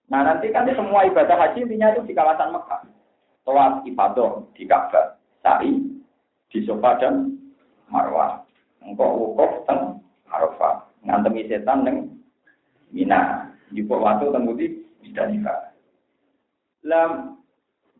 Nah 0.10 0.22
nanti 0.26 0.50
kan 0.50 0.66
semua 0.74 1.06
ibadah 1.06 1.38
haji 1.38 1.70
intinya 1.70 1.94
itu 1.94 2.02
di 2.10 2.14
kawasan 2.18 2.50
Mekah. 2.50 2.82
Tawaf 3.46 3.86
ibadah 3.86 4.42
di 4.58 4.66
Ka'bah. 4.66 5.22
Sa'i 5.46 5.78
di 6.50 6.60
Sofa 6.66 6.98
dan 6.98 7.38
Marwah. 7.94 8.42
Engkau 8.82 9.38
wukuf 9.38 9.70
teng 9.70 10.02
Arafah. 10.34 10.90
Ngantemi 11.06 11.46
setan 11.46 11.86
neng 11.86 11.98
Mina. 12.90 13.54
Jupuk 13.70 14.02
waktu 14.02 14.34
teng 14.34 14.50
di 15.02 15.10
Musdalifah. 15.10 15.60
Lah 16.86 17.08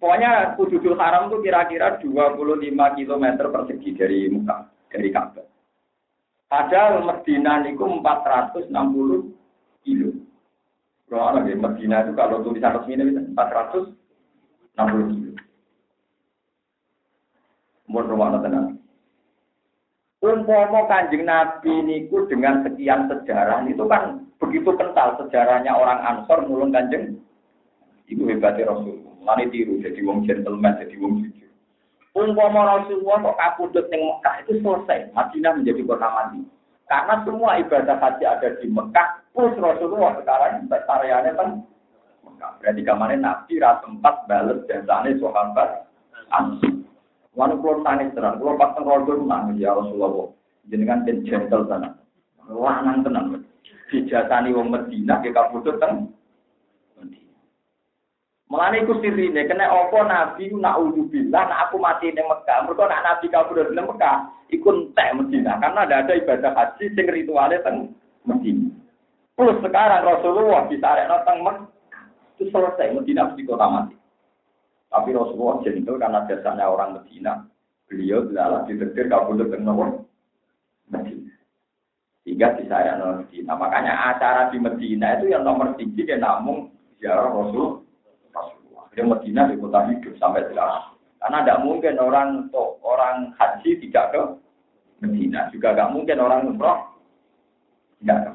pokoknya 0.02 0.58
Kududul 0.58 0.98
Haram 0.98 1.30
itu 1.30 1.38
kira-kira 1.46 2.02
25 2.02 2.98
km 2.98 3.26
persegi 3.50 3.90
dari 3.94 4.20
Mekah 4.30 4.62
dari 4.90 5.10
Ka'bah. 5.14 5.48
Padahal 6.52 7.08
Medina 7.08 7.64
itu 7.64 7.80
460 7.80 8.68
kilo. 9.88 10.12
Kalau 11.08 11.24
orang 11.32 11.48
di 11.48 11.56
Medina 11.56 12.04
itu 12.04 12.12
kalau 12.12 12.44
tulisan 12.44 12.76
resmi 12.76 13.00
itu 13.00 13.24
460 13.32 15.16
kilo. 15.16 15.32
Mau 17.92 18.04
rumah 18.04 18.40
tenang. 18.40 18.81
Umpama 20.22 20.86
kanjeng 20.86 21.26
Nabi 21.26 21.82
niku 21.82 22.30
dengan 22.30 22.62
sekian 22.62 23.10
sejarah 23.10 23.66
itu 23.66 23.82
kan 23.90 24.22
begitu 24.38 24.70
kental 24.78 25.18
sejarahnya 25.18 25.74
orang 25.74 25.98
Ansor 25.98 26.46
mulung 26.46 26.70
kanjeng. 26.70 27.18
Itu 28.06 28.30
hebatnya 28.30 28.70
Rasul. 28.70 29.02
Mani 29.26 29.50
tiru 29.50 29.82
jadi 29.82 29.98
wong 30.06 30.22
gentleman, 30.30 30.78
jadi 30.78 30.94
wong 31.02 31.26
jujur. 31.26 31.50
Umpama 32.14 32.70
Rasulullah 32.70 33.18
kok 33.34 33.38
kapundut 33.42 33.86
ning 33.90 34.02
Mekah 34.06 34.36
itu 34.46 34.62
selesai, 34.62 35.10
Madinah 35.10 35.58
menjadi 35.58 35.82
kota 35.90 36.10
mati. 36.14 36.42
Karena 36.86 37.16
semua 37.26 37.58
ibadah 37.58 37.98
haji 37.98 38.24
ada 38.28 38.50
di 38.62 38.68
Mekah, 38.70 39.08
plus 39.34 39.58
Rasulullah 39.58 40.22
sekarang 40.22 40.70
areanya 40.70 41.32
kan 41.34 41.66
Mekah. 42.30 42.52
Berarti 42.62 42.82
kemarin 42.86 43.26
Nabi 43.26 43.58
rasa 43.58 43.90
sempat 43.90 44.30
balas 44.30 44.62
jasane 44.70 45.18
sahabat 45.18 45.90
Ansor. 46.30 46.81
Wanu 47.32 47.64
kulo 47.64 47.80
tani 47.88 48.12
terang, 48.12 48.44
kulo 48.44 48.60
pas 48.60 48.76
teng 48.76 48.84
rodo 48.84 49.16
nangis 49.24 49.64
ya 49.64 49.72
Rasulullah. 49.72 50.36
Jenengan 50.68 51.08
den 51.08 51.24
gentle 51.24 51.64
tenan. 51.64 51.96
Lanang 52.52 53.08
tenan. 53.08 53.48
Dijasani 53.88 54.52
wong 54.52 54.72
Madinah 54.72 55.20
ke 55.24 55.32
kapundut 55.32 55.80
teng 55.80 56.12
Mulane 58.52 58.84
iku 58.84 59.00
sirine 59.00 59.48
kena 59.48 59.72
apa 59.72 59.96
nabi 60.04 60.52
nak 60.52 60.76
ujubillah 60.84 61.48
nak 61.48 61.72
aku 61.72 61.80
mati 61.80 62.12
ning 62.12 62.28
Mekah. 62.28 62.68
Mergo 62.68 62.84
nak 62.84 63.00
nabi 63.00 63.32
kabur 63.32 63.64
ning 63.72 63.88
Mekah 63.88 64.28
iku 64.52 64.76
entek 64.76 65.16
Medina 65.16 65.56
karena 65.64 65.88
ada 65.88 66.04
ada 66.04 66.14
ibadah 66.20 66.52
haji 66.52 66.92
sing 66.92 67.08
rituale 67.08 67.64
teng 67.64 67.96
Medina. 68.28 68.68
Plus 69.40 69.56
sekarang 69.64 70.04
Rasulullah 70.04 70.68
ada 70.68 71.24
teng 71.24 71.48
Mekah 71.48 71.72
itu 72.36 72.52
selesai 72.52 72.92
Medina 72.92 73.32
mesti 73.32 73.48
kota 73.48 73.68
mati. 73.72 73.96
Tapi 74.92 75.10
Rasulullah 75.16 75.64
jentul 75.64 75.96
karena 75.96 76.28
biasanya 76.28 76.68
orang 76.68 77.00
Medina. 77.00 77.48
Beliau 77.88 78.28
adalah 78.28 78.68
ditetir 78.68 79.08
kabur 79.08 79.40
teng 79.40 79.64
Medina. 80.92 81.32
Sehingga 82.28 82.60
disayang 82.60 83.24
Medina. 83.24 83.56
Makanya 83.56 83.94
acara 84.12 84.52
di 84.52 84.60
Medina 84.60 85.16
itu 85.16 85.32
yang 85.32 85.48
nomor 85.48 85.80
tinggi 85.80 86.04
ya 86.04 86.20
namun 86.20 86.68
ziarah 87.00 87.32
Rasul 87.32 87.88
di 88.92 89.00
Medina 89.00 89.48
di 89.48 89.56
kota 89.56 89.88
hidup 89.88 90.14
sampai 90.20 90.44
sekarang. 90.52 91.00
Karena 91.24 91.38
tidak 91.46 91.62
mungkin 91.64 91.96
orang 92.02 92.30
untuk 92.50 92.82
orang 92.84 93.32
haji 93.40 93.80
tidak 93.88 94.06
ke 94.12 94.22
Medina, 95.06 95.48
juga 95.54 95.72
tidak 95.72 95.92
mungkin 95.96 96.18
orang 96.20 96.50
umroh 96.50 96.80
tidak 98.04 98.20
ke. 98.26 98.32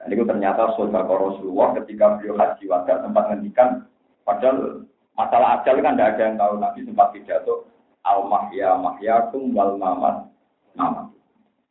Dan 0.00 0.06
itu 0.10 0.24
ternyata 0.26 0.74
saudara 0.74 1.06
Rasulullah 1.06 1.76
ketika 1.80 2.18
beliau 2.18 2.34
haji 2.36 2.64
wajah 2.66 2.96
sempat 3.04 3.24
ngendikan, 3.30 3.68
padahal 4.26 4.84
masalah 5.14 5.62
ajal 5.62 5.78
kan 5.80 5.94
tidak 5.96 6.10
ada 6.14 6.22
yang 6.22 6.36
tahu. 6.38 6.54
Nabi 6.58 6.78
sempat 6.86 7.08
pidato, 7.14 7.54
al 8.06 8.26
mahya 8.26 8.76
mahyakum 8.78 9.54
wal 9.54 9.74
mamat 9.78 10.28
mamat. 10.78 11.10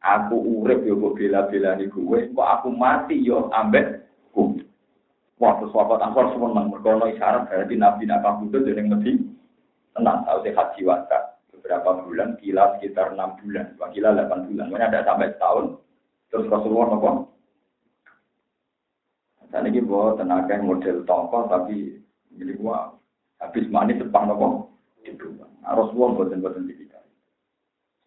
Aku 0.04 0.36
urip 0.64 0.84
yo 0.84 1.00
kok 1.00 1.16
bela-bela 1.16 1.80
di 1.80 1.88
gue, 1.88 2.20
kok 2.36 2.50
aku 2.60 2.68
mati 2.76 3.24
yo 3.24 3.48
ambek 3.56 4.04
gue. 4.36 4.68
Wah, 5.40 5.60
terus 5.60 5.76
wafat 5.76 6.00
ansor 6.00 6.32
semua 6.32 6.56
nang 6.56 6.72
merkono 6.72 7.08
isyarat 7.08 7.52
berarti 7.52 7.76
Nabi 7.76 8.08
nak 8.08 8.24
kabudut 8.24 8.64
jadi 8.64 8.84
lebih 8.84 9.28
tenang. 9.92 10.24
Tahu 10.24 10.40
sih 10.44 10.56
haji 10.56 10.82
wasa 10.88 11.36
beberapa 11.52 12.00
bulan, 12.04 12.40
kila 12.40 12.76
sekitar 12.78 13.12
enam 13.12 13.36
bulan, 13.40 13.76
kila 13.92 14.16
delapan 14.16 14.40
bulan. 14.48 14.66
Makanya 14.72 14.88
ada 14.88 15.08
sampai 15.08 15.32
setahun. 15.36 15.66
Terus 16.32 16.50
Rasulullah 16.50 16.88
nopo 16.96 17.10
Dan 19.54 19.70
ini 19.70 19.86
bawa 19.86 20.18
tenaga 20.18 20.58
model 20.66 21.06
tongkol 21.06 21.46
tapi 21.46 22.02
jadi 22.34 22.58
gua 22.58 22.90
habis 23.44 23.68
manis 23.68 24.00
depan 24.00 24.32
nopo 24.32 24.72
itu. 25.04 25.36
Harus 25.68 25.92
uang 25.92 26.16
buatan 26.16 26.40
buatan 26.40 26.68
tidak. 26.68 27.04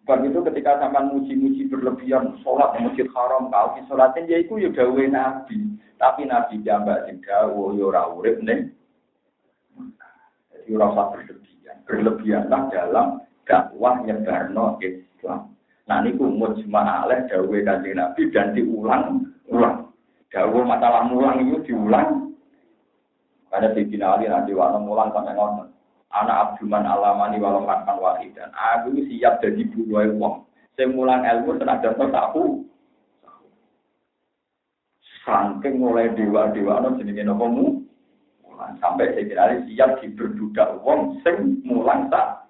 Sebab 0.06 0.22
itu 0.22 0.38
ketika 0.48 0.78
sampai 0.78 1.02
muji-muji 1.10 1.66
berlebihan, 1.66 2.38
sholat 2.46 2.78
di 2.78 2.86
masjid 2.86 3.10
haram, 3.10 3.50
kau 3.50 3.74
sholatin, 3.90 4.30
ya 4.30 4.38
itu 4.38 4.54
ya 4.62 4.70
dawe 4.70 5.02
nabi. 5.10 5.76
Tapi 5.98 6.30
nabi 6.30 6.62
jambak 6.62 7.10
sing 7.10 7.18
dawo, 7.26 7.74
ya 7.74 7.90
ora. 7.90 8.06
Jadi 10.54 10.68
ora 10.72 10.86
usah 10.94 11.06
berlebihan. 11.10 11.76
Berlebihanlah 11.90 12.60
dalam 12.70 13.06
dakwah 13.50 13.98
nyebarno 14.06 14.78
Islam. 14.78 15.50
Nah 15.86 15.98
ini 16.02 16.18
mujma 16.18 17.06
alaih 17.06 17.26
dawe 17.26 17.56
kanjeng 17.66 17.98
nabi 17.98 18.30
dan 18.30 18.54
diulang-ulang. 18.54 19.90
Dawe 20.30 20.60
masalah 20.66 21.06
mulang 21.10 21.50
itu 21.50 21.66
diulang. 21.66 22.25
Karena 23.56 23.72
di 23.72 23.96
Ali 24.04 24.28
nanti 24.28 24.52
waktu 24.52 24.84
mulang 24.84 25.16
sampai 25.16 25.32
ngomong 25.32 25.72
anak 26.12 26.60
abduman 26.60 26.84
alamani 26.84 27.40
walau 27.40 27.64
makan 27.64 27.96
wahidan. 28.04 28.52
Aku 28.52 28.92
siap 29.08 29.40
jadi 29.40 29.64
buruai 29.72 30.12
wong. 30.12 30.44
Saya 30.76 30.92
mulang 30.92 31.24
ilmu 31.24 31.56
tenaga 31.56 31.96
tahu. 31.96 32.68
Sangking 35.24 35.80
mulai 35.80 36.12
dewa-dewa 36.12 36.84
no 36.84 37.00
jenenge 37.00 37.24
nopo 37.24 37.48
mu. 37.48 37.66
Sampai 38.76 39.16
saya 39.16 39.24
kira 39.24 39.44
siap 39.64 40.04
diberbudak 40.04 40.76
wong 40.84 41.24
sing 41.24 41.64
mulang 41.64 42.12
tak. 42.12 42.44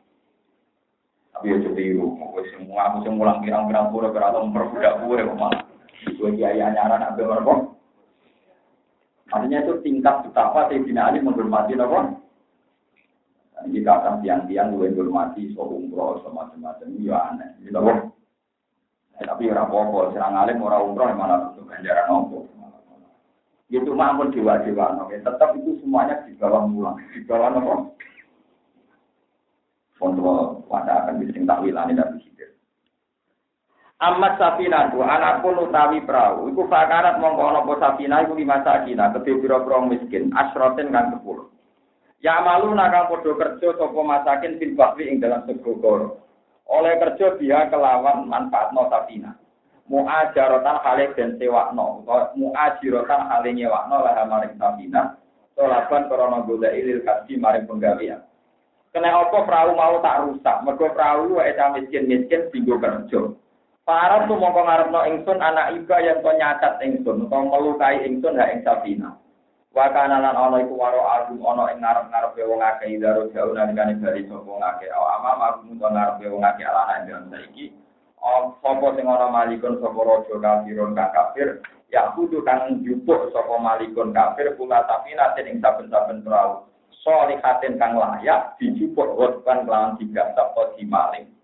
Tapi 1.39 1.55
ya 1.55 1.63
aku 1.63 2.43
semua 2.51 2.83
aku 2.91 3.07
semua 3.07 3.31
mulang 3.31 3.39
pirang-pirang 3.47 3.95
pura 3.95 4.11
berada 4.11 4.43
memperbudak 4.43 5.07
gue 5.07 5.23
malah. 5.39 5.63
Gue 6.19 6.35
kiai 6.35 6.59
anyaran 6.59 7.15
abe 7.15 7.23
mereka. 7.23 7.76
Artinya 9.35 9.59
itu 9.67 9.75
tingkat 9.83 10.23
betapa 10.27 10.71
Sayyidina 10.71 11.11
Ali 11.11 11.19
menghormati 11.19 11.75
nopo 11.75 12.27
ini 13.67 13.81
kata 13.81 14.21
tiang-tiang 14.21 14.77
gue 14.77 14.93
hormati 14.95 15.51
so 15.57 15.65
umroh 15.65 16.21
so 16.23 16.29
macam-macam 16.31 16.93
ya 17.03 17.35
aneh. 17.35 17.51
Gitu 17.65 17.75
loh. 17.75 18.13
tapi 19.17 19.49
orang 19.49 19.73
apa 19.73 20.13
serang 20.13 20.37
alim 20.37 20.61
orang 20.61 20.93
umroh 20.93 21.09
malah 21.17 21.39
untuk 21.51 21.65
ganjaran 21.73 22.07
nopo. 22.07 22.39
Itu 23.73 23.91
mah 23.97 24.15
pun 24.15 24.29
dewa-dewa 24.31 25.01
nopo. 25.01 25.11
Tetap 25.17 25.51
itu 25.57 25.81
semuanya 25.81 26.21
di 26.29 26.37
bawah 26.37 26.69
mulang, 26.69 27.01
di 27.11 27.25
bawah 27.25 27.49
nopo. 27.57 27.75
Kontrol 29.97 30.61
pada 30.69 31.09
akan 31.09 31.25
bisa 31.25 31.41
takwilani 31.41 31.97
dan 31.97 32.13
berpikir. 32.13 32.56
Amat 33.97 34.37
sapina 34.37 34.93
tu 34.93 35.01
anak 35.01 35.41
pun 35.41 35.57
utawi 35.57 36.05
perahu. 36.05 36.53
Iku 36.53 36.69
fakarat 36.69 37.17
mongko 37.17 37.49
nopo 37.49 37.81
sapina 37.81 38.21
iku 38.21 38.37
lima 38.37 38.61
sakina 38.61 39.09
kedhe 39.17 39.41
pira 39.41 39.57
miskin 39.89 40.29
asroten 40.37 40.93
kan 40.93 41.17
sepuluh. 41.17 41.49
Ya 42.21 42.45
malu 42.45 42.77
nakal 42.77 43.09
podo 43.09 43.41
kerja 43.41 43.73
sopo 43.81 44.05
masakin 44.05 44.61
fil 44.61 44.77
bahri 44.77 45.09
ing 45.09 45.25
dalam 45.25 45.49
segogor. 45.49 46.21
Oleh 46.69 47.01
kerja 47.01 47.41
dia 47.41 47.73
kelawan 47.73 48.29
manfaat 48.29 48.77
no 48.77 48.85
sapina. 48.93 49.33
Mu'ajarotan 49.89 50.77
hale 50.85 51.17
dan 51.17 51.41
sewakno. 51.41 52.05
Mu'ajirotan 52.37 53.33
hale 53.33 53.49
nyewakno 53.49 53.97
lah 54.05 54.29
maring 54.29 54.61
sapina. 54.61 55.17
Tolaban 55.57 56.05
korona 56.13 56.45
goda 56.45 56.69
ilil 56.69 57.01
kasih 57.01 57.41
maring 57.41 57.65
penggawian. 57.65 58.21
Kena 58.93 59.25
apa 59.25 59.41
perahu 59.49 59.73
mau 59.73 59.97
tak 60.05 60.21
rusak. 60.29 60.57
Mergo 60.69 60.93
perahu 60.93 61.41
eta 61.41 61.73
miskin-miskin 61.73 62.53
tinggo 62.53 62.77
kerja. 62.77 63.33
Para 63.87 64.27
tuh 64.27 64.35
mongko 64.35 64.67
ngarepno 64.67 65.01
ingsun 65.07 65.39
anak 65.39 65.71
iba 65.79 65.97
yang 66.03 66.19
to 66.19 66.35
nyacat 66.35 66.75
ingsun 66.83 67.31
atau 67.31 67.47
melukai 67.47 68.03
ingsun 68.03 68.35
ha 68.35 68.51
ing 68.51 68.67
sapina. 68.67 69.15
Wa 69.71 69.95
kana 69.95 70.19
lan 70.19 70.35
ana 70.35 70.59
iku 70.59 70.75
waro 70.75 71.07
album 71.07 71.47
ana 71.47 71.71
ing 71.71 71.87
ngarep-ngarepe 71.87 72.43
wong 72.51 72.67
akeh 72.67 72.99
idaro 72.99 73.31
jauh 73.31 73.55
nalikane 73.55 73.95
bali 74.03 74.27
sapa 74.27 74.43
wong 74.43 74.59
akeh. 74.59 74.91
Aw 74.91 75.05
amam 75.23 75.39
aku 75.39 75.61
mutu 75.71 75.87
ngarepe 75.87 76.27
wong 76.27 76.43
akeh 76.43 76.67
alana 76.67 76.99
ing 76.99 77.31
saiki. 77.31 77.67
Sapa 78.59 78.87
sing 78.99 79.07
ana 79.07 79.27
malikun 79.31 79.79
sapa 79.79 80.01
raja 80.03 80.35
kafirun 80.35 80.99
kang 80.99 81.15
kafir? 81.15 81.63
Ya 81.95 82.11
kudu 82.19 82.43
kang 82.43 82.83
jupuk 82.83 83.31
sapa 83.31 83.55
malikun 83.55 84.11
kafir 84.11 84.51
kula 84.59 84.83
tapi 84.91 85.15
nate 85.15 85.47
ing 85.47 85.63
saben-saben 85.63 86.27
perahu. 86.27 86.67
Solihatin 87.07 87.79
kang 87.79 87.95
layak 87.95 88.59
dijupuk 88.59 89.15
wetkan 89.15 89.63
kelawan 89.63 89.95
tiga 89.95 90.35
sapa 90.35 90.75
di 90.75 90.83
maling 90.91 91.36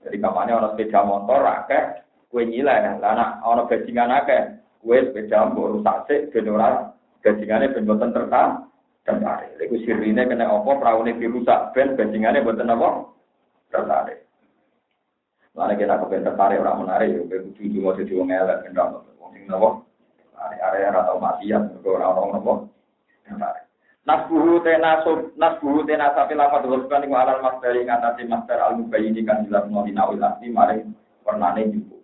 jadi 0.00 0.16
kamane 0.16 0.50
ana 0.56 0.72
sepeda 0.72 1.04
motor 1.04 1.44
akeh 1.44 2.04
kue 2.32 2.46
nyileh 2.48 3.00
lah 3.00 3.36
ana 3.44 3.62
bajingan 3.68 4.12
akeh 4.12 4.58
kue 4.80 4.98
sepeda 5.10 5.52
mbok 5.52 5.76
rusak 5.76 5.96
sik 6.08 6.32
ben 6.32 6.48
ora 6.48 6.90
Gajingannya 7.20 7.76
ben 7.76 7.84
boten 7.84 8.16
tertarik. 8.16 8.64
Tertarik. 9.04 9.60
Iku 9.60 9.76
sirine 9.84 10.24
kena 10.24 10.48
apa 10.48 10.72
praune 10.80 11.16
dirusak 11.20 11.76
ben 11.76 11.96
gajingannya 11.96 12.44
boten 12.44 12.72
apa? 12.72 12.88
Tertarik. 13.68 14.24
Mana 15.52 15.76
kita 15.76 16.00
kepen 16.00 16.24
tertarik 16.24 16.62
orang 16.62 16.86
menarik, 16.86 17.10
ya 17.10 17.20
kudu 17.26 17.52
kudu 17.58 17.78
mau 17.82 17.96
jadi 17.98 18.12
wong 18.16 18.28
elek 18.32 18.60
ben 18.64 18.72
ra 18.72 18.84
wong 19.20 19.30
sing 19.36 19.44
napa? 19.50 19.68
Area 20.40 20.88
ora 20.88 21.00
tau 21.04 21.20
maksiat, 21.20 21.62
mergo 21.76 21.90
ora 22.00 22.06
ono 22.16 22.26
napa? 22.32 22.52
Tertarik. 23.28 23.59
Nasbuhu 24.08 24.64
tena 24.64 25.04
sub 25.04 25.36
nasbuhu 25.36 25.84
tena 25.84 26.16
sapi 26.16 26.32
lafat 26.32 26.64
wasban 26.64 27.04
ing 27.04 27.12
alal 27.12 27.44
masdari 27.44 27.84
ngatasi 27.84 28.24
masdar 28.24 28.56
al 28.56 28.80
mubayyin 28.80 29.12
kan 29.28 29.44
jelas 29.44 29.68
mau 29.68 29.84
dinawil 29.84 30.24
asli 30.24 30.48
maring 30.48 30.96
pernane 31.20 31.68
juga. 31.68 32.00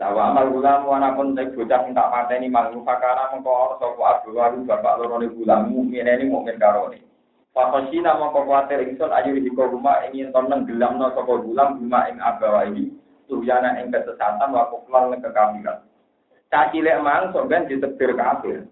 Lawa 0.00 0.32
amal 0.32 0.48
gulam 0.54 0.88
wana 0.88 1.12
pun 1.12 1.36
tek 1.36 1.52
bocah 1.52 1.84
sing 1.84 1.92
tak 1.92 2.08
pateni 2.08 2.48
mangu 2.48 2.80
fakana 2.80 3.34
mengko 3.34 3.50
ora 3.50 3.74
sapa 3.76 4.02
abu 4.08 4.30
waru 4.32 4.58
bapak 4.64 4.96
loro 5.04 5.20
ne 5.20 5.28
gulam 5.28 5.68
mukmin 5.68 6.08
ini 6.08 6.24
mukmin 6.32 6.56
karone. 6.56 7.02
Fakosina 7.52 8.16
mengko 8.16 8.48
kuatir 8.48 8.88
ingsun 8.88 9.12
ayu 9.12 9.36
hiko 9.36 9.68
rumah 9.68 10.06
ingin 10.08 10.32
toneng 10.32 10.64
gelamno 10.64 11.12
sapa 11.12 11.44
gulam 11.44 11.82
rumah 11.82 12.08
ing 12.08 12.22
abawa 12.24 12.64
ini 12.72 12.88
tuhyana 13.28 13.76
ing 13.84 13.92
kesesatan 13.92 14.48
wa 14.48 14.70
kuflan 14.72 15.18
kekafiran. 15.20 15.84
Cah 16.48 16.72
cilik 16.72 17.04
mang 17.04 17.28
sok 17.36 17.52
ben 17.52 17.68
ditebir 17.68 18.16
kafir. 18.16 18.64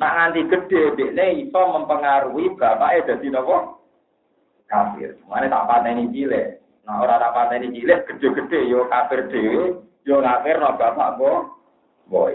Nak 0.00 0.12
nganti 0.16 0.48
gede 0.48 0.96
dekne 0.96 1.44
iso 1.44 1.60
mempengaruhi 1.60 2.56
bapake 2.56 3.04
dadi 3.04 3.28
napa? 3.28 3.76
Kafir. 4.64 5.12
Mane 5.28 5.52
tak 5.52 5.68
pateni 5.68 6.08
cilik. 6.08 6.56
Nah 6.88 7.04
ora 7.04 7.20
tak 7.20 7.36
pateni 7.36 7.68
cilik 7.76 8.08
gede-gede 8.08 8.64
yo 8.64 8.88
kafir 8.88 9.28
dhewe 9.28 9.84
yo 10.08 10.24
ngafir 10.24 10.56
no 10.56 10.72
bapak 10.80 11.20
bo 11.20 11.52
boy. 12.08 12.32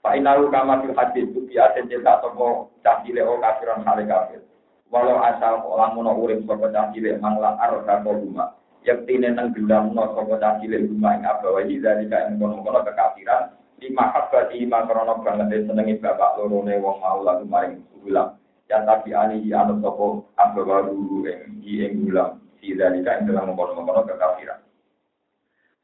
Pak 0.00 0.16
Inalu 0.16 0.48
kama 0.48 0.80
fil 0.80 0.96
hadis 0.96 1.28
itu 1.28 1.44
biasa 1.44 1.84
cerita 1.84 2.24
sopo 2.24 2.72
cahile 2.80 3.20
o 3.20 3.36
kafiran 3.36 3.84
hale 3.84 4.08
kafir. 4.08 4.40
Walau 4.88 5.20
asal 5.20 5.60
mono 5.92 6.12
urip 6.16 6.40
sopo 6.48 6.72
cahile 6.72 7.20
mangla 7.20 7.60
arka 7.60 8.00
ko 8.00 8.16
rumah. 8.16 8.56
Yang 8.80 9.04
tine 9.04 9.28
nang 9.28 9.52
gelam 9.52 9.92
no 9.92 10.08
sopo 10.16 10.40
cahile 10.40 10.88
rumah 10.88 11.20
ing 11.20 11.28
abawa 11.28 11.68
dari 11.68 12.08
ka 12.08 12.32
ing 12.32 12.40
kono 12.40 12.64
kono 12.64 12.80
kekafiran. 12.80 13.52
Di 13.84 13.92
mahabbat 13.92 14.48
lima 14.56 14.88
krono 14.88 15.20
banget 15.20 15.68
senengi 15.68 16.00
bapak 16.00 16.40
lorone 16.40 16.80
wong 16.80 17.04
mau 17.04 17.20
lalu 17.20 17.44
maring 17.44 17.84
gulam. 18.00 18.32
Yang 18.64 18.82
tapi 18.88 19.12
ani 19.12 19.44
anu 19.52 19.76
sopo 19.84 20.32
abawa 20.40 20.88
dulu 20.88 21.28
ing 21.28 21.60
ing 21.60 22.00
gulam. 22.00 22.40
Si 22.64 22.72
dari 22.72 23.04
ka 23.04 23.20
ing 23.20 23.28
dalam 23.28 23.52
kono 23.52 23.76
kono 23.76 24.08
kekafiran. 24.08 24.64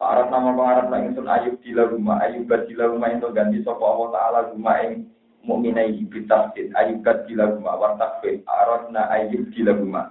Arab 0.00 0.32
nama 0.32 0.56
pengarap 0.56 0.86
lah 0.88 1.00
ingsun 1.04 1.28
ayub 1.28 1.60
di 1.60 1.76
rumah. 1.76 2.24
Ayub 2.24 2.48
di 2.48 2.72
rumah 2.72 3.12
itu 3.12 3.28
ganti 3.36 3.60
sopo 3.60 3.84
Allah 3.84 4.08
Taala 4.16 4.40
rumah 4.48 4.80
ing 4.80 5.12
mukminai 5.44 6.00
bitafsir 6.08 6.72
ayub 6.72 7.04
di 7.04 7.36
rumah 7.36 7.76
wartakfir 7.76 8.40
arabna 8.48 9.12
ayub 9.12 9.44
di 9.52 9.60
rumah. 9.60 10.08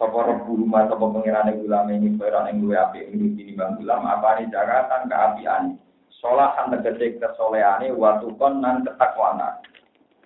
Sopo 0.00 0.24
rebu 0.24 0.64
rumah 0.64 0.88
sopo 0.88 1.12
pengirane 1.12 1.52
gulama 1.60 1.92
ini 1.92 2.16
peran 2.16 2.48
yang 2.48 2.64
luwe 2.64 2.80
api 2.80 3.12
ini 3.12 3.52
bang 3.52 3.76
gulam 3.76 4.08
apa 4.08 4.40
ini 4.40 4.48
jagatan 4.48 5.04
keapian 5.04 5.76
solahan 6.26 6.74
tegese 6.74 7.22
kesoleane 7.22 7.94
watukon 7.94 8.58
nan 8.58 8.82
ketakwana 8.82 9.62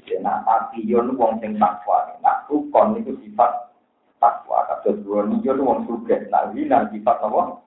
ya 0.08 0.16
nak 0.24 0.48
takiyun 0.48 1.12
wong 1.20 1.36
sing 1.44 1.60
takwa 1.60 2.08
nak 2.24 2.48
rukon 2.48 2.96
itu 2.96 3.12
sifat 3.20 3.68
takwa 4.16 4.64
kados 4.64 4.96
dua 5.04 5.28
niyo 5.28 5.52
wong 5.60 5.84
sugih 5.84 6.24
nak 6.32 6.56
wina 6.56 6.88
sifat 6.88 7.20
apa 7.20 7.60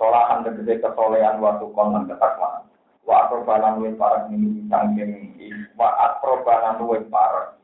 Solahan 0.00 0.42
tegese 0.42 0.82
kesolehan 0.82 1.38
waktu 1.38 1.66
konon 1.70 2.10
ketakwaan. 2.10 2.66
Wa 3.02 3.26
atrobanan 3.26 3.82
luwe 3.82 3.94
parek 3.98 4.30
ini 4.30 4.66
sangking 4.70 5.34
wa 5.78 5.88
atrobanan 6.10 6.82
luwe 6.82 7.02
parek. 7.06 7.58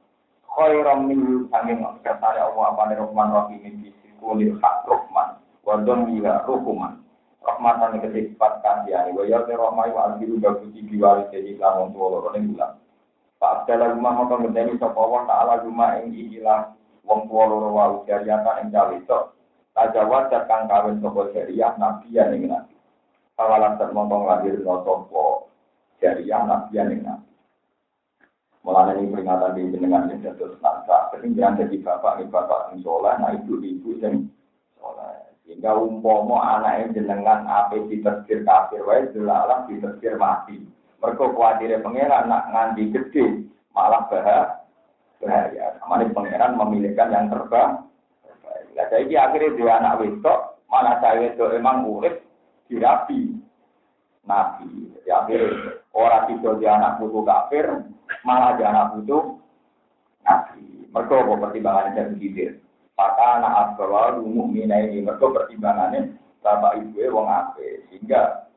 Khairam 0.46 1.06
min 1.10 1.46
sangking 1.50 1.82
kersane 2.02 2.38
Allah 2.38 2.74
apa 2.74 2.94
Rahman 2.94 3.28
Rahim 3.34 3.62
ini 3.62 3.90
kulil 4.22 4.58
hak 4.62 4.86
Rahman. 4.86 5.38
Wadon 5.66 6.06
bila 6.10 6.42
rukuman. 6.46 7.02
Rahmatan 7.48 7.96
tegese 7.96 8.36
sifat 8.36 8.60
kasihan. 8.60 9.08
Wa 9.16 9.24
ya 9.24 9.40
rahmai 9.40 9.88
wa 9.88 10.12
albiru 10.12 10.36
bagusi 10.36 10.84
biwali 10.84 11.32
jadi 11.32 11.56
lamun 11.56 11.96
tuwa 11.96 12.20
loro 12.20 12.28
ning 12.36 12.52
bulan. 12.52 12.76
Pak 13.40 13.64
Abdallah 13.64 13.96
rumah 13.96 14.12
mau 14.20 14.36
ngenteni 14.36 14.76
sapa 14.76 14.98
Allah 14.98 15.22
taala 15.24 15.54
rumah 15.64 15.96
ing 16.04 16.12
ikilah 16.12 16.76
wong 17.08 17.24
tuwa 17.24 17.44
loro 17.48 17.68
wa 17.72 17.84
ujariyata 18.04 18.60
ing 18.60 18.68
cawe 18.68 19.24
Tajawat 19.78 20.34
kang 20.50 20.66
kawin 20.66 20.98
sopo 20.98 21.30
jariah 21.30 21.70
nabi 21.78 22.10
yang 22.10 22.34
ing 22.34 22.50
nabi. 22.50 22.74
Kawalan 23.38 23.78
termontong 23.78 24.26
lahir 24.26 24.58
no 24.60 24.82
sopo 24.82 25.54
jariah 26.02 26.42
nabi 26.44 26.74
yang 26.74 26.90
ing 26.92 27.06
nabi. 27.06 27.30
Mulanya 28.66 28.98
ini 28.98 29.14
peringatan 29.14 29.54
di 29.54 29.70
jenengan 29.70 30.10
ini 30.10 30.20
jatuh 30.20 30.50
senangsa. 30.58 31.14
Ketinggian 31.14 31.56
jadi 31.56 31.78
bapak, 31.78 32.20
ini 32.20 32.28
bapak 32.28 32.74
yang 32.74 32.82
soleh, 32.82 33.14
nah 33.16 33.30
ibu-ibu 33.32 33.96
yang 34.02 34.26
soleh. 34.76 35.27
Sehingga 35.48 35.72
umpomo 35.80 36.36
anaknya 36.44 37.00
jenengan 37.00 37.48
apa 37.48 37.80
ditersir 37.88 38.44
kafir, 38.44 38.84
wae 38.84 39.08
jelalah 39.16 39.64
ditersir 39.64 40.20
mati. 40.20 40.60
Mereka 41.00 41.32
khawatirnya 41.32 41.80
pengeran 41.80 42.28
nak 42.28 42.52
nganti 42.52 42.92
gede, 42.92 43.48
malah 43.72 44.04
bahaya. 44.12 44.60
Bahaya. 45.24 45.80
Namanya 45.80 46.12
pengeran 46.12 46.52
memilihkan 46.52 47.08
yang 47.16 47.32
terbaik. 47.32 47.80
Nah, 48.76 48.86
jadi 48.92 49.14
akhirnya 49.16 49.56
dia 49.56 49.72
anak 49.80 49.96
wedok, 50.04 50.60
mana 50.68 51.00
saya 51.00 51.32
wedok 51.32 51.56
emang 51.56 51.88
urip 51.88 52.20
dirapi. 52.68 53.40
Nabi. 54.28 54.92
Jadi 54.92 55.08
akhirnya 55.08 55.80
orang 55.96 56.28
itu 56.36 56.48
dia 56.60 56.76
anak 56.76 57.00
putu 57.00 57.24
kafir, 57.24 57.64
malah 58.20 58.52
dia 58.60 58.68
anak 58.68 59.00
putu 59.00 59.40
nabi. 60.20 60.84
Mereka 60.92 61.24
kok 61.24 61.40
pertimbangannya 61.40 61.96
jadi 61.96 62.14
gidir. 62.20 62.52
Maka 62.98 63.38
anak 63.38 63.54
asbawal 63.62 64.18
mina 64.26 64.74
ini 64.82 65.06
mereka 65.06 65.30
pertimbangannya 65.30 66.18
bapak 66.42 66.82
ibu 66.82 66.98
wong 67.14 67.30
ape 67.30 67.86
sehingga 67.86 68.50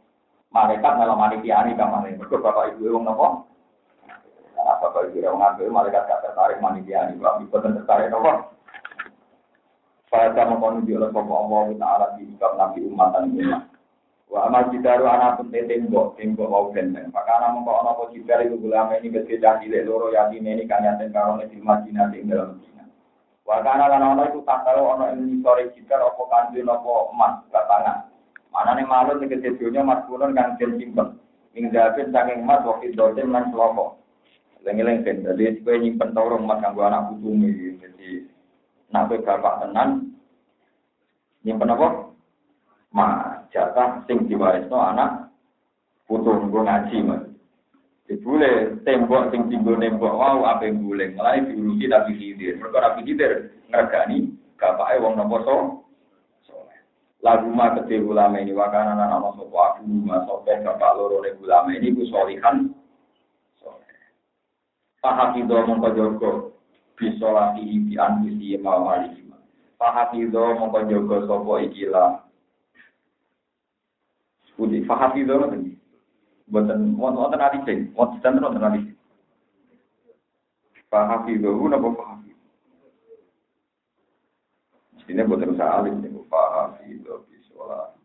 malaikat 0.49 0.97
malah 0.97 1.13
manikiani 1.13 1.77
kamane. 1.77 2.17
Mereka 2.17 2.41
bapak 2.41 2.73
ibu 2.73 2.89
wong 2.89 3.05
nopo. 3.05 3.45
Nah, 4.57 4.75
bapak 4.81 5.13
ibu 5.13 5.21
wong 5.21 5.45
ape 5.45 5.69
malaikat 5.69 6.09
gak 6.09 6.25
tertarik 6.25 6.57
manikiani. 6.57 7.21
Bapak 7.21 7.45
ibu 7.45 7.53
tertarik 7.53 8.09
nopo. 8.09 8.49
Pada 10.09 10.43
mengkonu 10.43 10.83
di 10.83 10.91
oleh 10.91 11.07
Allah 11.07 11.65
Ta'ala 11.79 12.05
di 12.19 12.27
Nabi 12.35 12.83
umat 12.83 13.15
dan 13.15 13.31
umat. 13.31 13.63
Wa 14.27 14.47
amal 14.47 14.67
jidaru 14.71 15.07
anak 15.07 15.39
pun 15.39 15.51
tembok, 15.51 16.19
tembok 16.19 16.51
mau 16.51 16.67
benteng. 16.71 17.11
Maka 17.15 17.31
anak 17.39 17.51
mengkau 17.55 17.79
anak 17.79 18.11
jidar 18.15 18.39
itu 18.43 18.59
ulama 18.59 18.95
ini 18.99 19.11
kecil 19.11 19.39
cilik 19.39 19.83
loro 19.83 20.11
yatim 20.11 20.47
ini 20.47 20.67
kan 20.67 20.87
yatim 20.87 21.15
karone 21.15 21.47
di 21.47 21.59
Madinah 21.59 22.11
di 22.11 22.23
dalam 22.27 22.59
Madinah. 22.59 22.80
Bahkan 23.51 23.83
ada 23.83 23.99
orang 23.99 24.31
itu 24.31 24.39
tak 24.47 24.63
tahu 24.63 24.79
ono 24.79 25.11
ini 25.11 25.43
sore 25.43 25.67
apa 25.67 26.07
opo 26.07 26.23
kanji 26.31 26.63
opo 26.63 27.11
emas 27.11 27.43
katanya. 27.51 28.07
Mana 28.47 28.79
malun 28.79 28.87
malu 28.87 29.11
nih 29.19 29.27
kejadiannya 29.27 29.83
mas 29.83 30.07
punon 30.07 30.31
kan 30.31 30.55
jen 30.55 30.79
simpen. 30.79 31.19
Ing 31.51 31.67
dapet 31.67 32.15
saking 32.15 32.47
emas 32.47 32.63
waktu 32.63 32.95
dosen 32.95 33.35
lan 33.35 33.51
kelompok. 33.51 33.99
Lengi-leng 34.63 35.03
ben, 35.03 35.27
jadi 35.27 35.59
gue 35.67 35.75
nyimpen 35.83 36.15
tau 36.15 36.31
orang 36.31 36.47
emas 36.47 36.63
kan 36.63 36.71
gue 36.71 36.85
anak 36.87 37.11
kutumi. 37.11 37.75
Jadi, 37.75 38.09
nah 38.87 39.03
gue 39.11 39.19
bapak 39.19 39.67
tenan. 39.67 40.15
Nyimpen 41.43 41.75
apa? 41.75 41.87
Mas 42.95 43.51
jatah 43.51 43.99
sing 44.07 44.31
diwarisno 44.31 44.79
anak 44.79 45.27
putu 46.07 46.39
gue 46.39 46.61
ngaji 46.63 46.97
mas. 47.03 47.30
Dibule 48.09 48.81
tembok 48.83 49.31
sing 49.31 49.47
tinggo 49.47 49.77
nembok 49.77 50.17
apa 50.19 50.65
yang 50.67 50.83
boleh 50.83 51.13
malah 51.13 51.37
diurusi 51.41 51.85
tapi 51.87 52.11
hidir. 52.17 52.57
Mereka 52.57 52.77
rapi 52.81 53.01
hidir 53.07 53.31
ngergani 53.71 54.35
bapake 54.57 55.01
wong 55.01 55.17
nopo 55.17 55.37
so. 55.45 55.55
Lagu 57.21 57.53
ma 57.53 57.77
gede 57.77 58.01
ulama 58.01 58.41
ini 58.41 58.49
wakana 58.49 58.97
anak 58.97 59.13
nama 59.13 59.29
sopo 59.37 59.53
aku 59.53 59.85
ma 59.85 60.25
sope 60.25 60.57
bapak 60.65 60.97
loro 60.97 61.21
ne 61.21 61.37
ulama 61.37 61.69
ini 61.69 61.93
ku 61.93 62.01
solihan. 62.09 62.73
Pahakido 65.01 65.65
mongko 65.65 65.89
jogo 65.93 66.29
bisolati 66.97 67.61
bi 67.61 67.93
anfusi 67.97 68.57
ma 68.57 68.81
malihima. 68.81 69.37
Pahakido 69.77 70.57
mongko 70.57 70.79
jogo 70.89 71.15
sopo 71.29 71.61
ikilah 71.61 72.25
Budi 74.61 74.85
fahafi 74.85 75.25
itu 75.25 75.33
nanti. 75.33 75.73
Buatan 76.51 76.99
wonten 76.99 77.39
ali 77.39 77.63
sing, 77.63 77.95
wonten 77.95 78.19
sinten 78.19 78.43
wonten 78.43 78.67
ali. 78.67 78.81
Fahafi 80.91 81.39
itu 81.39 81.47
napa 81.71 81.87
fahafi. 81.95 82.31
Ini 85.07 85.23
buatan 85.23 85.55
usah 85.55 85.79
alim 85.79 86.03
nih, 86.03 86.11
fahafi 86.27 86.99
itu 86.99 87.15
bisola. 87.31 87.95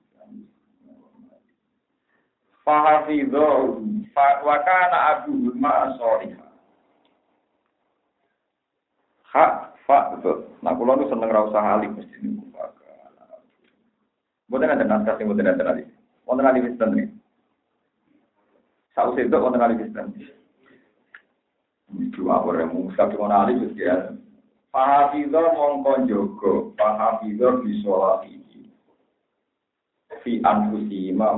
Fahafi 2.63 3.27
itu 3.27 3.47
wakana 4.15 4.99
abu 5.19 5.51
ma 5.59 5.91
soliha. 5.99 6.47
Hak 9.27 9.75
fa. 9.91 10.15
Nah, 10.63 10.73
kalau 10.79 10.95
lu 10.95 11.11
seneng 11.11 11.35
rasa 11.35 11.59
alim 11.59 11.99
mesti 11.99 12.15
nih. 12.23 12.39
Buatan 14.47 14.71
ada 14.71 14.87
naskah 14.87 15.19
sing 15.19 15.27
buatan 15.27 15.51
ada 15.51 15.75
alim. 15.75 15.91
Wonten 16.23 16.47
ali 16.47 16.63
Kristen 16.63 16.95
nih. 16.95 17.11
Sausé 18.97 19.29
itu 19.29 19.37
wonten 19.37 19.61
ali 19.61 19.77
Kristen. 19.77 20.09
Itu 22.01 22.33
awal 22.33 22.65
yang 22.65 22.73
Musa 22.73 23.13
cuma 23.13 23.45
ali 23.45 23.61
ya. 23.77 24.17
Pahafizo 24.73 25.37
mongko 25.53 26.09
jogo, 26.09 26.73
pahafizo 26.81 27.61
bisolati. 27.61 28.41
Fi 30.25 30.41
anfusi 30.41 31.13
ma. 31.13 31.37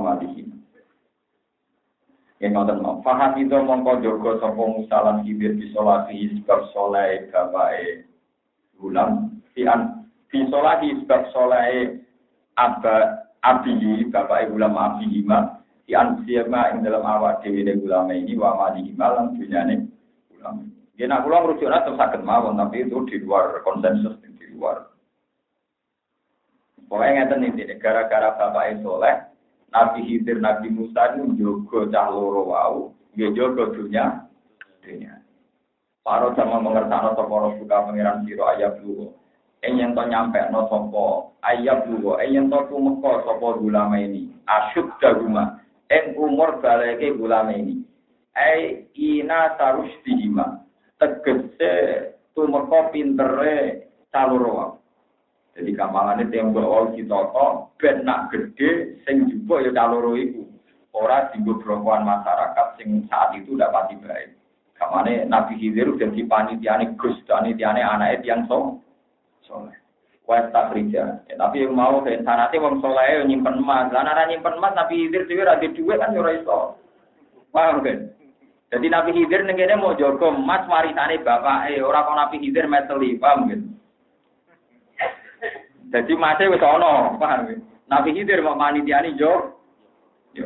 Yang 2.39 2.51
nonton 2.55 2.79
mau. 2.79 3.03
Fahafizo 3.03 3.59
mongko 3.59 3.99
jogo 4.07 4.39
sapa 4.39 4.63
Musa 4.63 4.97
lan 5.03 5.27
Khidir 5.27 5.59
bisolati 5.59 6.39
sebab 6.39 6.71
soleh 6.71 7.27
bapae 7.27 8.07
gulam. 8.79 9.35
Fi 9.51 9.67
an 9.67 10.07
bisolati 10.31 10.95
sebab 11.03 11.27
soleh 11.35 11.99
abad 12.55 13.27
abihi 13.43 14.07
bapak 14.07 14.47
ibu 14.47 14.55
lama 14.55 14.95
di 15.89 15.97
ansiyama 15.97 16.69
ing 16.69 16.85
dalam 16.85 17.01
awak 17.01 17.41
dewi 17.41 17.65
de 17.65 17.73
ulama 17.81 18.13
ini 18.13 18.37
wa 18.37 18.53
mali 18.53 18.93
malam 18.93 19.33
dunyane 19.33 19.89
ulama. 20.37 20.61
Dia 20.93 21.09
nak 21.09 21.25
pulang 21.25 21.49
rujuk 21.49 21.65
atau 21.65 21.97
sakit 21.97 22.21
mawon 22.21 22.61
tapi 22.61 22.85
itu 22.85 23.01
di 23.09 23.17
luar 23.25 23.57
konsensus 23.65 24.21
di 24.21 24.45
luar. 24.53 24.85
Pokoknya 26.85 27.25
ngeten 27.25 27.57
ini 27.57 27.73
gara-gara 27.81 28.37
bapak 28.37 28.85
soleh 28.85 29.17
Nabi 29.73 30.05
Hidir, 30.05 30.37
Nabi 30.37 30.69
Musa 30.69 31.17
itu 31.17 31.33
jogo 31.41 31.89
cah 31.89 32.09
loro 32.09 32.45
wau, 32.49 32.93
dia 33.13 33.29
jogo 33.33 33.73
dunia, 33.73 34.29
dunia. 34.85 35.17
Paro 36.05 36.37
sama 36.37 36.61
mengerti 36.61 36.93
toko 37.17 37.57
buka 37.57 37.77
pangeran 37.89 38.25
siro 38.29 38.45
ayat 38.45 38.77
dulu 38.81 39.09
yang 39.59 39.91
to 39.91 40.03
nyampe 40.07 40.39
no 40.55 40.71
sopo 40.71 41.35
ayat 41.43 41.83
dulu 41.83 42.15
yang 42.23 42.47
to 42.47 42.59
tumeko 42.71 43.19
sopo 43.27 43.59
gulama 43.59 43.99
ini 43.99 44.31
asyuk 44.47 44.87
daguma 45.03 45.58
eng 45.89 46.15
umur 46.15 46.61
baleke 46.61 47.13
gulama 47.17 47.53
ini. 47.53 47.83
Ai 48.37 48.87
ina 48.95 49.57
tarus 49.57 49.91
dihima. 50.05 50.63
Tegese 51.01 51.71
tumeko 52.33 52.93
pintere 52.93 53.89
caluro 54.13 54.79
jadi 55.59 55.75
kamalane 55.75 56.31
tembok 56.31 56.63
wau 56.63 56.85
ditoto 56.95 57.75
ben 57.75 58.07
nak 58.07 58.31
gede 58.31 59.03
sing 59.03 59.27
juga 59.27 59.59
ya 59.67 59.75
caluro 59.75 60.15
iku. 60.15 60.47
Ora 60.95 61.27
dienggo 61.29 61.59
brokoan 61.59 62.07
masyarakat 62.07 62.79
sing 62.79 63.03
saat 63.11 63.35
itu 63.35 63.59
dapat 63.59 63.91
baik. 63.99 64.39
Kamane 64.79 65.27
Nabi 65.27 65.59
Khidir 65.59 65.91
udah 65.91 66.09
dipanitiane 66.15 66.95
Gus 66.95 67.19
panitiane 67.27 67.83
anake 67.83 68.23
yang 68.23 68.47
so 68.47 68.79
soleh. 69.43 69.75
Wes 70.29 70.45
tak 70.53 70.69
kerja. 70.69 71.25
Ya, 71.25 71.35
tapi 71.41 71.65
yang 71.65 71.73
mau 71.73 72.05
ke 72.05 72.21
sanate 72.21 72.61
wong 72.61 72.85
soleh 72.85 73.25
nyimpen 73.25 73.65
emas. 73.65 73.89
Lah 73.89 74.05
nek 74.05 74.29
nyimpen 74.29 74.61
emas 74.61 74.77
Nabi 74.77 75.09
Khidir 75.09 75.25
dhewe 75.25 75.41
ra 75.41 75.57
duwe 75.57 75.97
kan 75.97 76.13
yo 76.13 76.21
ora 76.21 76.37
iso. 76.37 76.77
Paham 77.49 77.81
kan? 77.81 78.13
Jadi 78.69 78.87
Nabi 78.93 79.09
Khidir 79.17 79.41
ning 79.41 79.57
mau 79.81 79.97
jaga 79.97 80.29
emas 80.29 80.69
warisane 80.69 81.25
bapake, 81.25 81.81
ora 81.81 82.05
kok 82.05 82.13
Nabi 82.13 82.35
Khidir 82.45 82.69
meteli, 82.69 83.17
paham 83.17 83.49
kan? 83.49 83.61
Jadi 85.97 86.13
masih 86.13 86.53
wis 86.53 86.61
ana, 86.61 87.17
paham 87.17 87.49
kan? 87.49 87.59
Nabi 87.89 88.13
Khidir 88.13 88.45
mau 88.45 88.53
manitiani 88.53 89.17
yo. 89.17 89.57
Yo. 90.37 90.45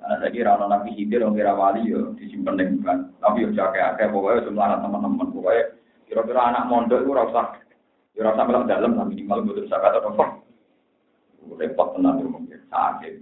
Nah, 0.00 0.24
saya 0.24 0.32
kira 0.32 0.56
orang 0.56 0.72
Nabi 0.72 0.96
Khidir, 0.96 1.20
orang 1.20 1.36
kira 1.36 1.52
wali, 1.52 1.84
yo 1.84 2.16
disimpan 2.16 2.56
dengan 2.56 3.12
Tapi 3.20 3.44
yo 3.44 3.52
jaga 3.52 3.92
akeh 3.92 4.08
pokoknya 4.08 4.48
semua 4.48 4.80
teman-teman, 4.80 5.28
pokoknya 5.36 5.76
kira-kira 6.08 6.40
anak 6.48 6.64
mondok 6.72 7.04
itu 7.04 7.12
rasa 7.12 7.67
Ya 8.18 8.34
rasa 8.34 8.42
melak 8.42 8.66
dalam 8.66 8.98
lah 8.98 9.06
minimal 9.06 9.46
butuh 9.46 9.70
zakat 9.70 9.94
atau 9.94 10.10
apa. 10.10 10.42
Repot 11.54 11.94
tenang 11.94 12.26
mungkin 12.26 12.58
sakit. 12.66 13.14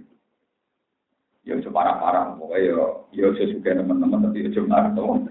Ya 1.45 1.53
separah-parah, 1.61 2.33
pokoknya 2.35 2.65
ya 2.65 2.81
ya 3.13 3.27
sesuka 3.37 3.77
teman-teman 3.77 4.25
tapi 4.25 4.49
ya 4.49 4.49
cuma 4.57 4.89
tuh. 4.97 5.29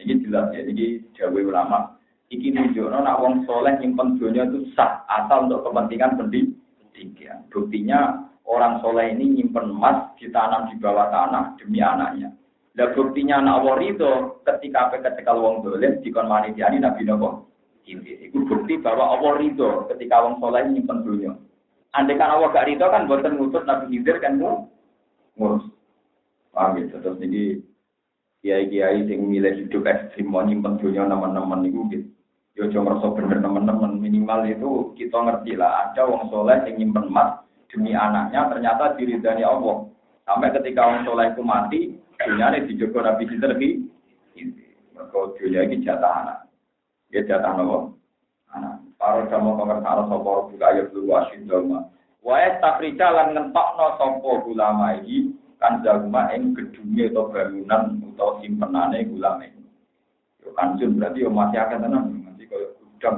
Ini 0.00 0.24
jelas 0.24 0.56
ya, 0.56 0.64
ini 0.64 1.04
jauh 1.12 1.36
ulama. 1.36 2.00
Iki 2.32 2.48
nunjukno 2.48 3.04
nak 3.04 3.20
wong 3.20 3.44
soleh 3.44 3.76
nyimpen 3.76 4.16
dunia 4.16 4.48
itu 4.48 4.72
sah 4.72 5.04
asal 5.04 5.48
untuk 5.48 5.68
kepentingan 5.68 6.16
pendidikan. 6.16 7.44
Buktinya 7.52 8.24
orang 8.48 8.80
soleh 8.80 9.12
ini 9.12 9.36
nyimpen 9.36 9.68
emas 9.68 10.16
ditanam 10.16 10.68
di 10.72 10.80
bawah 10.80 11.12
tanah 11.12 11.60
demi 11.60 11.84
anaknya. 11.84 12.32
Dan 12.72 12.92
buktinya 12.96 13.40
anak 13.40 13.64
warido 13.64 14.40
ketika 14.48 14.96
ketika 14.96 15.32
wong 15.36 15.60
dolen 15.64 16.00
dikon 16.04 16.28
manitiani 16.28 16.80
nabi 16.80 17.04
nopo 17.04 17.47
ini 17.88 18.28
itu 18.28 18.44
bukti 18.44 18.76
bahwa 18.76 19.16
Allah 19.16 19.40
ridho 19.40 19.88
ketika 19.88 20.20
orang 20.20 20.36
soleh 20.38 20.62
nyimpen 20.68 21.00
dunia. 21.00 21.32
Andai 21.96 22.20
kan 22.20 22.36
Allah 22.36 22.52
gak 22.52 22.68
ridho 22.68 22.86
kan 22.92 23.08
buatan 23.08 23.40
ngutus 23.40 23.64
Nabi 23.64 23.96
Khidir 23.96 24.20
kan 24.20 24.36
ngurus. 24.36 25.64
Paham 26.52 26.76
ya? 26.76 27.00
Terus 27.00 27.18
ini 27.24 27.64
kiai-kiai 28.44 29.08
sing 29.08 29.24
milih 29.26 29.66
hidup 29.66 29.88
ekstrim 29.88 30.28
mau 30.28 30.44
nyimpen 30.44 30.76
dunia 30.76 31.08
teman-teman 31.08 31.64
itu 31.64 31.80
gitu. 31.90 32.08
Yo 32.58 32.66
cuma 32.74 32.98
merasa 32.98 33.14
bener 33.14 33.38
teman-teman 33.38 34.02
minimal 34.02 34.42
itu 34.50 34.70
kita 34.98 35.14
ngerti 35.14 35.54
lah 35.54 35.88
ada 35.88 36.10
wong 36.10 36.26
soleh 36.26 36.58
yang 36.66 36.74
nyimpen 36.74 37.06
emas 37.06 37.38
demi 37.70 37.94
anaknya 37.94 38.50
ternyata 38.50 38.98
diridani 38.98 39.46
Allah. 39.46 39.86
Sampai 40.26 40.50
ketika 40.52 40.82
wong 40.82 41.06
soleh 41.06 41.30
itu 41.30 41.42
mati, 41.46 41.80
dunia 42.18 42.52
ini 42.52 42.66
dijogo 42.66 42.98
Nabi 43.00 43.24
Sinten 43.30 43.54
lebih. 43.54 43.72
Mereka 44.92 45.18
dunia 45.38 45.60
ini 45.70 45.86
jatah 45.86 46.12
anak. 46.26 46.38
Ya 47.08 47.24
jatah 47.24 47.56
Allah. 47.56 47.88
Anak. 48.52 48.74
Para 49.00 49.24
jamu 49.30 49.56
pengertaan 49.56 50.10
sopo 50.10 50.52
buka 50.52 50.66
ayat 50.68 50.92
dulu 50.92 51.16
asyid 51.16 51.48
doma. 51.48 51.88
Wae 52.20 52.60
tafrija 52.60 53.08
lan 53.08 53.32
ngentokno 53.32 53.96
sopo 53.96 54.44
ulama 54.48 55.00
iki 55.00 55.32
kan 55.56 55.80
jaguma 55.80 56.28
ing 56.34 56.52
gedunge 56.52 57.08
atau 57.10 57.32
bangunan 57.32 57.82
atau 58.14 58.38
simpenane 58.42 59.08
ulama 59.08 59.46
ini. 59.46 59.64
Yo 60.44 60.52
kanjun 60.52 61.00
berarti 61.00 61.24
yo 61.24 61.30
masih 61.32 61.58
akan 61.62 61.84
tenang 61.86 62.06
nanti 62.26 62.44
kalau 62.50 62.68
gudang. 62.76 63.16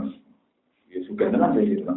Ya 0.91 0.99
suka 1.07 1.33
tenang 1.33 1.59
jadi 1.59 1.81
itu. 1.81 1.95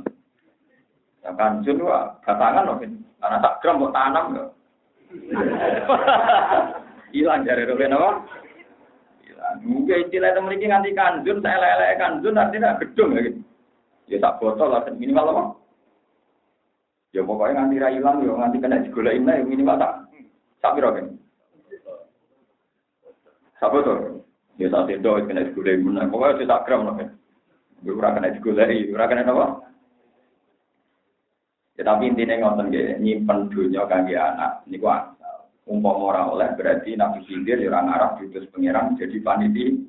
Ya 1.21 1.31
kanjun 1.37 1.85
wah 1.85 2.17
batangan 2.25 2.67
loh 2.67 2.77
karena 3.23 3.37
tak 3.39 3.55
gram 3.61 3.79
mau 3.79 3.93
tanam 3.93 4.25
ya. 4.35 4.45
Hilang 7.13 7.45
dari 7.45 7.69
roben 7.69 7.93
apa? 7.93 8.09
Hilang. 9.43 9.59
Mungkin 9.67 10.07
istilah 10.07 10.29
itu 10.31 10.39
memiliki 10.39 10.65
nganti 10.71 10.89
kanjun, 10.95 11.37
saya 11.43 11.57
lele 11.59 11.99
kanjun 11.99 12.39
artinya 12.39 12.79
gedung 12.79 13.11
ya 13.15 13.21
gitu. 13.27 13.39
Ya 14.07 14.17
tak 14.19 14.39
botol 14.39 14.71
lah 14.71 14.83
minimal 14.95 15.31
apa? 15.31 15.43
Ya 17.11 17.21
pokoknya 17.23 17.55
nganti 17.59 17.75
ra 17.83 17.89
ilang 17.91 18.23
yo 18.23 18.39
nganti 18.39 18.57
kena 18.63 18.83
digoleki 18.83 19.23
ya 19.23 19.43
minimal 19.43 19.75
tak 19.79 19.93
Sak 20.63 20.79
piro 20.79 20.95
kan? 20.95 21.07
Sak 23.59 23.71
botol. 23.71 24.23
Ya 24.55 24.67
sak 24.71 24.87
tendo 24.87 25.11
kena 25.27 25.47
digoleki 25.51 25.83
meneh. 25.83 26.07
Pokoke 26.07 26.47
sak 26.47 26.63
gram 26.63 26.87
lah 26.87 26.95
kan. 26.95 27.09
Ora 27.83 28.15
kena 28.15 28.31
digoleki, 28.31 28.95
ora 28.95 29.11
kena 29.11 29.27
apa? 29.27 29.45
Ya 31.73 31.83
tapi 31.83 32.05
intinya 32.05 32.37
ngoten 32.37 32.69
nggih, 32.69 33.01
nyimpen 33.01 33.49
dunya 33.51 33.83
kangge 33.89 34.15
anak 34.15 34.61
niku. 34.69 34.87
Umpama 35.63 36.11
ora 36.11 36.21
oleh 36.27 36.51
berarti 36.59 36.99
Nabi 36.99 37.23
Khidir 37.23 37.55
ya 37.63 37.71
ora 37.71 37.87
ngarah 37.87 38.09
diutus 38.19 38.51
pangeran 38.51 38.99
jadi 38.99 39.15
paniti. 39.23 39.79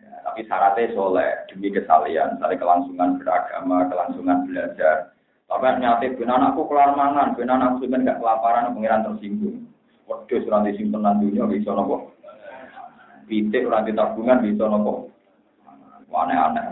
Ya, 0.00 0.24
tapi 0.24 0.40
syaratnya 0.48 0.96
soleh 0.96 1.44
demi 1.52 1.68
kesalian, 1.68 2.40
dari 2.40 2.56
kelangsungan 2.56 3.20
beragama, 3.20 3.92
kelangsungan 3.92 4.48
belajar. 4.48 5.12
Tapi 5.46 5.68
nyate 5.84 6.16
ben 6.16 6.32
anakku 6.32 6.64
kelar 6.64 6.96
mangan, 6.96 7.36
ben 7.36 7.52
anakku 7.52 7.84
ben 7.84 8.08
gak 8.08 8.24
kelaparan 8.24 8.72
pangeran 8.72 9.04
tersinggung. 9.04 9.68
Wedhus 10.08 10.48
ora 10.48 10.64
disimpenan 10.64 11.20
dunya 11.20 11.44
bisa 11.44 11.76
napa? 11.76 12.08
Pitik 13.28 13.68
tabungan 13.68 14.40
bisa 14.40 14.64
napa? 14.64 15.12
Aneh-aneh. 16.08 16.64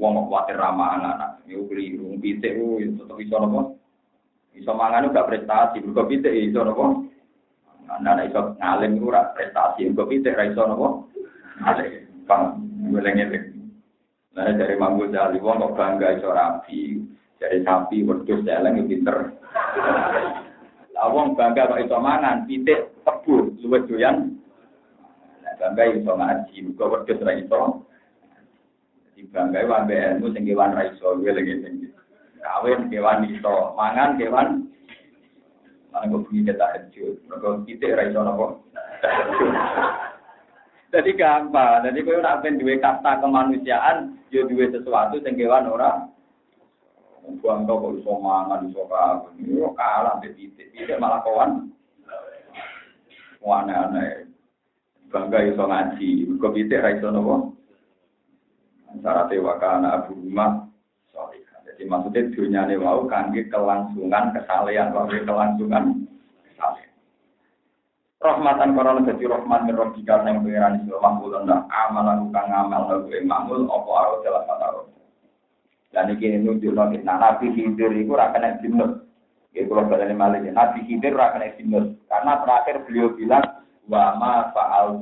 Wong 0.00 0.16
kok 0.16 0.26
kuwatir 0.32 0.56
ramah 0.56 0.96
anak. 0.96 1.44
Iku 1.44 1.68
keliru. 1.68 2.16
Pitik 2.16 2.56
ku 2.56 2.80
tetep 2.80 3.16
bisa 3.20 3.36
napa? 3.36 3.76
Bisa 4.56 4.72
mangan 4.72 5.12
prestasi, 5.12 5.84
mergo 5.84 6.08
pitik 6.08 6.32
iso 6.32 6.64
napa? 6.64 7.09
Anak 7.90 8.30
iso 8.30 8.54
ngalim 8.62 9.02
ku 9.02 9.10
ora 9.10 9.34
prestasi, 9.34 9.90
mergo 9.90 10.06
pitik 10.06 10.38
ra 10.38 10.46
iso 10.46 10.62
napa? 10.62 10.88
Ngalim. 11.58 11.90
Bang, 12.30 12.42
weleng-eleng. 12.94 13.46
Nah, 14.30 14.46
dari 14.54 14.78
Mambu 14.78 15.10
Jali, 15.10 15.42
wong 15.42 15.58
kok 15.58 15.74
bangga 15.74 16.14
iso 16.14 16.30
rapi. 16.30 17.02
Dari 17.42 17.66
sapi, 17.66 18.06
wedhus, 18.06 18.46
eleng, 18.46 18.86
pinter. 18.86 19.34
Awong 20.94 21.34
bangga 21.34 21.74
kok 21.74 21.82
iso 21.82 21.98
mangan, 21.98 22.46
titik 22.46 22.94
tebu 23.02 23.58
luwih 23.58 23.82
doyan. 23.90 24.38
Nah, 25.42 25.54
bangga 25.58 25.90
iso 25.90 26.12
ngaji, 26.14 26.56
muga 26.70 26.84
wedhus 26.94 27.18
ra 27.26 27.34
iso. 27.34 27.82
Jadi 29.10 29.26
bangga 29.34 29.66
wae 29.66 29.98
ilmu 30.14 30.30
sing 30.30 30.46
kewan 30.46 30.78
ra 30.78 30.86
iso, 30.86 31.18
sing 31.18 31.90
kawin 32.40 32.88
kewan 32.88 33.26
iso, 33.28 33.74
mangan 33.76 34.16
kewan 34.16 34.69
Mana 35.90 36.06
kok 36.06 36.22
bunyi 36.30 36.46
kita 36.46 36.66
hajut, 36.70 37.18
mereka 37.26 37.48
titik 37.66 37.94
ra 37.98 38.02
iso 38.06 38.20
napa. 38.22 38.46
Jadi 40.90 41.10
gampang, 41.14 41.86
jadi 41.86 41.98
kowe 42.02 42.18
ora 42.18 42.42
ben 42.42 42.58
duwe 42.58 42.78
kasta 42.78 43.22
kemanusiaan, 43.22 44.18
yo 44.30 44.46
duwe 44.46 44.70
sesuatu 44.70 45.22
sing 45.22 45.38
kewan 45.38 45.70
ora 45.70 46.10
Buang 47.38 47.68
tau 47.68 47.78
kok 47.78 47.94
iso 48.00 48.12
mangan, 48.18 48.66
iso. 48.66 48.82
Yo 49.44 49.70
kalah 49.76 50.18
di 50.24 50.34
titik. 50.34 50.72
Titik 50.72 50.98
malah 50.98 51.22
kawan. 51.22 51.70
Aneh-aneh. 53.44 54.26
Bangga 55.12 55.38
iso 55.46 55.62
ngaji. 55.68 56.26
Kok 56.40 56.54
titik 56.56 56.82
ra 56.82 56.90
iso 56.96 57.12
nopo? 57.12 57.54
Syaratnya 58.98 59.44
wakana 59.46 59.88
abu 60.02 60.18
rumah. 60.18 60.66
Jadi 61.80 61.88
maksudnya 61.88 62.28
dunia 62.36 62.60
ini 62.68 62.76
mau 62.76 63.08
kangge 63.08 63.48
kelangsungan 63.48 64.36
kesalehan. 64.36 64.92
Kangge 64.92 65.24
kelangsungan 65.24 66.04
kesalehan. 66.44 66.92
Rahmatan 68.20 68.76
korona 68.76 69.00
jadi 69.08 69.24
rahmat 69.32 69.64
min 69.64 69.80
robbika 69.80 70.20
yang 70.28 70.44
pengiran 70.44 70.76
istilah 70.76 71.00
mahmul 71.00 71.40
anda 71.40 71.64
amal 71.72 72.04
lalu 72.04 72.28
kang 72.36 72.52
amal 72.52 72.84
lalu 72.84 73.16
mahmul 73.24 73.64
opo 73.64 73.96
aro 73.96 74.20
jelas 74.20 74.44
kata. 74.44 74.92
Dan 75.96 76.20
ini 76.20 76.44
nunjuk 76.44 76.76
nanti. 76.76 77.00
Nah, 77.00 77.16
Nabi 77.16 77.48
Khidir 77.56 77.96
itu 77.96 78.12
akan 78.12 78.36
kena 78.36 78.60
jinus. 78.60 78.92
Ya, 79.56 79.64
kalau 79.64 79.88
balani 79.88 80.12
malik. 80.12 80.44
Nabi 80.52 80.84
Khidir 80.84 81.16
akan 81.16 81.40
kena 81.40 81.56
jinus. 81.56 81.96
Karena 82.12 82.44
terakhir 82.44 82.76
beliau 82.84 83.16
bilang, 83.16 83.64
wa 83.88 84.20
ma 84.20 84.52
fa'al 84.52 85.00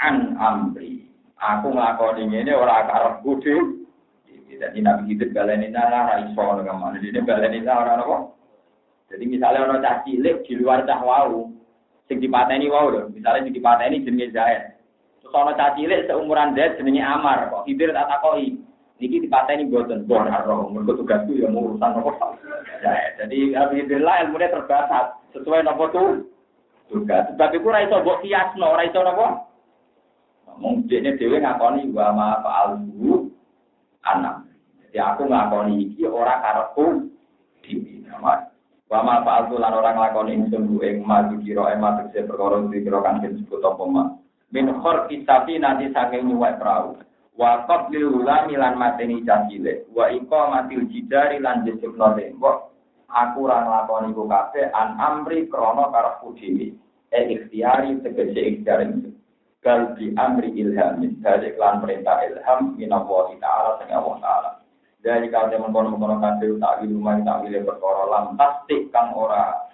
an 0.00 0.16
amri. 0.40 1.04
Aku 1.36 1.68
ngelakoni 1.68 2.32
ini 2.32 2.52
orang 2.56 2.88
karep 2.88 3.14
budi. 3.20 3.54
Jadi 4.58 4.78
Nabi 4.82 5.14
Khidir 5.14 5.30
balani 5.30 5.70
nara 5.70 6.10
raiso 6.10 6.42
ke 6.42 6.72
mana. 6.74 6.98
Ini 6.98 7.20
balani 7.22 7.58
nara 7.62 8.00
apa? 8.02 8.34
Jadi 9.10 9.24
misalnya 9.26 9.66
orang 9.66 9.82
cah 9.82 10.02
cilik 10.06 10.46
di 10.46 10.54
luar 10.58 10.82
cah 10.86 11.02
wau. 11.02 11.50
Sing 12.10 12.18
dipateni 12.18 12.66
wau 12.66 12.90
lho. 12.90 13.10
Misalnya 13.14 13.46
sing 13.46 13.54
dipateni 13.54 14.02
jenenge 14.02 14.34
Zaid. 14.34 14.74
Terus 15.22 15.34
orang 15.34 15.54
cah 15.54 15.74
cilik 15.78 16.06
seumuran 16.10 16.54
Zaid 16.58 16.78
jenenge 16.78 17.02
Amar. 17.02 17.50
Kok 17.50 17.66
Khidir 17.66 17.94
tak 17.94 18.10
takoi. 18.10 18.58
Niki 18.98 19.22
dipateni 19.22 19.70
buatan 19.70 20.04
bon 20.04 20.26
arroh. 20.26 20.68
Mereka 20.68 20.98
tugasku 20.98 21.32
yang 21.38 21.56
urusan 21.56 21.96
apa. 22.02 22.36
Ya, 22.84 22.94
jadi 23.22 23.56
alhamdulillah 23.56 24.16
ilmunya 24.28 24.52
terbatas 24.52 25.16
sesuai 25.32 25.64
nopo 25.64 25.84
tuh 25.88 26.08
tugas. 26.92 27.30
Sebab 27.32 27.50
itu 27.54 27.68
raiso 27.70 28.02
buat 28.02 28.20
kiasno, 28.20 28.76
raiso 28.76 29.00
nopo. 29.00 29.26
Mungkin 30.60 31.06
ini 31.06 31.16
dewi 31.16 31.40
ngakoni 31.40 31.88
wa 31.94 32.12
ma 32.12 32.28
fa'alhu 32.44 33.29
anak. 34.06 34.46
Jadi 34.86 34.98
aku 34.98 35.22
ngakoni 35.28 35.74
iki 35.90 36.04
ora 36.08 36.40
karepku 36.40 37.10
di 37.64 38.02
nama. 38.06 38.48
Wa 38.90 39.06
ma 39.06 39.22
fa'alhu 39.22 39.60
lan 39.60 39.76
orang 39.76 39.96
ngakoni 39.96 40.32
ingsun 40.40 40.66
ku 40.66 40.82
ing 40.82 41.06
ma 41.06 41.26
dikira 41.30 41.74
ema 41.74 42.00
tegese 42.00 42.26
perkara 42.26 42.58
dikira 42.68 42.98
kan 43.04 43.22
disebut 43.22 43.62
apa 43.62 43.84
ma. 43.86 44.04
Min 44.50 44.66
khor 44.82 45.06
kisafi 45.06 45.62
nanti 45.62 45.94
saking 45.94 46.26
nyuwek 46.26 46.58
perahu. 46.58 46.98
wa 47.40 47.64
qatlil 47.64 48.20
ulami 48.20 48.52
lan 48.60 48.76
mateni 48.76 49.24
cacile 49.24 49.88
wa 49.96 50.12
iko 50.12 50.52
matil 50.52 50.84
jidari 50.92 51.40
lan 51.40 51.64
jesukno 51.64 52.12
tembok 52.12 52.76
aku 53.08 53.48
ora 53.48 53.64
nglakoni 53.64 54.12
ku 54.12 54.28
kabeh 54.28 54.68
an 54.76 55.00
amri 55.00 55.48
krana 55.48 55.88
karepku 55.88 56.36
dhewe 56.36 56.76
e 57.08 57.20
ikhtiari 57.32 57.96
tegese 58.04 58.40
ikhtiari 58.44 58.92
gal 59.60 59.92
di 59.96 60.12
amri 60.16 60.50
ilham 60.56 61.04
dari 61.20 61.52
lan 61.60 61.84
perintah 61.84 62.24
ilham 62.24 62.74
minallahi 62.80 63.36
ta'ala 63.40 63.76
sing 63.80 63.88
Allah 63.92 64.16
ta'ala. 64.20 64.50
Dari 65.00 65.32
kalau 65.32 65.48
teman 65.48 65.72
kono 65.72 65.96
kono 65.96 66.16
kabeh 66.20 66.60
tak 66.60 66.84
rumah 66.84 67.16
tak 67.24 67.40
wile 67.44 67.64
perkara 67.64 68.04
lam 68.08 68.24
pasti 68.36 68.88
kang 68.92 69.16
ora 69.16 69.70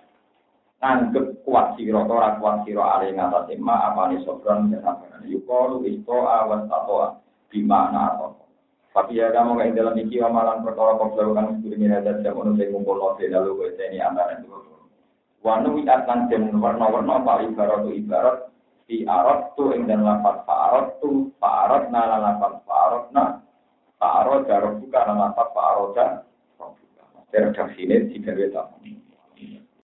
nganggep 0.78 1.42
kuat 1.42 1.74
sira 1.74 2.06
ora 2.06 2.38
kuat 2.38 2.62
sira 2.62 2.84
ale 2.94 3.10
ngatasi 3.10 3.58
ma 3.58 3.90
apane 3.90 4.22
sobron 4.22 4.70
dan 4.70 4.86
apa 4.86 5.18
yuqalu 5.26 5.82
isto 5.90 6.14
awas 6.14 6.62
taqwa 6.70 7.18
di 7.50 7.58
mana 7.66 8.14
tapi 8.96 9.20
ya 9.20 9.28
kamu 9.28 9.60
kayak 9.60 9.76
dalam 9.76 9.98
iki 10.00 10.16
amalan 10.24 10.64
perkara 10.64 10.96
kau 10.96 11.12
lakukan 11.12 11.60
ini 11.68 11.84
ada 11.92 12.16
jam 12.24 12.32
untuk 12.32 12.56
saya 12.56 12.72
kumpul 12.72 12.96
note 12.96 13.28
lalu 13.28 13.68
gue 13.68 13.68
ini 13.76 14.00
antara 14.00 14.40
itu 14.40 14.48
wanu 15.44 15.76
wiatan 15.76 16.32
dan 16.32 16.48
warna-warna 16.56 17.20
apa? 17.20 17.44
Ibarat 17.44 17.84
ibarat 17.92 18.36
di 18.86 19.02
arot 19.02 19.58
tu 19.58 19.74
ing 19.74 19.90
dan 19.90 20.06
lapat 20.06 20.46
arot 20.46 21.02
tu 21.02 21.34
arot 21.42 21.90
nala 21.90 22.22
lapat 22.22 22.62
arot 22.64 23.04
na 23.10 23.42
arot 23.98 24.46
jarok 24.46 24.78
buka 24.78 25.00
nala 25.10 25.34
lapat 25.34 25.48
arot 25.54 25.90
dan 25.98 26.10
redaksi 27.34 27.84
ini 27.84 28.08
tiga 28.14 28.32
beta 28.32 28.62